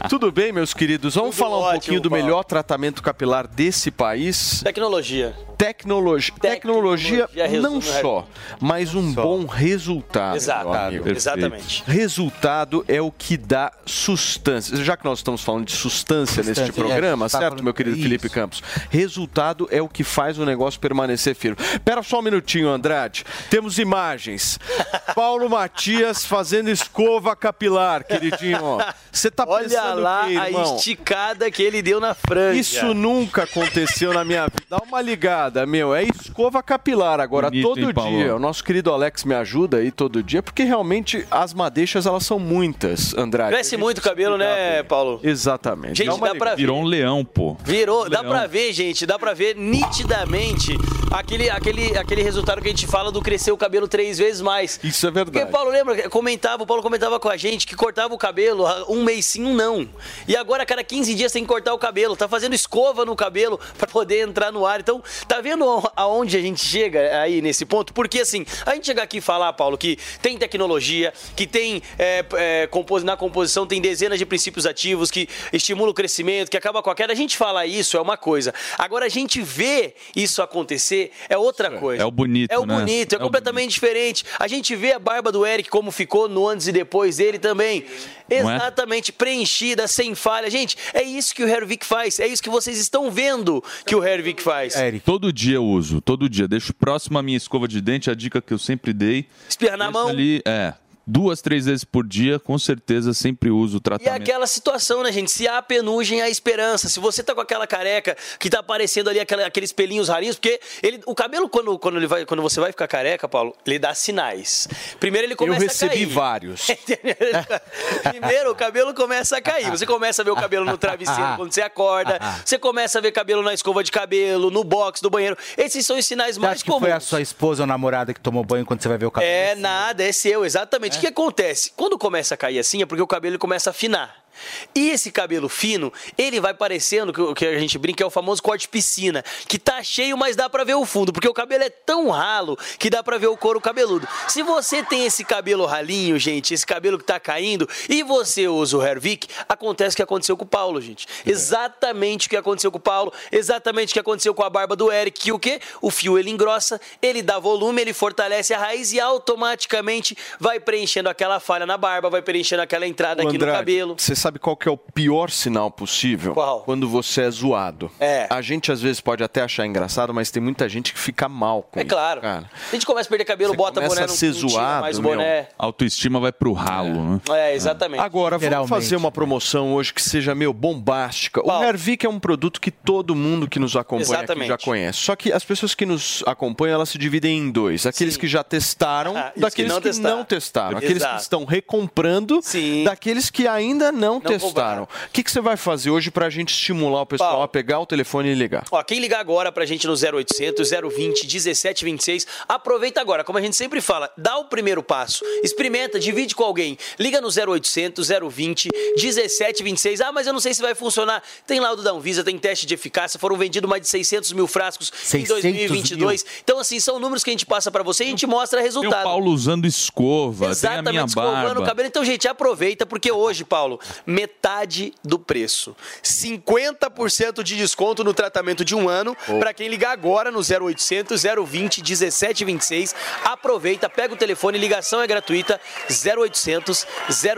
[0.10, 1.16] Tudo bem, meus queridos?
[1.16, 2.24] Vamos falar um ótimo, pouquinho do Paulo.
[2.26, 4.62] melhor tratamento capilar desse país.
[4.64, 5.34] Tecnologia.
[5.58, 8.28] Tecnologia, tecnologia, Tecnologia não só,
[8.60, 10.36] mas um bom resultado.
[10.36, 10.70] Exato,
[11.10, 11.84] exatamente.
[11.88, 14.78] Resultado é o que dá sustância.
[14.84, 17.74] Já que nós estamos falando de sustância neste Sustância, programa, é, tá certo, falando- meu
[17.74, 18.04] querido isso.
[18.04, 18.62] Felipe Campos?
[18.90, 21.58] Resultado é o que faz o negócio permanecer firme.
[21.84, 23.24] Pera só um minutinho, Andrade.
[23.50, 24.60] Temos imagens.
[25.16, 28.78] Paulo Matias fazendo escova capilar, queridinho.
[29.12, 32.60] Você tá Olha pensando lá o quê, a esticada que ele deu na franja.
[32.60, 34.64] Isso nunca aconteceu na minha vida.
[34.70, 35.94] Dá uma ligada, meu.
[35.96, 38.36] É escova capilar agora, Bonito, todo hein, dia.
[38.36, 42.40] O nosso querido Alex me ajuda aí todo dia, porque realmente as madeixas, elas são
[42.40, 43.52] muitas, Andrade.
[43.52, 45.20] Cresce muito o cabelo, né, Paulo?
[45.24, 45.98] Exatamente.
[45.98, 46.58] Gente, Dá dá pra ver.
[46.58, 47.56] Virou um leão, pô.
[47.64, 48.32] Virou, dá Leão.
[48.32, 50.78] pra ver, gente, dá pra ver nitidamente
[51.12, 54.80] aquele, aquele, aquele resultado que a gente fala do crescer o cabelo três vezes mais.
[54.84, 55.38] Isso é verdade.
[55.38, 58.86] Porque Paulo lembra, comentava, o Paulo comentava com a gente que cortava o cabelo ah,
[58.90, 59.88] um mês sim, um não.
[60.28, 63.16] E agora a cada 15 dias tem que cortar o cabelo, tá fazendo escova no
[63.16, 64.80] cabelo pra poder entrar no ar.
[64.80, 67.94] Então, tá vendo a- aonde a gente chega aí nesse ponto?
[67.94, 72.26] Porque assim, a gente chegar aqui e falar, Paulo, que tem tecnologia, que tem é,
[72.36, 76.82] é, compos- na composição tem dezenas de princípios ativos que estimula o crescimento, que acaba
[76.84, 77.14] com a queda.
[77.14, 78.54] A gente fala isso é uma coisa.
[78.78, 82.04] Agora a gente vê isso acontecer é outra coisa.
[82.04, 82.76] É o bonito, É o né?
[82.76, 84.24] bonito, é, É completamente diferente.
[84.40, 87.86] A gente vê a barba do Eric como ficou no antes e depois dele também.
[88.30, 88.40] É?
[88.40, 90.50] Exatamente, preenchida, sem falha.
[90.50, 92.20] Gente, é isso que o Hervik faz.
[92.20, 94.76] É isso que vocês estão vendo que o Hervik faz.
[95.06, 96.48] Todo dia eu uso, todo dia.
[96.48, 99.26] Deixo próximo à minha escova de dente, a dica que eu sempre dei.
[99.50, 100.08] Espirrar na mão.
[100.08, 100.74] ali, é,
[101.08, 104.22] duas, três vezes por dia, com certeza sempre uso o E é tratamento.
[104.22, 105.32] aquela situação, né, gente?
[105.32, 106.90] Se há penugem, há esperança.
[106.90, 110.60] Se você tá com aquela careca que tá aparecendo ali aquela- aqueles pelinhos rarinhos, porque
[110.84, 113.94] ele, o cabelo, quando, quando, ele vai, quando você vai ficar careca, Paulo, ele dá
[113.94, 114.68] sinais.
[115.00, 116.06] Primeiro ele Eu começa a recebi cair.
[116.06, 116.68] vários.
[118.04, 119.70] Primeiro, o cabelo começa a cair.
[119.70, 122.20] Você começa a ver o cabelo no travesseiro quando você acorda.
[122.44, 125.38] Você começa a ver cabelo na escova de cabelo, no box do banheiro.
[125.58, 127.04] Esses são os sinais Você mais acha que foi a comuns.
[127.06, 129.32] sua esposa ou namorada que tomou banho quando você vai ver o cabelo?
[129.32, 130.97] É nada, é seu, exatamente.
[131.00, 131.72] Que acontece?
[131.76, 134.27] Quando começa a cair assim, é porque o cabelo começa a afinar.
[134.76, 138.10] E esse cabelo fino, ele vai parecendo, que o que a gente brinca, é o
[138.10, 141.64] famoso corte piscina, que tá cheio, mas dá pra ver o fundo, porque o cabelo
[141.64, 144.08] é tão ralo que dá pra ver o couro cabeludo.
[144.28, 148.78] Se você tem esse cabelo ralinho, gente, esse cabelo que tá caindo, e você usa
[148.78, 151.08] o Hervik, acontece o que aconteceu com o Paulo, gente.
[151.26, 154.92] Exatamente o que aconteceu com o Paulo, exatamente o que aconteceu com a barba do
[154.92, 155.60] Eric, que o quê?
[155.82, 161.10] O fio ele engrossa, ele dá volume, ele fortalece a raiz e automaticamente vai preenchendo
[161.10, 163.96] aquela falha na barba, vai preenchendo aquela entrada Ô, aqui no Andrade, cabelo.
[163.98, 166.34] Você sabe qual que é o pior sinal possível?
[166.34, 166.62] Qual?
[166.62, 167.90] Quando você é zoado.
[168.00, 168.28] É.
[168.30, 171.64] A gente às vezes pode até achar engraçado, mas tem muita gente que fica mal
[171.64, 172.22] com É isso, claro.
[172.22, 172.50] cara.
[172.70, 174.98] A gente começa a perder cabelo, bota começa boné, a não, ser não zoado, mais
[174.98, 175.12] o meu.
[175.12, 175.48] boné.
[175.58, 177.22] Autoestima vai pro ralo, né?
[177.32, 178.02] É, exatamente.
[178.02, 181.42] Agora, vamos fazer uma promoção hoje que seja meio bombástica.
[181.46, 185.00] O Hervik é um produto que todo mundo que nos acompanha já conhece.
[185.00, 187.86] Só que as pessoas que nos acompanham, elas se dividem em dois.
[187.86, 190.26] Aqueles que já testaram, Ah, e os daqueles que que não não testaram.
[190.26, 190.78] testaram.
[190.78, 192.40] Aqueles que estão recomprando,
[192.84, 194.84] daqueles que ainda não, testaram.
[194.84, 197.86] O que, que você vai fazer hoje pra gente estimular o pessoal a pegar o
[197.86, 198.64] telefone e ligar?
[198.72, 203.56] Ó, quem ligar agora pra gente no 0800 020 1726, aproveita agora, como a gente
[203.56, 210.02] sempre fala, dá o primeiro passo, experimenta, divide com alguém, liga no 0800 020 1726.
[210.02, 211.22] Ah, mas eu não sei se vai funcionar.
[211.46, 214.92] Tem laudo da Anvisa, tem teste de eficácia, foram vendidos mais de 600 mil frascos
[214.94, 216.26] em 600 2022.
[216.44, 218.64] Então, assim, são números que a gente passa pra você e a gente mostra Tem
[218.64, 219.04] o resultado.
[219.04, 221.88] Paulo usando escova, tem a minha escovando o cabelo.
[221.88, 225.76] Então, gente, aproveita, porque hoje, Paulo, metade do preço.
[226.02, 229.16] 50% de desconto no tratamento de um ano.
[229.40, 232.96] Pra quem ligar agora no 0800 020 1726.
[233.26, 235.60] Aproveita, pega o telefone, ligação é gratuita.
[235.90, 236.88] 0800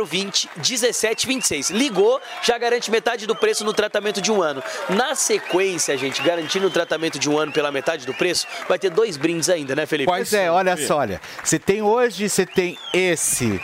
[0.07, 1.71] 020 1726.
[1.71, 4.63] Ligou, já garante metade do preço no tratamento de um ano.
[4.89, 8.91] Na sequência, gente, garantindo o tratamento de um ano pela metade do preço, vai ter
[8.91, 10.11] dois brindes ainda, né, Felipe?
[10.11, 11.19] Pois é, olha só, olha.
[11.43, 13.59] Você tem hoje, você tem esse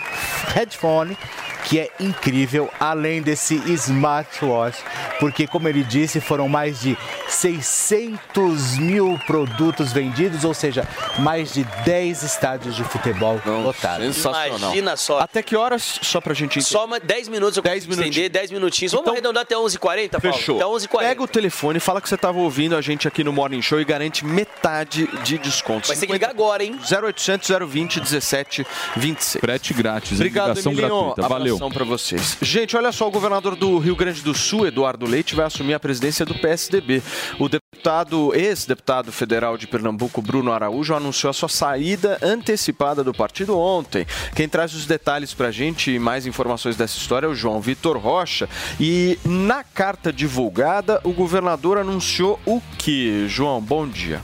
[0.54, 1.18] headphone
[1.66, 4.80] que é incrível, além desse smartwatch,
[5.20, 6.98] porque como ele disse, foram mais de
[7.28, 10.88] 600 mil produtos vendidos, ou seja,
[11.20, 14.16] mais de 10 estádios de futebol lotados.
[14.16, 14.58] Sensacional.
[14.60, 15.20] Imagina só.
[15.20, 16.72] Até que horas, só pra gente entender?
[16.72, 18.92] Só uma 10 minutos eu 10 consigo estender, 10 minutinhos.
[18.92, 20.38] Vamos arredondar até 11h40, Paulo?
[20.38, 20.56] Fechou.
[20.58, 21.00] Até 11h40.
[21.00, 23.86] Pega o telefone, fala que você estava ouvindo a gente aqui no Morning Show e
[23.86, 25.88] garante metade de desconto.
[25.88, 26.80] Vai ter que ligar agora, hein?
[26.92, 28.66] 0800 020 17
[28.96, 29.42] 26.
[29.42, 30.14] Frete grátis?
[30.14, 30.96] Obrigado, ligação Emiliano.
[31.16, 31.28] gratuita.
[31.28, 31.55] Valeu.
[31.74, 32.38] Pra vocês.
[32.42, 35.80] Gente, olha só, o governador do Rio Grande do Sul, Eduardo Leite, vai assumir a
[35.80, 37.02] presidência do PSDB.
[37.40, 43.58] O deputado, ex-deputado federal de Pernambuco, Bruno Araújo, anunciou a sua saída antecipada do partido
[43.58, 44.06] ontem.
[44.36, 47.98] Quem traz os detalhes pra gente e mais informações dessa história é o João Vitor
[47.98, 48.50] Rocha.
[48.80, 53.28] E na carta divulgada, o governador anunciou o que?
[53.28, 54.22] João, bom dia.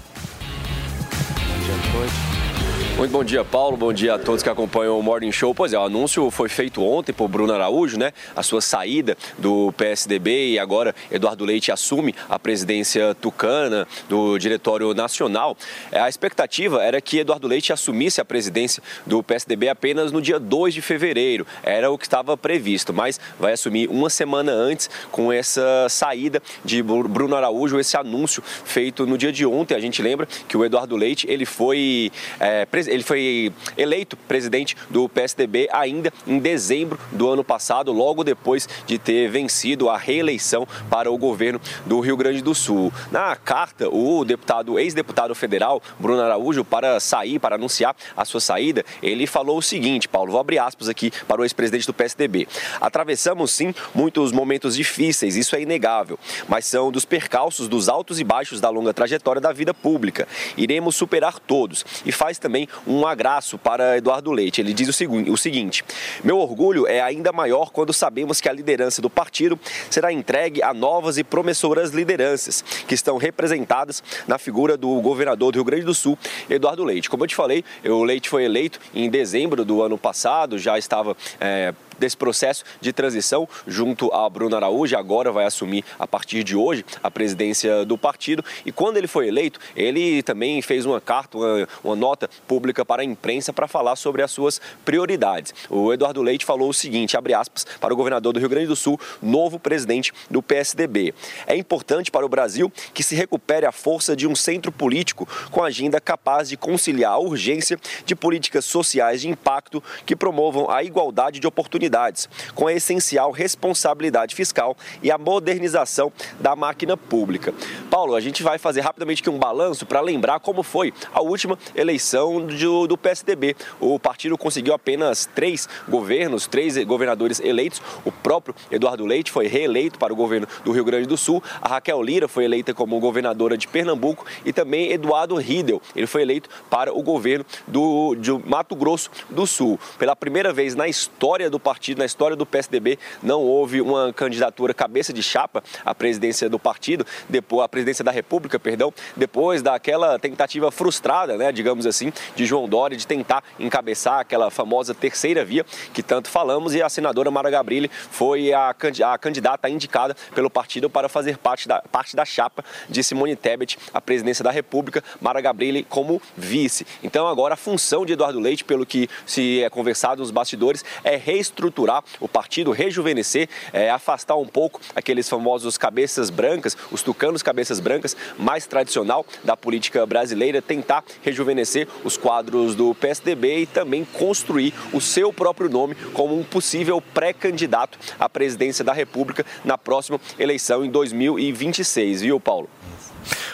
[2.98, 3.76] Muito bom dia, Paulo.
[3.76, 5.56] Bom dia a todos que acompanham o Morning Show.
[5.56, 8.12] Pois é, o anúncio foi feito ontem por Bruno Araújo, né?
[8.36, 14.94] A sua saída do PSDB e agora Eduardo Leite assume a presidência tucana do Diretório
[14.94, 15.58] Nacional.
[15.92, 20.40] É, A expectativa era que Eduardo Leite assumisse a presidência do PSDB apenas no dia
[20.40, 21.48] 2 de fevereiro.
[21.64, 26.84] Era o que estava previsto, mas vai assumir uma semana antes com essa saída de
[26.84, 29.74] Bru- Bruno Araújo, esse anúncio feito no dia de ontem.
[29.74, 34.76] A gente lembra que o Eduardo Leite ele foi, é, pres- ele foi eleito presidente
[34.90, 40.68] do PSDB ainda em dezembro do ano passado, logo depois de ter vencido a reeleição
[40.90, 42.92] para o governo do Rio Grande do Sul.
[43.12, 48.86] Na carta, o deputado, ex-deputado federal Bruno Araújo, para sair, para anunciar a sua saída,
[49.02, 52.48] ele falou o seguinte, Paulo, vou abrir aspas aqui para o ex-presidente do PSDB.
[52.80, 56.18] Atravessamos sim muitos momentos difíceis, isso é inegável,
[56.48, 60.28] mas são dos percalços, dos altos e baixos da longa trajetória da vida pública.
[60.58, 61.86] Iremos superar todos.
[62.06, 64.62] E faz também um agraço para Eduardo Leite.
[64.62, 65.84] Ele diz o, segui- o seguinte:
[66.24, 70.74] Meu orgulho é ainda maior quando sabemos que a liderança do partido será entregue a
[70.74, 75.94] novas e promissoras lideranças que estão representadas na figura do governador do Rio Grande do
[75.94, 76.18] Sul,
[76.50, 77.10] Eduardo Leite.
[77.10, 81.16] Como eu te falei, o Leite foi eleito em dezembro do ano passado, já estava.
[81.40, 86.56] é, desse processo de transição junto a Bruno Araújo, agora vai assumir a partir de
[86.56, 88.44] hoje a presidência do partido.
[88.66, 93.04] E quando ele foi eleito, ele também fez uma carta, uma, uma nota pública para
[93.04, 95.54] a imprensa para falar sobre as suas prioridades.
[95.70, 98.76] O Eduardo Leite falou o seguinte, abre aspas, para o governador do Rio Grande do
[98.76, 101.14] Sul, novo presidente do PSDB.
[101.46, 105.64] É importante para o Brasil que se recupere a força de um centro político com
[105.64, 111.40] agenda capaz de conciliar a urgência de políticas sociais de impacto que promovam a igualdade
[111.40, 117.54] de oportunidades prioridades, com a essencial responsabilidade fiscal e a modernização da máquina pública.
[117.90, 121.58] Paulo, a gente vai fazer rapidamente aqui um balanço para lembrar como foi a última
[121.76, 123.56] eleição do, do PSDB.
[123.80, 127.82] O partido conseguiu apenas três governos, três governadores eleitos.
[128.06, 131.44] O próprio Eduardo Leite foi reeleito para o governo do Rio Grande do Sul.
[131.62, 135.82] A Raquel Lira foi eleita como governadora de Pernambuco e também Eduardo Riedel.
[135.96, 139.80] Ele foi eleito para o governo do, de Mato Grosso do Sul.
[139.98, 144.74] Pela primeira vez na história do partido, na história do PSDB, não houve uma candidatura
[144.74, 150.18] cabeça de chapa à presidência do partido, depois a presidência da República, perdão, depois daquela
[150.20, 155.66] tentativa frustrada, né, digamos assim, de João Dória de tentar encabeçar aquela famosa terceira via
[155.94, 160.90] que tanto falamos e a senadora Mara Gabrilli foi a, a candidata indicada pelo partido
[160.90, 165.42] para fazer parte da, parte da chapa de Simone Tebet à presidência da República, Mara
[165.42, 166.86] Gabrilli como vice.
[167.04, 171.16] Então agora a função de Eduardo Leite, pelo que se é conversado nos bastidores, é
[171.16, 171.71] reestruturar
[172.20, 178.16] o partido, rejuvenescer, é, afastar um pouco aqueles famosos cabeças brancas, os tucanos cabeças brancas,
[178.38, 185.02] mais tradicional da política brasileira, tentar rejuvenescer os quadros do PSDB e também construir o
[185.02, 190.90] seu próprio nome como um possível pré-candidato à presidência da República na próxima eleição em
[190.90, 192.70] 2026, viu, Paulo?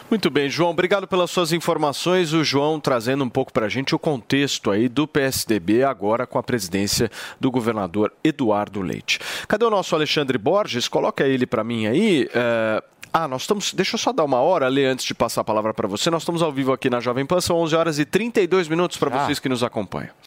[0.10, 2.32] Muito bem, João, obrigado pelas suas informações.
[2.32, 6.40] O João trazendo um pouco para a gente o contexto aí do PSDB agora com
[6.40, 9.20] a presidência do governador Eduardo Leite.
[9.50, 10.88] Cadê o nosso Alexandre Borges?
[10.88, 12.30] Coloca ele para mim aí.
[12.34, 12.82] É...
[13.12, 13.74] Ah, nós estamos.
[13.74, 16.10] Deixa eu só dar uma hora, Lê, antes de passar a palavra para você.
[16.10, 19.10] Nós estamos ao vivo aqui na Jovem Pan, são 11 horas e 32 minutos para
[19.10, 20.27] vocês que nos acompanham.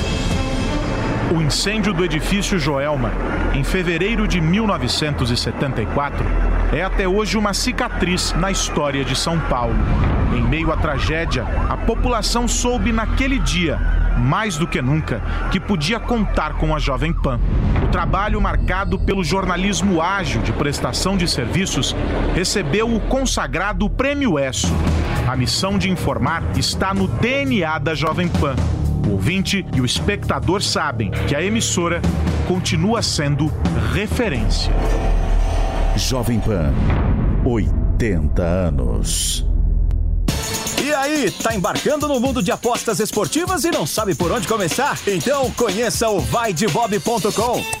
[1.33, 3.09] O incêndio do edifício Joelma,
[3.53, 6.25] em fevereiro de 1974,
[6.73, 9.75] é até hoje uma cicatriz na história de São Paulo.
[10.35, 13.79] Em meio à tragédia, a população soube naquele dia,
[14.17, 17.39] mais do que nunca, que podia contar com a Jovem Pan.
[17.81, 21.95] O trabalho marcado pelo jornalismo ágil de prestação de serviços
[22.35, 24.73] recebeu o consagrado Prêmio ESSO.
[25.25, 28.53] A missão de informar está no DNA da Jovem Pan.
[29.07, 32.01] O ouvinte e o espectador sabem que a emissora
[32.47, 33.51] continua sendo
[33.93, 34.73] referência.
[35.95, 36.73] Jovem Pan,
[37.45, 39.45] 80 anos.
[40.83, 44.97] E aí, tá embarcando no mundo de apostas esportivas e não sabe por onde começar?
[45.05, 47.80] Então conheça o vaidebob.com.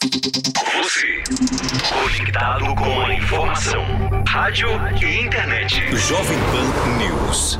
[0.00, 1.24] Você,
[1.92, 3.84] conectado com a informação,
[4.28, 4.68] rádio
[5.02, 5.74] e internet.
[5.96, 7.58] Jovem Pan News.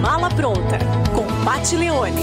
[0.00, 0.78] Mala pronta
[1.16, 2.22] com Pat Leone.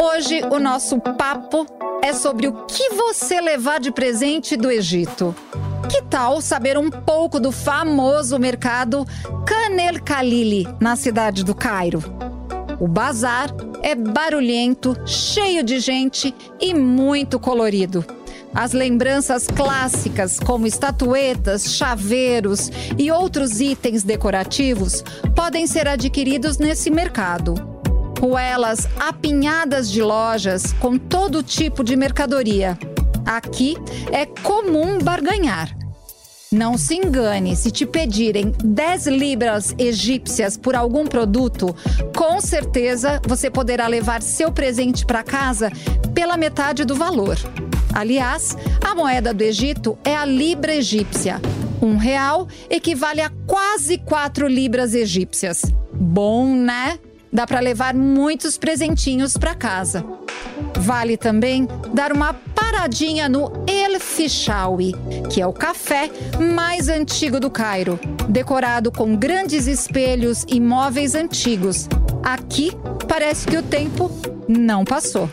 [0.00, 1.66] Hoje o nosso papo
[2.04, 5.34] é sobre o que você levar de presente do Egito.
[5.90, 9.04] Que tal saber um pouco do famoso mercado
[9.44, 12.00] Khan el Khalili, na cidade do Cairo?
[12.78, 13.50] O bazar
[13.82, 18.04] é barulhento, cheio de gente e muito colorido.
[18.54, 25.02] As lembranças clássicas, como estatuetas, chaveiros e outros itens decorativos,
[25.34, 27.54] podem ser adquiridos nesse mercado.
[28.20, 32.78] Ruelas apinhadas de lojas com todo tipo de mercadoria.
[33.24, 33.76] Aqui
[34.10, 35.76] é comum barganhar.
[36.52, 41.74] Não se engane, se te pedirem 10 libras egípcias por algum produto,
[42.16, 45.70] com certeza você poderá levar seu presente para casa
[46.12, 47.38] pela metade do valor.
[47.94, 51.40] Aliás, a moeda do Egito é a libra egípcia.
[51.80, 55.62] Um real equivale a quase 4 libras egípcias.
[55.92, 56.98] Bom, né?
[57.32, 60.04] Dá para levar muitos presentinhos para casa.
[60.78, 64.94] Vale também dar uma paradinha no El Fishawi,
[65.30, 66.10] que é o café
[66.54, 71.88] mais antigo do Cairo, decorado com grandes espelhos e móveis antigos.
[72.22, 72.72] Aqui
[73.06, 74.10] parece que o tempo
[74.48, 75.30] não passou.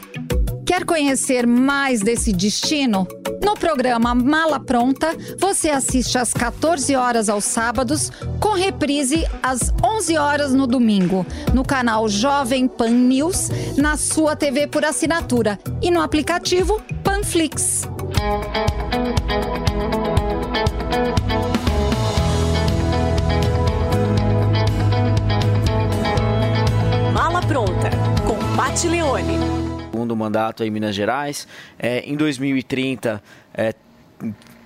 [0.67, 3.07] Quer conhecer mais desse destino?
[3.41, 8.11] No programa Mala Pronta, você assiste às 14 horas aos sábados,
[8.41, 14.67] com reprise às 11 horas no domingo, no canal Jovem Pan News, na sua TV
[14.67, 17.87] por assinatura e no aplicativo Panflix.
[27.13, 27.89] Mala Pronta,
[28.27, 29.56] com Pat Leone.
[30.07, 31.47] Segundo mandato em Minas Gerais.
[31.77, 33.21] É, em 2030,
[33.53, 33.73] é,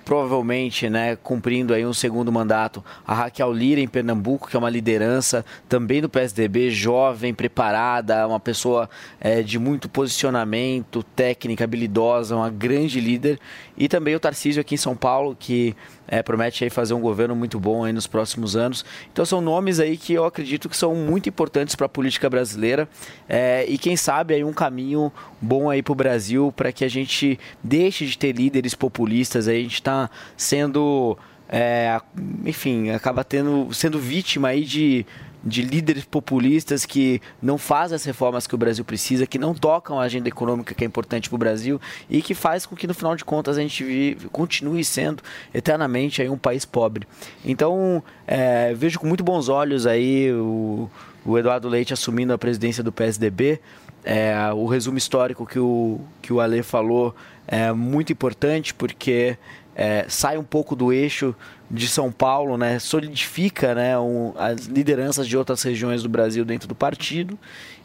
[0.04, 4.70] provavelmente, né, cumprindo aí um segundo mandato, a Raquel Lira em Pernambuco, que é uma
[4.70, 8.88] liderança também do PSDB, jovem, preparada, uma pessoa
[9.20, 13.38] é, de muito posicionamento, técnica, habilidosa, uma grande líder.
[13.76, 15.74] E também o Tarcísio aqui em São Paulo, que
[16.12, 18.84] é, promete aí fazer um governo muito bom aí nos próximos anos.
[19.10, 22.86] Então são nomes aí que eu acredito que são muito importantes para a política brasileira
[23.26, 25.10] é, e quem sabe aí um caminho
[25.40, 29.48] bom aí para o Brasil para que a gente deixe de ter líderes populistas.
[29.48, 31.16] Aí a gente está sendo,
[31.48, 31.98] é,
[32.44, 35.06] enfim, acaba tendo sendo vítima aí de
[35.44, 39.98] de líderes populistas que não fazem as reformas que o Brasil precisa, que não tocam
[39.98, 42.94] a agenda econômica que é importante para o Brasil e que faz com que no
[42.94, 47.06] final de contas a gente vive, continue sendo eternamente aí um país pobre.
[47.44, 50.88] Então é, vejo com muito bons olhos aí o,
[51.24, 53.60] o Eduardo Leite assumindo a presidência do PSDB.
[54.04, 57.14] É, o resumo histórico que o, que o Ale falou
[57.46, 59.36] é muito importante porque
[59.74, 61.34] é, sai um pouco do eixo
[61.72, 66.68] de São Paulo, né, solidifica né, um, as lideranças de outras regiões do Brasil dentro
[66.68, 67.38] do partido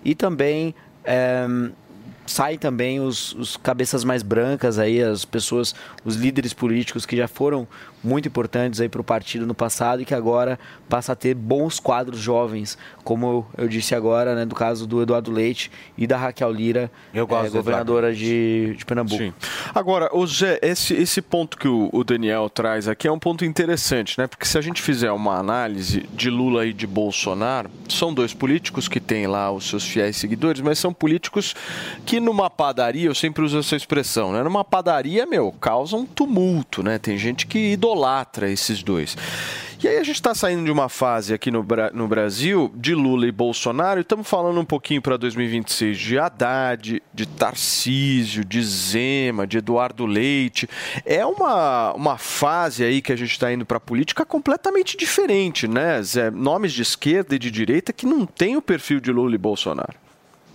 [0.03, 1.47] e também é,
[2.25, 5.73] saem também os, os, cabeças mais brancas aí, as pessoas,
[6.03, 7.65] os líderes políticos que já foram
[8.03, 11.79] muito importantes aí para o partido no passado e que agora passa a ter bons
[11.79, 13.25] quadros jovens, como
[13.57, 17.27] eu, eu disse agora, né, do caso do Eduardo Leite e da Raquel Lira, Eu
[17.27, 19.17] gosto é, do governadora de, de Pernambuco.
[19.17, 19.33] Sim.
[19.73, 23.43] Agora, o Zé, esse, esse ponto que o, o Daniel traz aqui é um ponto
[23.43, 24.27] interessante, né?
[24.27, 28.87] Porque se a gente fizer uma análise de Lula e de Bolsonaro, são dois políticos
[28.87, 31.55] que têm lá os seus fiéis seguidores, mas são políticos
[32.05, 34.43] que numa padaria, eu sempre uso essa expressão, né?
[34.43, 36.97] Numa padaria, meu, causam tumulto, né?
[36.97, 37.86] Tem gente que idolatra
[38.49, 39.15] esses dois.
[39.81, 43.27] E aí a gente está saindo de uma fase aqui no, no Brasil de Lula
[43.27, 49.45] e Bolsonaro, e estamos falando um pouquinho para 2026 de Haddad, de Tarcísio, de Zema,
[49.45, 50.67] de Eduardo Leite.
[51.05, 55.67] É uma, uma fase aí que a gente está indo para a política completamente diferente,
[55.67, 56.31] né, Zé?
[56.31, 60.06] Nomes de esquerda e de direita que não tem o perfil de Lula e Bolsonaro.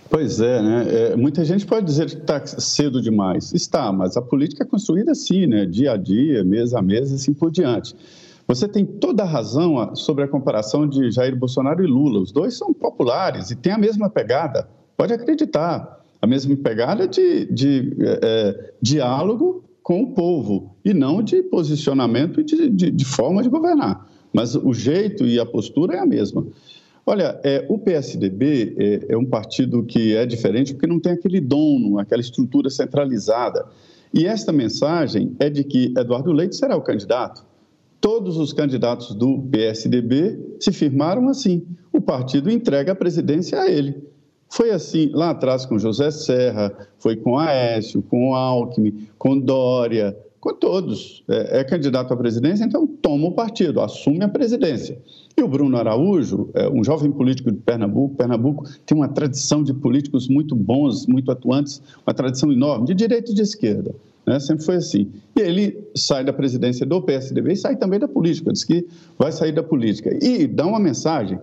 [0.09, 0.85] Pois é, né?
[0.89, 3.51] É, muita gente pode dizer que está cedo demais.
[3.53, 5.65] Está, mas a política é construída assim, né?
[5.65, 7.95] Dia a dia, mês a mês e assim por diante.
[8.47, 12.19] Você tem toda a razão ah, sobre a comparação de Jair Bolsonaro e Lula.
[12.19, 14.67] Os dois são populares e têm a mesma pegada.
[14.97, 16.01] Pode acreditar.
[16.21, 22.39] A mesma pegada de, de é, é, diálogo com o povo e não de posicionamento
[22.39, 24.07] e de, de, de forma de governar.
[24.33, 26.45] Mas o jeito e a postura é a mesma.
[27.05, 31.41] Olha, é, o PSDB é, é um partido que é diferente porque não tem aquele
[31.41, 33.65] dono, aquela estrutura centralizada.
[34.13, 37.45] E esta mensagem é de que Eduardo Leite será o candidato.
[37.99, 41.65] Todos os candidatos do PSDB se firmaram assim.
[41.91, 43.95] O partido entrega a presidência a ele.
[44.49, 50.53] Foi assim lá atrás com José Serra, foi com Aécio, com Alckmin, com Dória, com
[50.53, 51.23] todos.
[51.27, 55.01] É, é candidato à presidência, então toma o partido, assume a presidência.
[55.35, 59.73] E o Bruno Araújo, é um jovem político de Pernambuco, Pernambuco tem uma tradição de
[59.73, 63.95] políticos muito bons, muito atuantes, uma tradição enorme, de direita e de esquerda.
[64.25, 64.39] Né?
[64.39, 65.11] Sempre foi assim.
[65.35, 68.87] E ele sai da presidência do PSDB e sai também da política, diz que
[69.17, 70.17] vai sair da política.
[70.21, 71.39] E dá uma mensagem.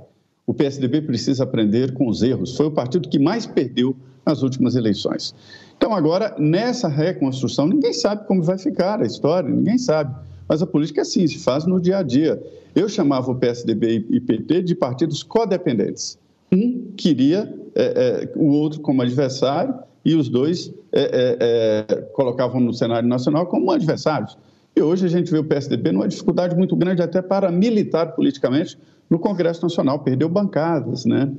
[0.46, 2.56] o PSDB precisa aprender com os erros.
[2.56, 3.94] Foi o partido que mais perdeu
[4.26, 5.34] nas últimas eleições.
[5.76, 10.14] Então, agora, nessa reconstrução, ninguém sabe como vai ficar a história, ninguém sabe.
[10.50, 12.42] Mas a política, sim, se faz no dia a dia.
[12.74, 16.18] Eu chamava o PSDB e PT de partidos codependentes.
[16.50, 19.72] Um queria é, é, o outro como adversário
[20.04, 24.36] e os dois é, é, é colocavam no cenário nacional como adversários.
[24.74, 28.76] E hoje a gente vê o PSDB numa dificuldade muito grande até para militar politicamente
[29.08, 31.30] no Congresso Nacional, perdeu bancadas, né?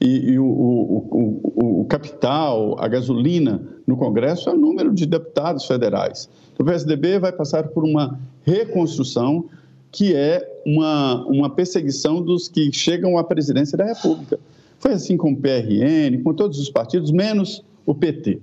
[0.00, 5.04] E, e o, o, o, o, capital, a gasolina no Congresso é o número de
[5.04, 6.28] deputados federais.
[6.58, 9.44] O PSDB vai passar por uma reconstrução
[9.92, 14.38] que é uma, uma perseguição dos que chegam à presidência da República.
[14.78, 18.40] Foi assim com o PRN, com todos os partidos, menos o PT.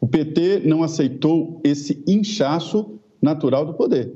[0.00, 4.12] O PT não aceitou esse inchaço natural do poder.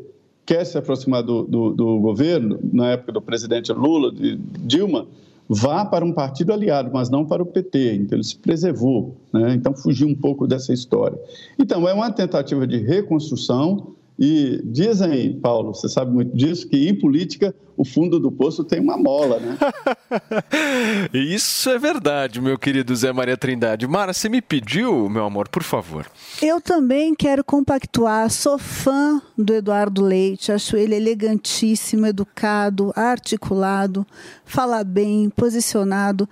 [0.47, 5.07] Quer se aproximar do, do, do governo, na época do presidente Lula, de Dilma,
[5.52, 7.97] vá para um partido aliado, mas não para o PT.
[7.97, 9.52] Então, ele se preservou, né?
[9.52, 11.18] então fugiu um pouco dessa história.
[11.59, 16.94] Então, é uma tentativa de reconstrução e dizem, Paulo, você sabe muito disso, que em
[16.94, 19.56] política o fundo do poço tem uma mola, né?
[21.14, 23.88] Isso é verdade, meu querido Zé Maria Trindade.
[23.88, 26.06] Mara, você me pediu, meu amor, por favor.
[26.42, 28.28] Eu também quero compactuar.
[28.28, 30.52] Sou fã do Eduardo Leite.
[30.52, 34.06] Acho ele elegantíssimo, educado, articulado,
[34.44, 36.28] fala bem, posicionado.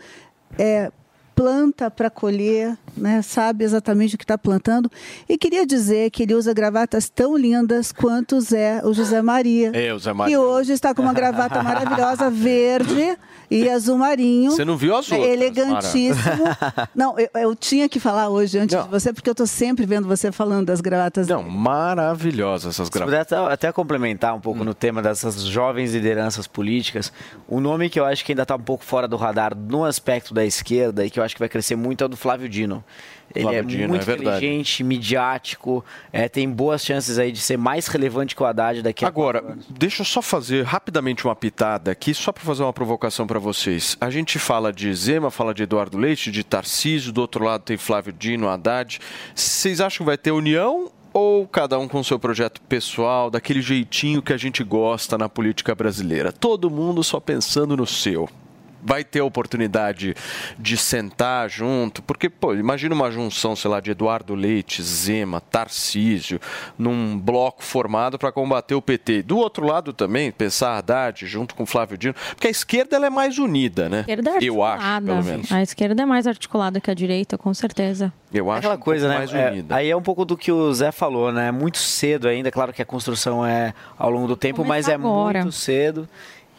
[0.59, 0.93] É,
[1.39, 3.23] planta para colher, né?
[3.23, 4.91] sabe exatamente o que está plantando.
[5.29, 9.71] E queria dizer que ele usa gravatas tão lindas quanto o Zé, o José Maria.
[9.73, 10.35] É, o Zé Maria.
[10.35, 13.17] E hoje está com uma gravata maravilhosa, verde
[13.51, 14.51] e azul marinho.
[14.51, 16.45] Você não viu outras, Elegantíssimo.
[16.45, 16.91] Mara.
[16.95, 18.85] Não, eu, eu, tinha que falar hoje antes não.
[18.85, 21.27] de você, porque eu estou sempre vendo você falando das gravatas.
[21.27, 23.29] Não, maravilhosas essas gravatas.
[23.29, 24.65] Se puder até, até complementar um pouco hum.
[24.65, 27.13] no tema dessas jovens lideranças políticas,
[27.49, 30.35] um nome que eu acho que ainda está um pouco fora do radar no aspecto
[30.35, 32.85] da esquerda e que eu acho que vai crescer muito é o do Flávio Dino.
[33.35, 37.57] Ele Flávio é Dino, muito é inteligente, midiático, é, tem boas chances aí de ser
[37.57, 41.91] mais relevante que o Haddad daqui a Agora, deixa eu só fazer rapidamente uma pitada
[41.91, 43.97] aqui, só para fazer uma provocação para vocês.
[44.01, 47.77] A gente fala de Zema, fala de Eduardo Leite, de Tarcísio, do outro lado tem
[47.77, 49.01] Flávio Dino, Haddad.
[49.35, 54.23] Vocês acham que vai ter união ou cada um com seu projeto pessoal, daquele jeitinho
[54.23, 56.33] que a gente gosta na política brasileira?
[56.33, 58.29] Todo mundo só pensando no seu
[58.89, 60.15] vai ter a oportunidade
[60.59, 66.41] de sentar junto, porque, pô, imagina uma junção, sei lá, de Eduardo Leite, Zema, Tarcísio,
[66.79, 69.23] num bloco formado para combater o PT.
[69.23, 73.11] Do outro lado também, pensar Haddad junto com Flávio Dino, porque a esquerda ela é
[73.11, 74.07] mais unida, né?
[74.09, 75.53] É Eu acho, pelo menos.
[75.53, 78.11] A esquerda é mais articulada que a direita, com certeza.
[78.33, 79.19] Eu acho Aquela um coisa, né?
[79.19, 79.75] mais É, unida.
[79.77, 81.49] aí é um pouco do que o Zé falou, né?
[81.49, 84.95] É muito cedo ainda, claro que a construção é ao longo do tempo, mas é
[84.95, 85.41] agora.
[85.43, 86.09] muito cedo.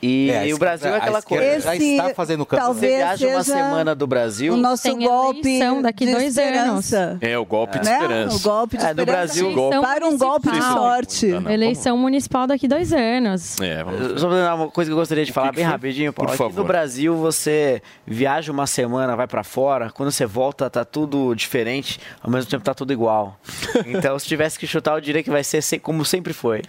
[0.02, 1.60] E, É, e o Brasil é aquela coisa.
[1.62, 2.64] já está fazendo campo.
[2.64, 4.54] talvez Você viaja uma semana do Brasil.
[4.54, 6.92] O nosso Tem golpe eleição daqui de dois anos.
[7.22, 7.94] É o golpe de Né?
[7.94, 8.36] esperança.
[8.36, 9.12] O golpe de É, no esperança.
[9.18, 10.78] Brasil, o Eleição Para um golpe de municipal.
[10.78, 11.26] sorte.
[11.28, 13.60] Não, Eleição municipal daqui dois anos.
[13.60, 15.72] É, vamos Só uma coisa que eu gostaria de falar que bem foi?
[15.72, 16.32] rapidinho, Por Paulo.
[16.32, 16.62] Aqui favor.
[16.62, 22.00] no Brasil, você viaja uma semana, vai pra fora, quando você volta, tá tudo diferente,
[22.24, 23.38] ao mesmo tempo tá tudo igual.
[23.86, 26.62] Então, se tivesse que chutar, eu diria que vai ser se- como sempre foi.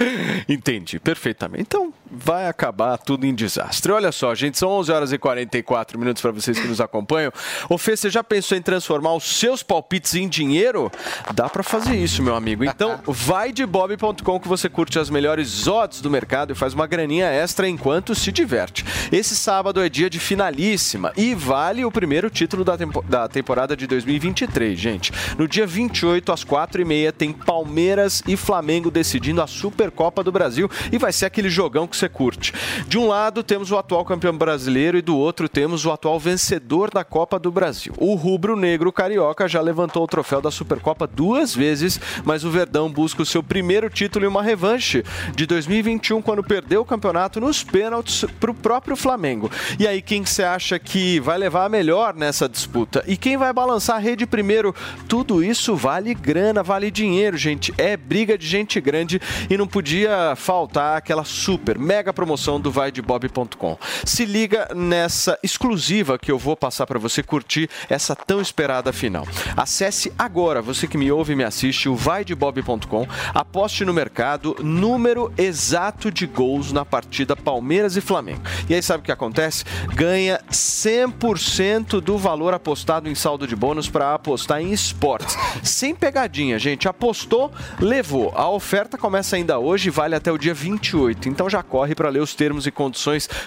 [0.49, 1.63] Entendi, perfeitamente.
[1.63, 3.93] Então, vai acabar tudo em desastre.
[3.93, 7.33] Olha só, gente, são 11 horas e 44 minutos para vocês que nos acompanham.
[7.69, 10.91] Ô Fê, você já pensou em transformar os seus palpites em dinheiro?
[11.35, 12.65] Dá para fazer isso, meu amigo.
[12.65, 16.87] Então, vai de bob.com que você curte as melhores odds do mercado e faz uma
[16.87, 18.85] graninha extra enquanto se diverte.
[19.13, 23.77] Esse sábado é dia de finalíssima e vale o primeiro título da, tempo- da temporada
[23.77, 25.13] de 2023, gente.
[25.39, 30.99] No dia 28, às 4h30, tem Palmeiras e Flamengo decidindo a Supercopa do Brasil e
[30.99, 32.53] vai ser aquele jogão que você curte.
[32.87, 36.91] De um lado, temos o atual campeão brasileiro e do outro, temos o atual vencedor
[36.91, 37.93] da Copa do Brasil.
[37.99, 43.23] O rubro-negro carioca já levantou o troféu da Supercopa duas vezes, mas o Verdão busca
[43.23, 45.05] o seu primeiro título e uma revanche
[45.35, 49.51] de 2021, quando perdeu o campeonato nos pênaltis para o próprio Flamengo.
[49.79, 53.03] E aí, quem você acha que vai levar a melhor nessa disputa?
[53.09, 54.73] E quem vai balançar a rede primeiro?
[55.09, 57.75] Tudo isso vale grana, vale dinheiro, gente.
[57.77, 62.71] É briga de gente grande e não podia faltar aquela super, mega promoção do
[63.01, 63.79] vaidebob.com.
[64.05, 69.27] Se liga nessa exclusiva que eu vou passar para você curtir essa tão esperada final.
[69.57, 75.33] Acesse agora, você que me ouve e me assiste, o vaidebob.com, aposte no mercado, número
[75.37, 78.43] exato de gols na partida Palmeiras e Flamengo.
[78.69, 79.65] E aí sabe o que acontece?
[79.95, 85.37] Ganha 100% do valor apostado em saldo de bônus para apostar em esportes.
[85.63, 86.89] Sem pegadinha, gente.
[86.89, 88.33] Apostou, levou.
[88.35, 91.29] A oferta começa ainda hoje e vale até o dia 28.
[91.29, 92.90] Então já corre para ler os termos e condições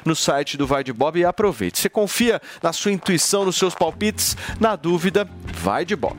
[0.05, 1.79] no site do Vai de Bob e aproveite.
[1.79, 4.37] Você confia na sua intuição, nos seus palpites?
[4.59, 6.17] Na dúvida, vai de Bob.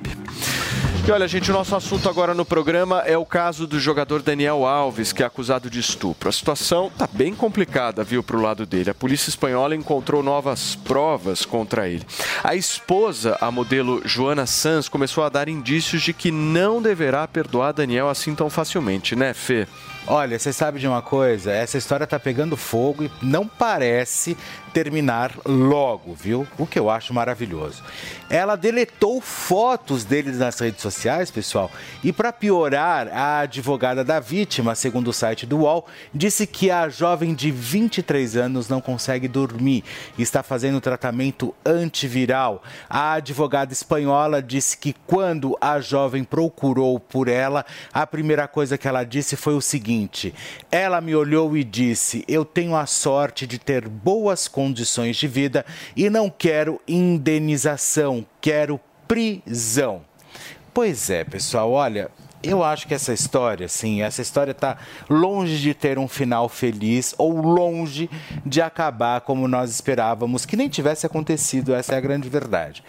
[1.06, 4.64] E olha, gente, o nosso assunto agora no programa é o caso do jogador Daniel
[4.64, 6.30] Alves, que é acusado de estupro.
[6.30, 8.88] A situação está bem complicada, viu, para o lado dele.
[8.88, 12.06] A polícia espanhola encontrou novas provas contra ele.
[12.42, 17.72] A esposa, a modelo Joana Sanz, começou a dar indícios de que não deverá perdoar
[17.72, 19.68] Daniel assim tão facilmente, né, Fê?
[20.06, 21.50] Olha, você sabe de uma coisa?
[21.50, 24.36] Essa história tá pegando fogo e não parece
[24.74, 26.46] terminar logo, viu?
[26.58, 27.82] O que eu acho maravilhoso.
[28.28, 31.70] Ela deletou fotos deles nas redes sociais, pessoal,
[32.02, 36.88] e para piorar, a advogada da vítima, segundo o site do UOL, disse que a
[36.88, 39.84] jovem de 23 anos não consegue dormir
[40.18, 42.62] e está fazendo tratamento antiviral.
[42.90, 48.88] A advogada espanhola disse que quando a jovem procurou por ela, a primeira coisa que
[48.88, 49.93] ela disse foi o seguinte:
[50.70, 55.64] ela me olhou e disse: Eu tenho a sorte de ter boas condições de vida
[55.96, 60.02] e não quero indenização, quero prisão.
[60.72, 62.10] Pois é, pessoal, olha,
[62.42, 64.76] eu acho que essa história, sim, essa história está
[65.08, 68.10] longe de ter um final feliz ou longe
[68.44, 71.74] de acabar como nós esperávamos que nem tivesse acontecido.
[71.74, 72.82] Essa é a grande verdade.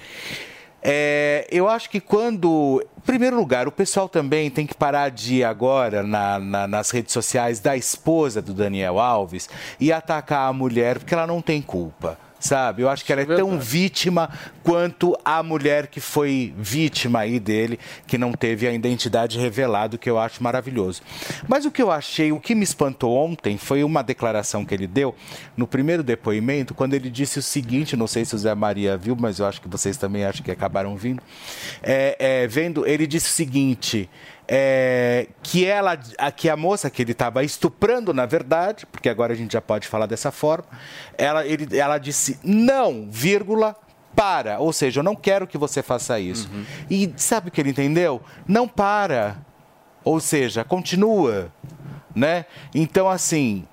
[0.88, 2.80] É, eu acho que quando.
[2.96, 6.92] Em primeiro lugar, o pessoal também tem que parar de ir agora na, na, nas
[6.92, 9.50] redes sociais da esposa do Daniel Alves
[9.80, 12.82] e atacar a mulher porque ela não tem culpa sabe?
[12.82, 14.30] Eu acho que ela é tão vítima
[14.64, 20.10] quanto a mulher que foi vítima aí dele, que não teve a identidade revelada, que
[20.10, 21.02] eu acho maravilhoso.
[21.48, 24.88] Mas o que eu achei, o que me espantou ontem foi uma declaração que ele
[24.88, 25.16] deu
[25.56, 29.16] no primeiro depoimento, quando ele disse o seguinte, não sei se o Zé Maria viu,
[29.20, 31.22] mas eu acho que vocês também acham que acabaram vindo,
[31.82, 34.10] é, é, vendo, ele disse o seguinte
[34.48, 39.34] é, que ela, a, que a moça que ele estava estuprando, na verdade, porque agora
[39.34, 40.66] a gente já pode falar dessa forma,
[41.18, 43.76] ela, ele, ela disse não, vírgula,
[44.16, 44.60] para.
[44.60, 46.50] Ou seja, eu não quero que você faça isso.
[46.52, 46.66] Uhum.
[46.90, 48.22] E sabe o que ele entendeu?
[48.48, 49.38] Não para.
[50.04, 51.52] Ou seja, continua.
[52.16, 52.46] Né?
[52.74, 53.68] Então, assim,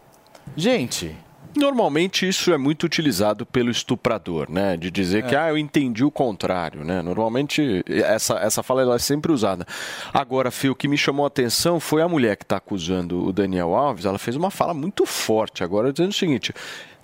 [0.56, 1.16] gente,
[1.54, 4.76] Normalmente isso é muito utilizado pelo estuprador, né?
[4.76, 5.28] De dizer é.
[5.28, 7.02] que ah, eu entendi o contrário, né?
[7.02, 9.66] Normalmente essa, essa fala ela é sempre usada.
[10.12, 13.32] Agora, Fio, o que me chamou a atenção foi a mulher que está acusando o
[13.32, 14.04] Daniel Alves.
[14.04, 16.54] Ela fez uma fala muito forte agora dizendo o seguinte: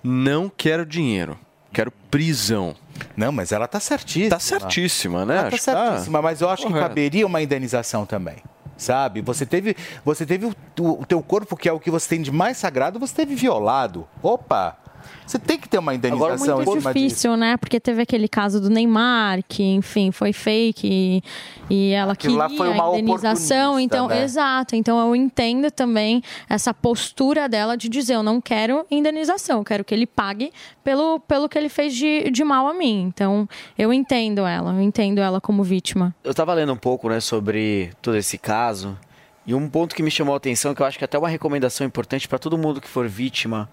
[0.03, 1.37] não quero dinheiro,
[1.71, 2.75] quero prisão.
[3.15, 4.25] Não, mas ela está certíssima.
[4.35, 5.37] Está certíssima, né?
[5.37, 6.21] Ela está certíssima, tá...
[6.23, 6.81] mas eu acho Correto.
[6.81, 8.37] que caberia uma indenização também
[8.79, 9.21] sabe?
[9.21, 12.31] Você teve, você teve o, o, teu corpo, que é o que você tem de
[12.31, 14.07] mais sagrado, você teve violado.
[14.23, 14.77] Opa!
[15.25, 17.57] Você tem que ter uma indenização Agora, muito difícil, né?
[17.57, 21.23] Porque teve aquele caso do Neymar, que, enfim, foi fake e,
[21.69, 23.79] e ela Aquilo queria lá foi uma a indenização.
[23.79, 24.23] Então, né?
[24.23, 24.75] exato.
[24.75, 29.83] Então, eu entendo também essa postura dela de dizer: eu não quero indenização, eu quero
[29.83, 30.51] que ele pague
[30.83, 33.01] pelo, pelo que ele fez de, de mal a mim.
[33.03, 33.47] Então,
[33.77, 36.15] eu entendo ela, eu entendo ela como vítima.
[36.23, 38.97] Eu estava lendo um pouco, né, sobre todo esse caso.
[39.45, 41.27] E um ponto que me chamou a atenção, que eu acho que é até uma
[41.27, 43.67] recomendação importante para todo mundo que for vítima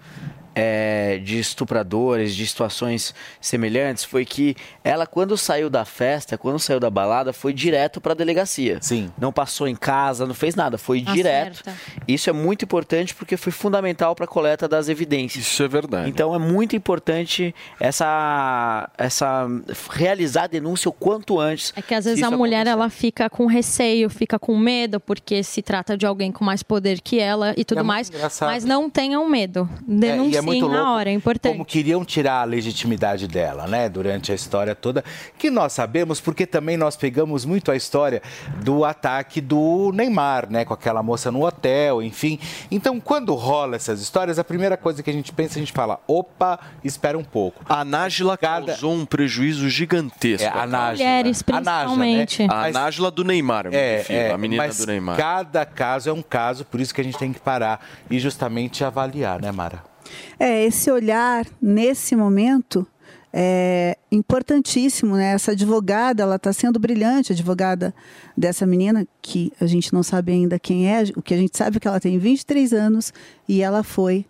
[0.58, 6.80] é, de estupradores, de situações semelhantes, foi que ela, quando saiu da festa, quando saiu
[6.80, 8.78] da balada, foi direto para a delegacia.
[8.80, 9.12] Sim.
[9.18, 11.62] Não passou em casa, não fez nada, foi direto.
[12.08, 15.44] Isso é muito importante porque foi fundamental para a coleta das evidências.
[15.44, 16.08] Isso é verdade.
[16.08, 19.46] Então é muito importante essa, essa
[19.90, 21.74] realizar a denúncia o quanto antes.
[21.76, 22.72] É que às vezes a mulher acontecer.
[22.72, 27.02] ela fica com receio, fica com medo porque se trata de alguém com mais poder
[27.02, 28.48] que ela e tudo é mais, engraçado.
[28.48, 29.68] mas não tenham medo.
[29.86, 30.38] Denuncie.
[30.38, 31.52] É, muito louco na hora, é importante.
[31.52, 33.88] Como queriam tirar a legitimidade dela, né?
[33.88, 35.04] Durante a história toda,
[35.38, 38.22] que nós sabemos, porque também nós pegamos muito a história
[38.62, 40.64] do ataque do Neymar, né?
[40.64, 42.38] Com aquela moça no hotel, enfim.
[42.70, 46.00] Então, quando rola essas histórias, a primeira coisa que a gente pensa, a gente fala,
[46.06, 47.64] opa, espera um pouco.
[47.68, 48.66] A Nájila Cada...
[48.66, 50.46] causou um prejuízo gigantesco.
[50.46, 50.92] É, a Nájila.
[50.92, 52.42] Mulheres, principalmente.
[52.42, 52.78] A, Nájila, né?
[52.78, 55.16] a Nájila do Neymar, é, enfim, é, a menina do Neymar.
[55.16, 58.84] cada caso é um caso, por isso que a gente tem que parar e justamente
[58.84, 59.95] avaliar, né, Mara?
[60.38, 62.86] É, esse olhar nesse momento
[63.32, 65.32] é importantíssimo, né?
[65.32, 67.94] Essa advogada, ela está sendo brilhante, a advogada
[68.34, 71.76] dessa menina, que a gente não sabe ainda quem é, o que a gente sabe
[71.76, 73.12] é que ela tem 23 anos
[73.46, 74.24] e ela foi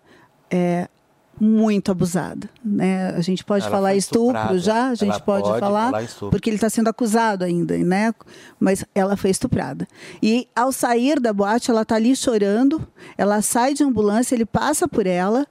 [0.51, 0.89] é,
[1.39, 2.49] muito abusada.
[2.63, 3.11] Né?
[3.11, 6.49] A gente pode ela falar estupro já, a gente ela pode, pode falar, falar porque
[6.49, 8.13] ele está sendo acusado ainda, né?
[8.59, 9.87] Mas ela foi estuprada.
[10.21, 12.85] E ao sair da boate, ela está ali chorando,
[13.17, 15.47] ela sai de ambulância, ele passa por ela,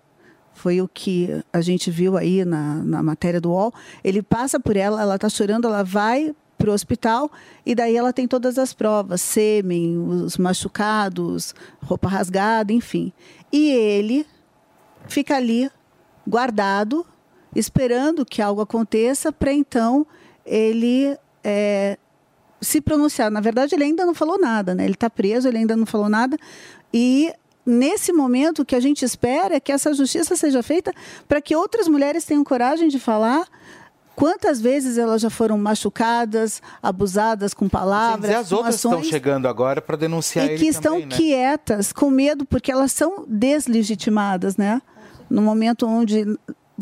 [0.57, 3.73] foi o que a gente viu aí na, na matéria do UOL.
[4.03, 7.31] Ele passa por ela, ela está chorando, ela vai para o hospital
[7.65, 13.13] e daí ela tem todas as provas, sêmen, os machucados, roupa rasgada, enfim.
[13.53, 14.27] E ele
[15.07, 15.71] fica ali
[16.27, 17.07] guardado,
[17.55, 20.07] esperando que algo aconteça para então
[20.45, 21.99] ele é,
[22.63, 23.31] se pronunciar.
[23.31, 24.85] Na verdade, ele ainda não falou nada, né?
[24.85, 26.39] Ele está preso, ele ainda não falou nada.
[26.95, 27.31] E
[27.67, 30.93] nesse momento, o que a gente espera é que essa justiça seja feita
[31.27, 33.47] para que outras mulheres tenham coragem de falar
[34.17, 38.31] Quantas vezes elas já foram machucadas, abusadas com palavras?
[38.31, 41.17] E as outras ações, estão chegando agora para denunciar e que estão também, né?
[41.17, 44.81] quietas, com medo, porque elas são deslegitimadas, né?
[45.29, 46.25] No momento onde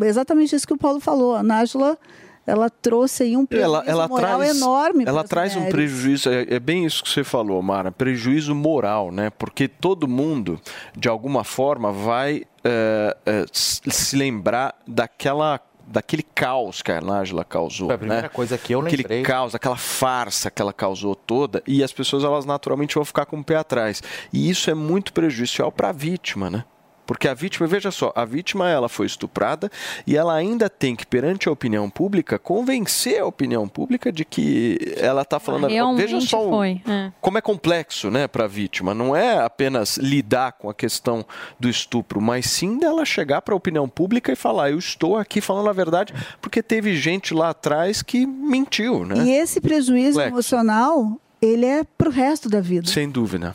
[0.00, 1.98] exatamente isso que o Paulo falou, a Nájila
[2.46, 5.04] ela trouxe aí um prejuízo ela, ela moral traz, enorme.
[5.06, 5.74] Ela traz mulheres.
[5.74, 9.30] um prejuízo, é, é, bem isso que você falou, Mara, prejuízo moral, né?
[9.30, 10.60] Porque todo mundo,
[10.96, 17.88] de alguma forma, vai é, é, se lembrar daquela daquele caos que a Nájila causou.
[17.88, 18.28] Foi a primeira né?
[18.28, 19.04] coisa que eu lembrei.
[19.04, 23.26] Aquele caos, aquela farsa que ela causou toda, e as pessoas elas naturalmente vão ficar
[23.26, 24.02] com o pé atrás.
[24.32, 26.64] E isso é muito prejudicial para a vítima, né?
[27.06, 29.70] Porque a vítima, veja só, a vítima ela foi estuprada
[30.06, 34.78] e ela ainda tem que, perante a opinião pública, convencer a opinião pública de que
[34.96, 35.68] ela está falando.
[35.68, 36.82] Realmente veja só foi.
[36.88, 37.12] É.
[37.20, 38.94] como é complexo né, para a vítima.
[38.94, 41.24] Não é apenas lidar com a questão
[41.58, 45.40] do estupro, mas sim dela chegar para a opinião pública e falar: eu estou aqui
[45.40, 49.04] falando a verdade, porque teve gente lá atrás que mentiu.
[49.04, 49.24] Né?
[49.24, 50.34] E esse prejuízo complexo.
[50.34, 52.88] emocional, ele é para o resto da vida.
[52.88, 53.54] Sem dúvida.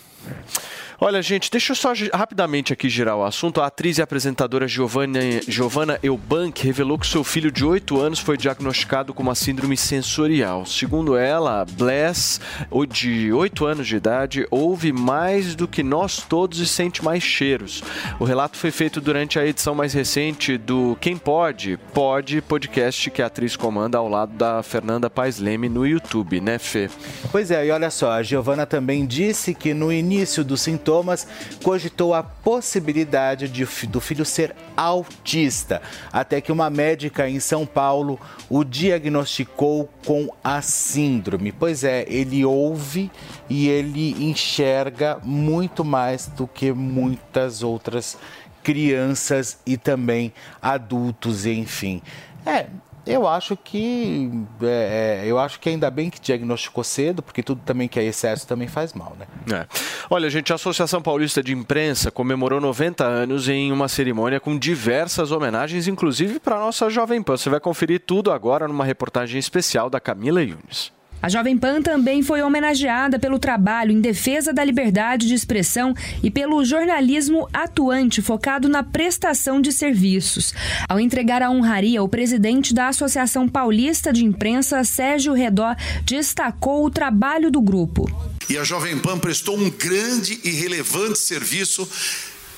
[1.02, 3.62] Olha, gente, deixa eu só rapidamente aqui girar o assunto.
[3.62, 8.36] A atriz e apresentadora Giovanna, Giovanna Eubank revelou que seu filho de 8 anos foi
[8.36, 10.66] diagnosticado com uma síndrome sensorial.
[10.66, 12.42] Segundo ela, Bless,
[12.90, 17.82] de 8 anos de idade, ouve mais do que nós todos e sente mais cheiros.
[18.20, 23.22] O relato foi feito durante a edição mais recente do Quem Pode, Pode, podcast que
[23.22, 26.90] a atriz comanda ao lado da Fernanda Paes Leme no YouTube, né, Fê?
[27.32, 31.28] Pois é, e olha só, a Giovanna também disse que no início do sintoma sintomas,
[31.64, 38.20] cogitou a possibilidade de, do filho ser autista, até que uma médica em São Paulo
[38.50, 41.52] o diagnosticou com a síndrome.
[41.52, 43.12] Pois é, ele ouve
[43.50, 48.18] e ele enxerga muito mais do que muitas outras
[48.64, 52.02] crianças e também adultos, enfim.
[52.46, 52.68] É,
[53.10, 54.32] eu acho que
[54.62, 58.04] é, é, eu acho que ainda bem que diagnosticou cedo, porque tudo também que é
[58.04, 59.28] excesso também faz mal, né?
[59.54, 59.66] É.
[60.10, 65.32] Olha, gente, a Associação Paulista de Imprensa comemorou 90 anos em uma cerimônia com diversas
[65.32, 67.38] homenagens, inclusive para a nossa Jovem Pan.
[67.38, 70.99] Você vai conferir tudo agora numa reportagem especial da Camila Yunes.
[71.22, 75.94] A Jovem Pan também foi homenageada pelo trabalho em defesa da liberdade de expressão
[76.24, 80.54] e pelo jornalismo atuante focado na prestação de serviços.
[80.88, 85.76] Ao entregar a honraria, o presidente da Associação Paulista de Imprensa, Sérgio Redó,
[86.06, 88.10] destacou o trabalho do grupo.
[88.50, 91.88] E a Jovem Pan prestou um grande e relevante serviço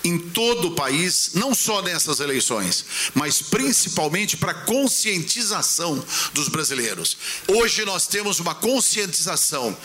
[0.03, 6.03] em todo o país, não só nessas eleições, mas principalmente para conscientização
[6.34, 7.18] dos brasileiros.
[7.48, 9.76] Hoje nós temos uma conscientização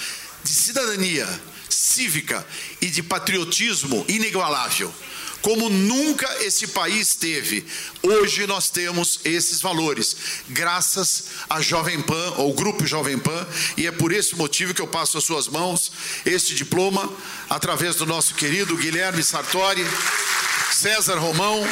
[0.42, 1.28] de cidadania
[1.68, 2.46] cívica
[2.80, 4.92] e de patriotismo inigualável
[5.42, 7.64] como nunca esse país teve.
[8.02, 10.16] Hoje nós temos esses valores,
[10.48, 13.46] graças à Jovem Pan, ao Grupo Jovem Pan,
[13.76, 15.92] e é por esse motivo que eu passo às suas mãos
[16.24, 17.10] este diploma,
[17.48, 19.84] através do nosso querido Guilherme Sartori,
[20.72, 21.62] César Romão.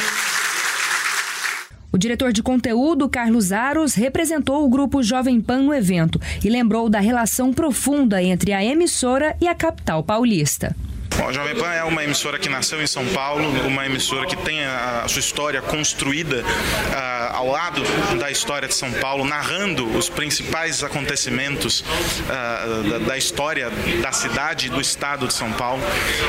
[1.95, 6.89] O diretor de conteúdo, Carlos Aros, representou o grupo Jovem Pan no evento e lembrou
[6.89, 10.75] da relação profunda entre a emissora e a capital paulista.
[11.17, 14.35] Bom, a Jovem Pan é uma emissora que nasceu em São Paulo, uma emissora que
[14.35, 17.81] tem a, sua história construída uh, ao lado
[18.19, 23.69] da história de São Paulo, narrando os principais acontecimentos uh, da, da, história
[24.01, 25.81] da cidade e do estado de São Paulo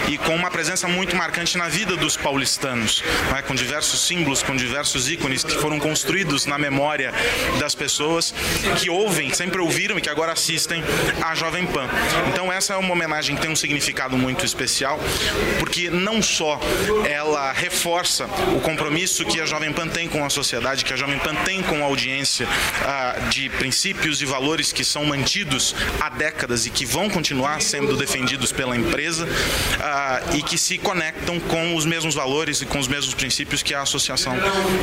[0.08, 3.02] e com uma presença muito marcante na vida dos paulistanos,
[3.32, 7.12] né, com diversos símbolos, com diversos ícones que foram construídos na memória
[7.58, 8.32] das pessoas
[8.78, 10.82] que ouvem, sempre ouviram e que agora assistem
[11.22, 11.88] à Jovem Pan.
[12.28, 15.00] Então essa é uma homenagem que tem um significado muito especial especial,
[15.58, 16.60] porque não só
[17.08, 21.18] ela reforça o compromisso que a Jovem Pan tem com a sociedade, que a Jovem
[21.18, 22.46] Pan tem com a audiência
[22.84, 27.96] ah, de princípios e valores que são mantidos há décadas e que vão continuar sendo
[27.96, 29.26] defendidos pela empresa
[29.80, 33.74] ah, e que se conectam com os mesmos valores e com os mesmos princípios que
[33.74, 34.34] a associação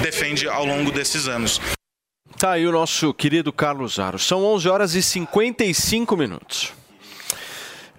[0.02, 1.62] defende ao longo desses anos.
[2.38, 4.18] Tá aí o nosso querido Carlos Aro.
[4.18, 6.74] São 11 horas e 55 minutos.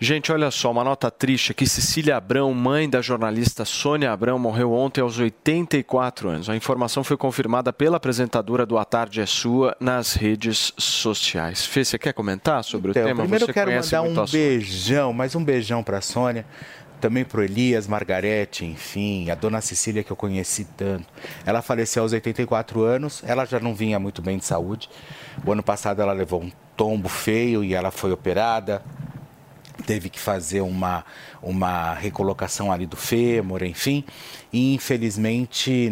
[0.04, 1.66] Gente, olha só, uma nota triste aqui.
[1.66, 6.50] Cecília Abrão, mãe da jornalista Sônia Abrão, morreu ontem aos 84 anos.
[6.50, 11.64] A informação foi confirmada pela apresentadora do A Tarde é Sua nas redes sociais.
[11.64, 13.22] Fê, você quer comentar sobre então, o tema?
[13.22, 16.44] Primeiro você eu quero mandar um beijão, mais um beijão para a Sônia.
[17.00, 21.06] também pro Elias, Margarete, enfim, a dona Cecília que eu conheci tanto.
[21.46, 24.90] Ela faleceu aos 84 anos, ela já não vinha muito bem de saúde.
[25.46, 28.82] O ano passado ela levou um tombo feio e ela foi operada
[29.86, 31.04] teve que fazer uma,
[31.42, 34.04] uma recolocação ali do fêmur, enfim.
[34.52, 35.90] E infelizmente,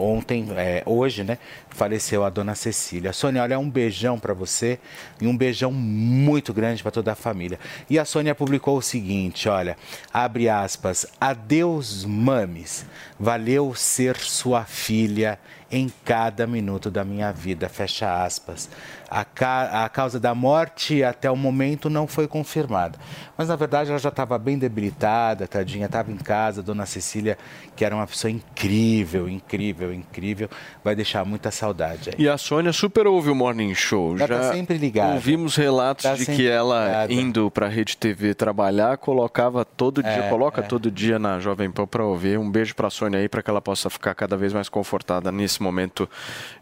[0.00, 1.38] ontem, é, hoje, né,
[1.68, 3.12] faleceu a dona Cecília.
[3.12, 4.78] Sônia, olha, um beijão para você
[5.20, 7.58] e um beijão muito grande para toda a família.
[7.88, 9.76] E a Sônia publicou o seguinte: olha,
[10.12, 12.86] abre aspas, adeus, mames,
[13.18, 15.38] valeu ser sua filha
[15.70, 18.68] em cada minuto da minha vida, fecha aspas.
[19.10, 22.98] A, ca a causa da morte até o momento não foi confirmada.
[23.36, 26.62] Mas na verdade ela já estava bem debilitada, tadinha, estava em casa.
[26.62, 27.36] Dona Cecília,
[27.74, 30.48] que era uma pessoa incrível, incrível, incrível,
[30.84, 32.10] vai deixar muita saudade.
[32.10, 32.24] Aí.
[32.24, 34.16] E a Sônia super ouve o Morning Show.
[34.16, 35.14] Ela tá já tá sempre ligada.
[35.14, 37.12] Ouvimos relatos tá de que ela, ligada.
[37.12, 40.64] indo para a Rede TV trabalhar, colocava todo dia, É, coloca é.
[40.64, 42.38] todo dia na Jovem Pan para ouvir.
[42.38, 45.32] Um beijo para a Sônia aí, para que ela possa ficar cada vez mais confortada
[45.32, 46.08] nesse momento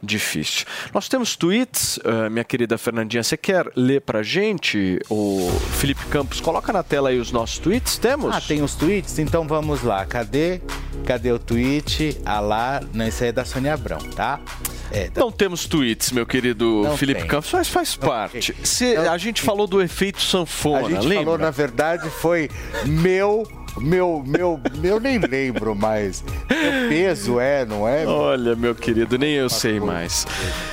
[0.02, 0.66] difícil.
[0.94, 3.22] Nós temos tweets, eh, minha querida Fernandinha.
[3.22, 6.40] Você quer ler pra gente, o Felipe Campos?
[6.40, 7.98] Coloca na tela aí os nossos tweets.
[7.98, 8.34] Temos?
[8.34, 9.18] Ah, tem os tweets?
[9.18, 10.06] Então vamos lá.
[10.06, 10.60] Cadê?
[11.04, 12.16] Cadê o tweet?
[12.24, 14.38] Ah lá, não, esse aí é da Sônia Abrão, tá?
[14.90, 17.28] É, Não temos tweets, meu querido Não Felipe tem.
[17.28, 18.54] Campos, mas faz parte.
[18.64, 21.24] Se- a gente falou do efeito sanfona, A gente lembra?
[21.24, 22.48] falou, na verdade, foi
[22.86, 23.46] meu,
[23.80, 26.24] meu, meu, eu nem lembro mais.
[26.48, 28.06] Meu peso é, não é?
[28.06, 30.26] Olha, meu querido, nem eu sei mais.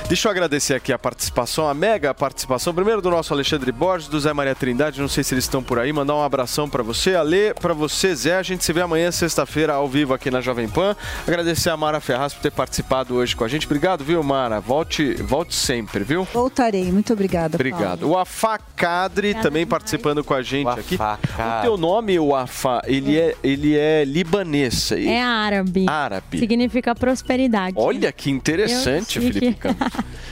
[0.08, 4.18] Deixa eu agradecer aqui a participação, a mega participação, primeiro do nosso Alexandre Borges, do
[4.20, 7.14] Zé Maria Trindade, não sei se eles estão por aí, mandar um abração pra você,
[7.14, 10.68] Ale, pra você, Zé, a gente se vê amanhã, sexta-feira, ao vivo aqui na Jovem
[10.68, 10.96] Pan.
[11.26, 13.66] Agradecer a Mara Ferraz por ter participado hoje com a gente.
[13.66, 14.60] Obrigado, viu, Mara?
[14.60, 16.24] Volte, volte sempre, viu?
[16.32, 16.90] Voltarei.
[16.92, 17.56] Muito obrigada.
[17.56, 18.08] Obrigado.
[18.08, 20.96] O Afá Cadre também participando com a gente aqui.
[20.96, 24.90] O teu nome, o Afá, ele é, ele é libanês.
[24.92, 25.86] É árabe.
[25.88, 26.38] Árabe.
[26.38, 27.74] Significa prosperidade.
[27.78, 29.86] Olha que interessante, Felipe que- Campos.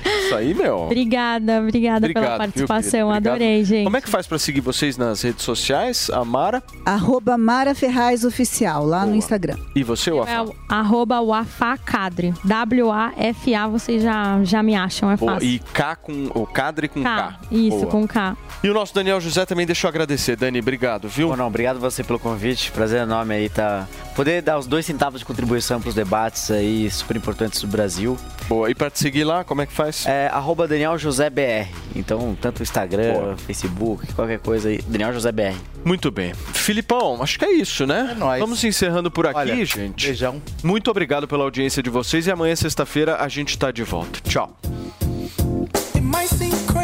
[0.25, 0.81] Isso aí, meu.
[0.81, 3.09] Obrigada, obrigada pela viu, participação.
[3.09, 3.27] Obrigado.
[3.35, 3.85] Adorei, gente.
[3.85, 6.63] Como é que faz pra seguir vocês nas redes sociais, a Mara?
[6.85, 9.57] Arroba Mara Ferraz Oficial, lá no Instagram.
[9.75, 10.33] E você, o Afá?
[10.33, 12.35] É o arroba Wafacadre.
[12.45, 15.35] W-A-F-A, vocês já, já me acham, é Boa.
[15.35, 15.49] fácil.
[15.49, 17.17] E K com o Cadre com K.
[17.17, 17.39] K.
[17.51, 17.87] Isso, Boa.
[17.91, 18.37] com K.
[18.63, 20.37] E o nosso Daniel José também deixa eu agradecer.
[20.37, 21.29] Dani, obrigado, viu?
[21.29, 22.54] Bom, não, obrigado você pelo convite.
[22.73, 26.91] Prazer enorme aí tá poder dar os dois centavos de contribuição para os debates aí
[26.91, 28.17] super importantes do Brasil.
[28.47, 28.71] Boa.
[28.71, 30.07] E para te seguir lá, como é que faz?
[30.07, 31.69] É arroba Daniel José BR.
[31.97, 35.57] Então, tanto o Instagram, Facebook, qualquer coisa aí, Daniel José BR.
[35.85, 36.33] Muito bem.
[36.53, 38.17] Filipão, acho que é isso, né?
[38.39, 40.07] Vamos encerrando por aqui, Olha, gente.
[40.07, 40.41] Beijão.
[40.63, 44.21] Muito obrigado pela audiência de vocês e amanhã, sexta-feira, a gente tá de volta.
[44.29, 44.57] Tchau.
[46.43, 46.84] It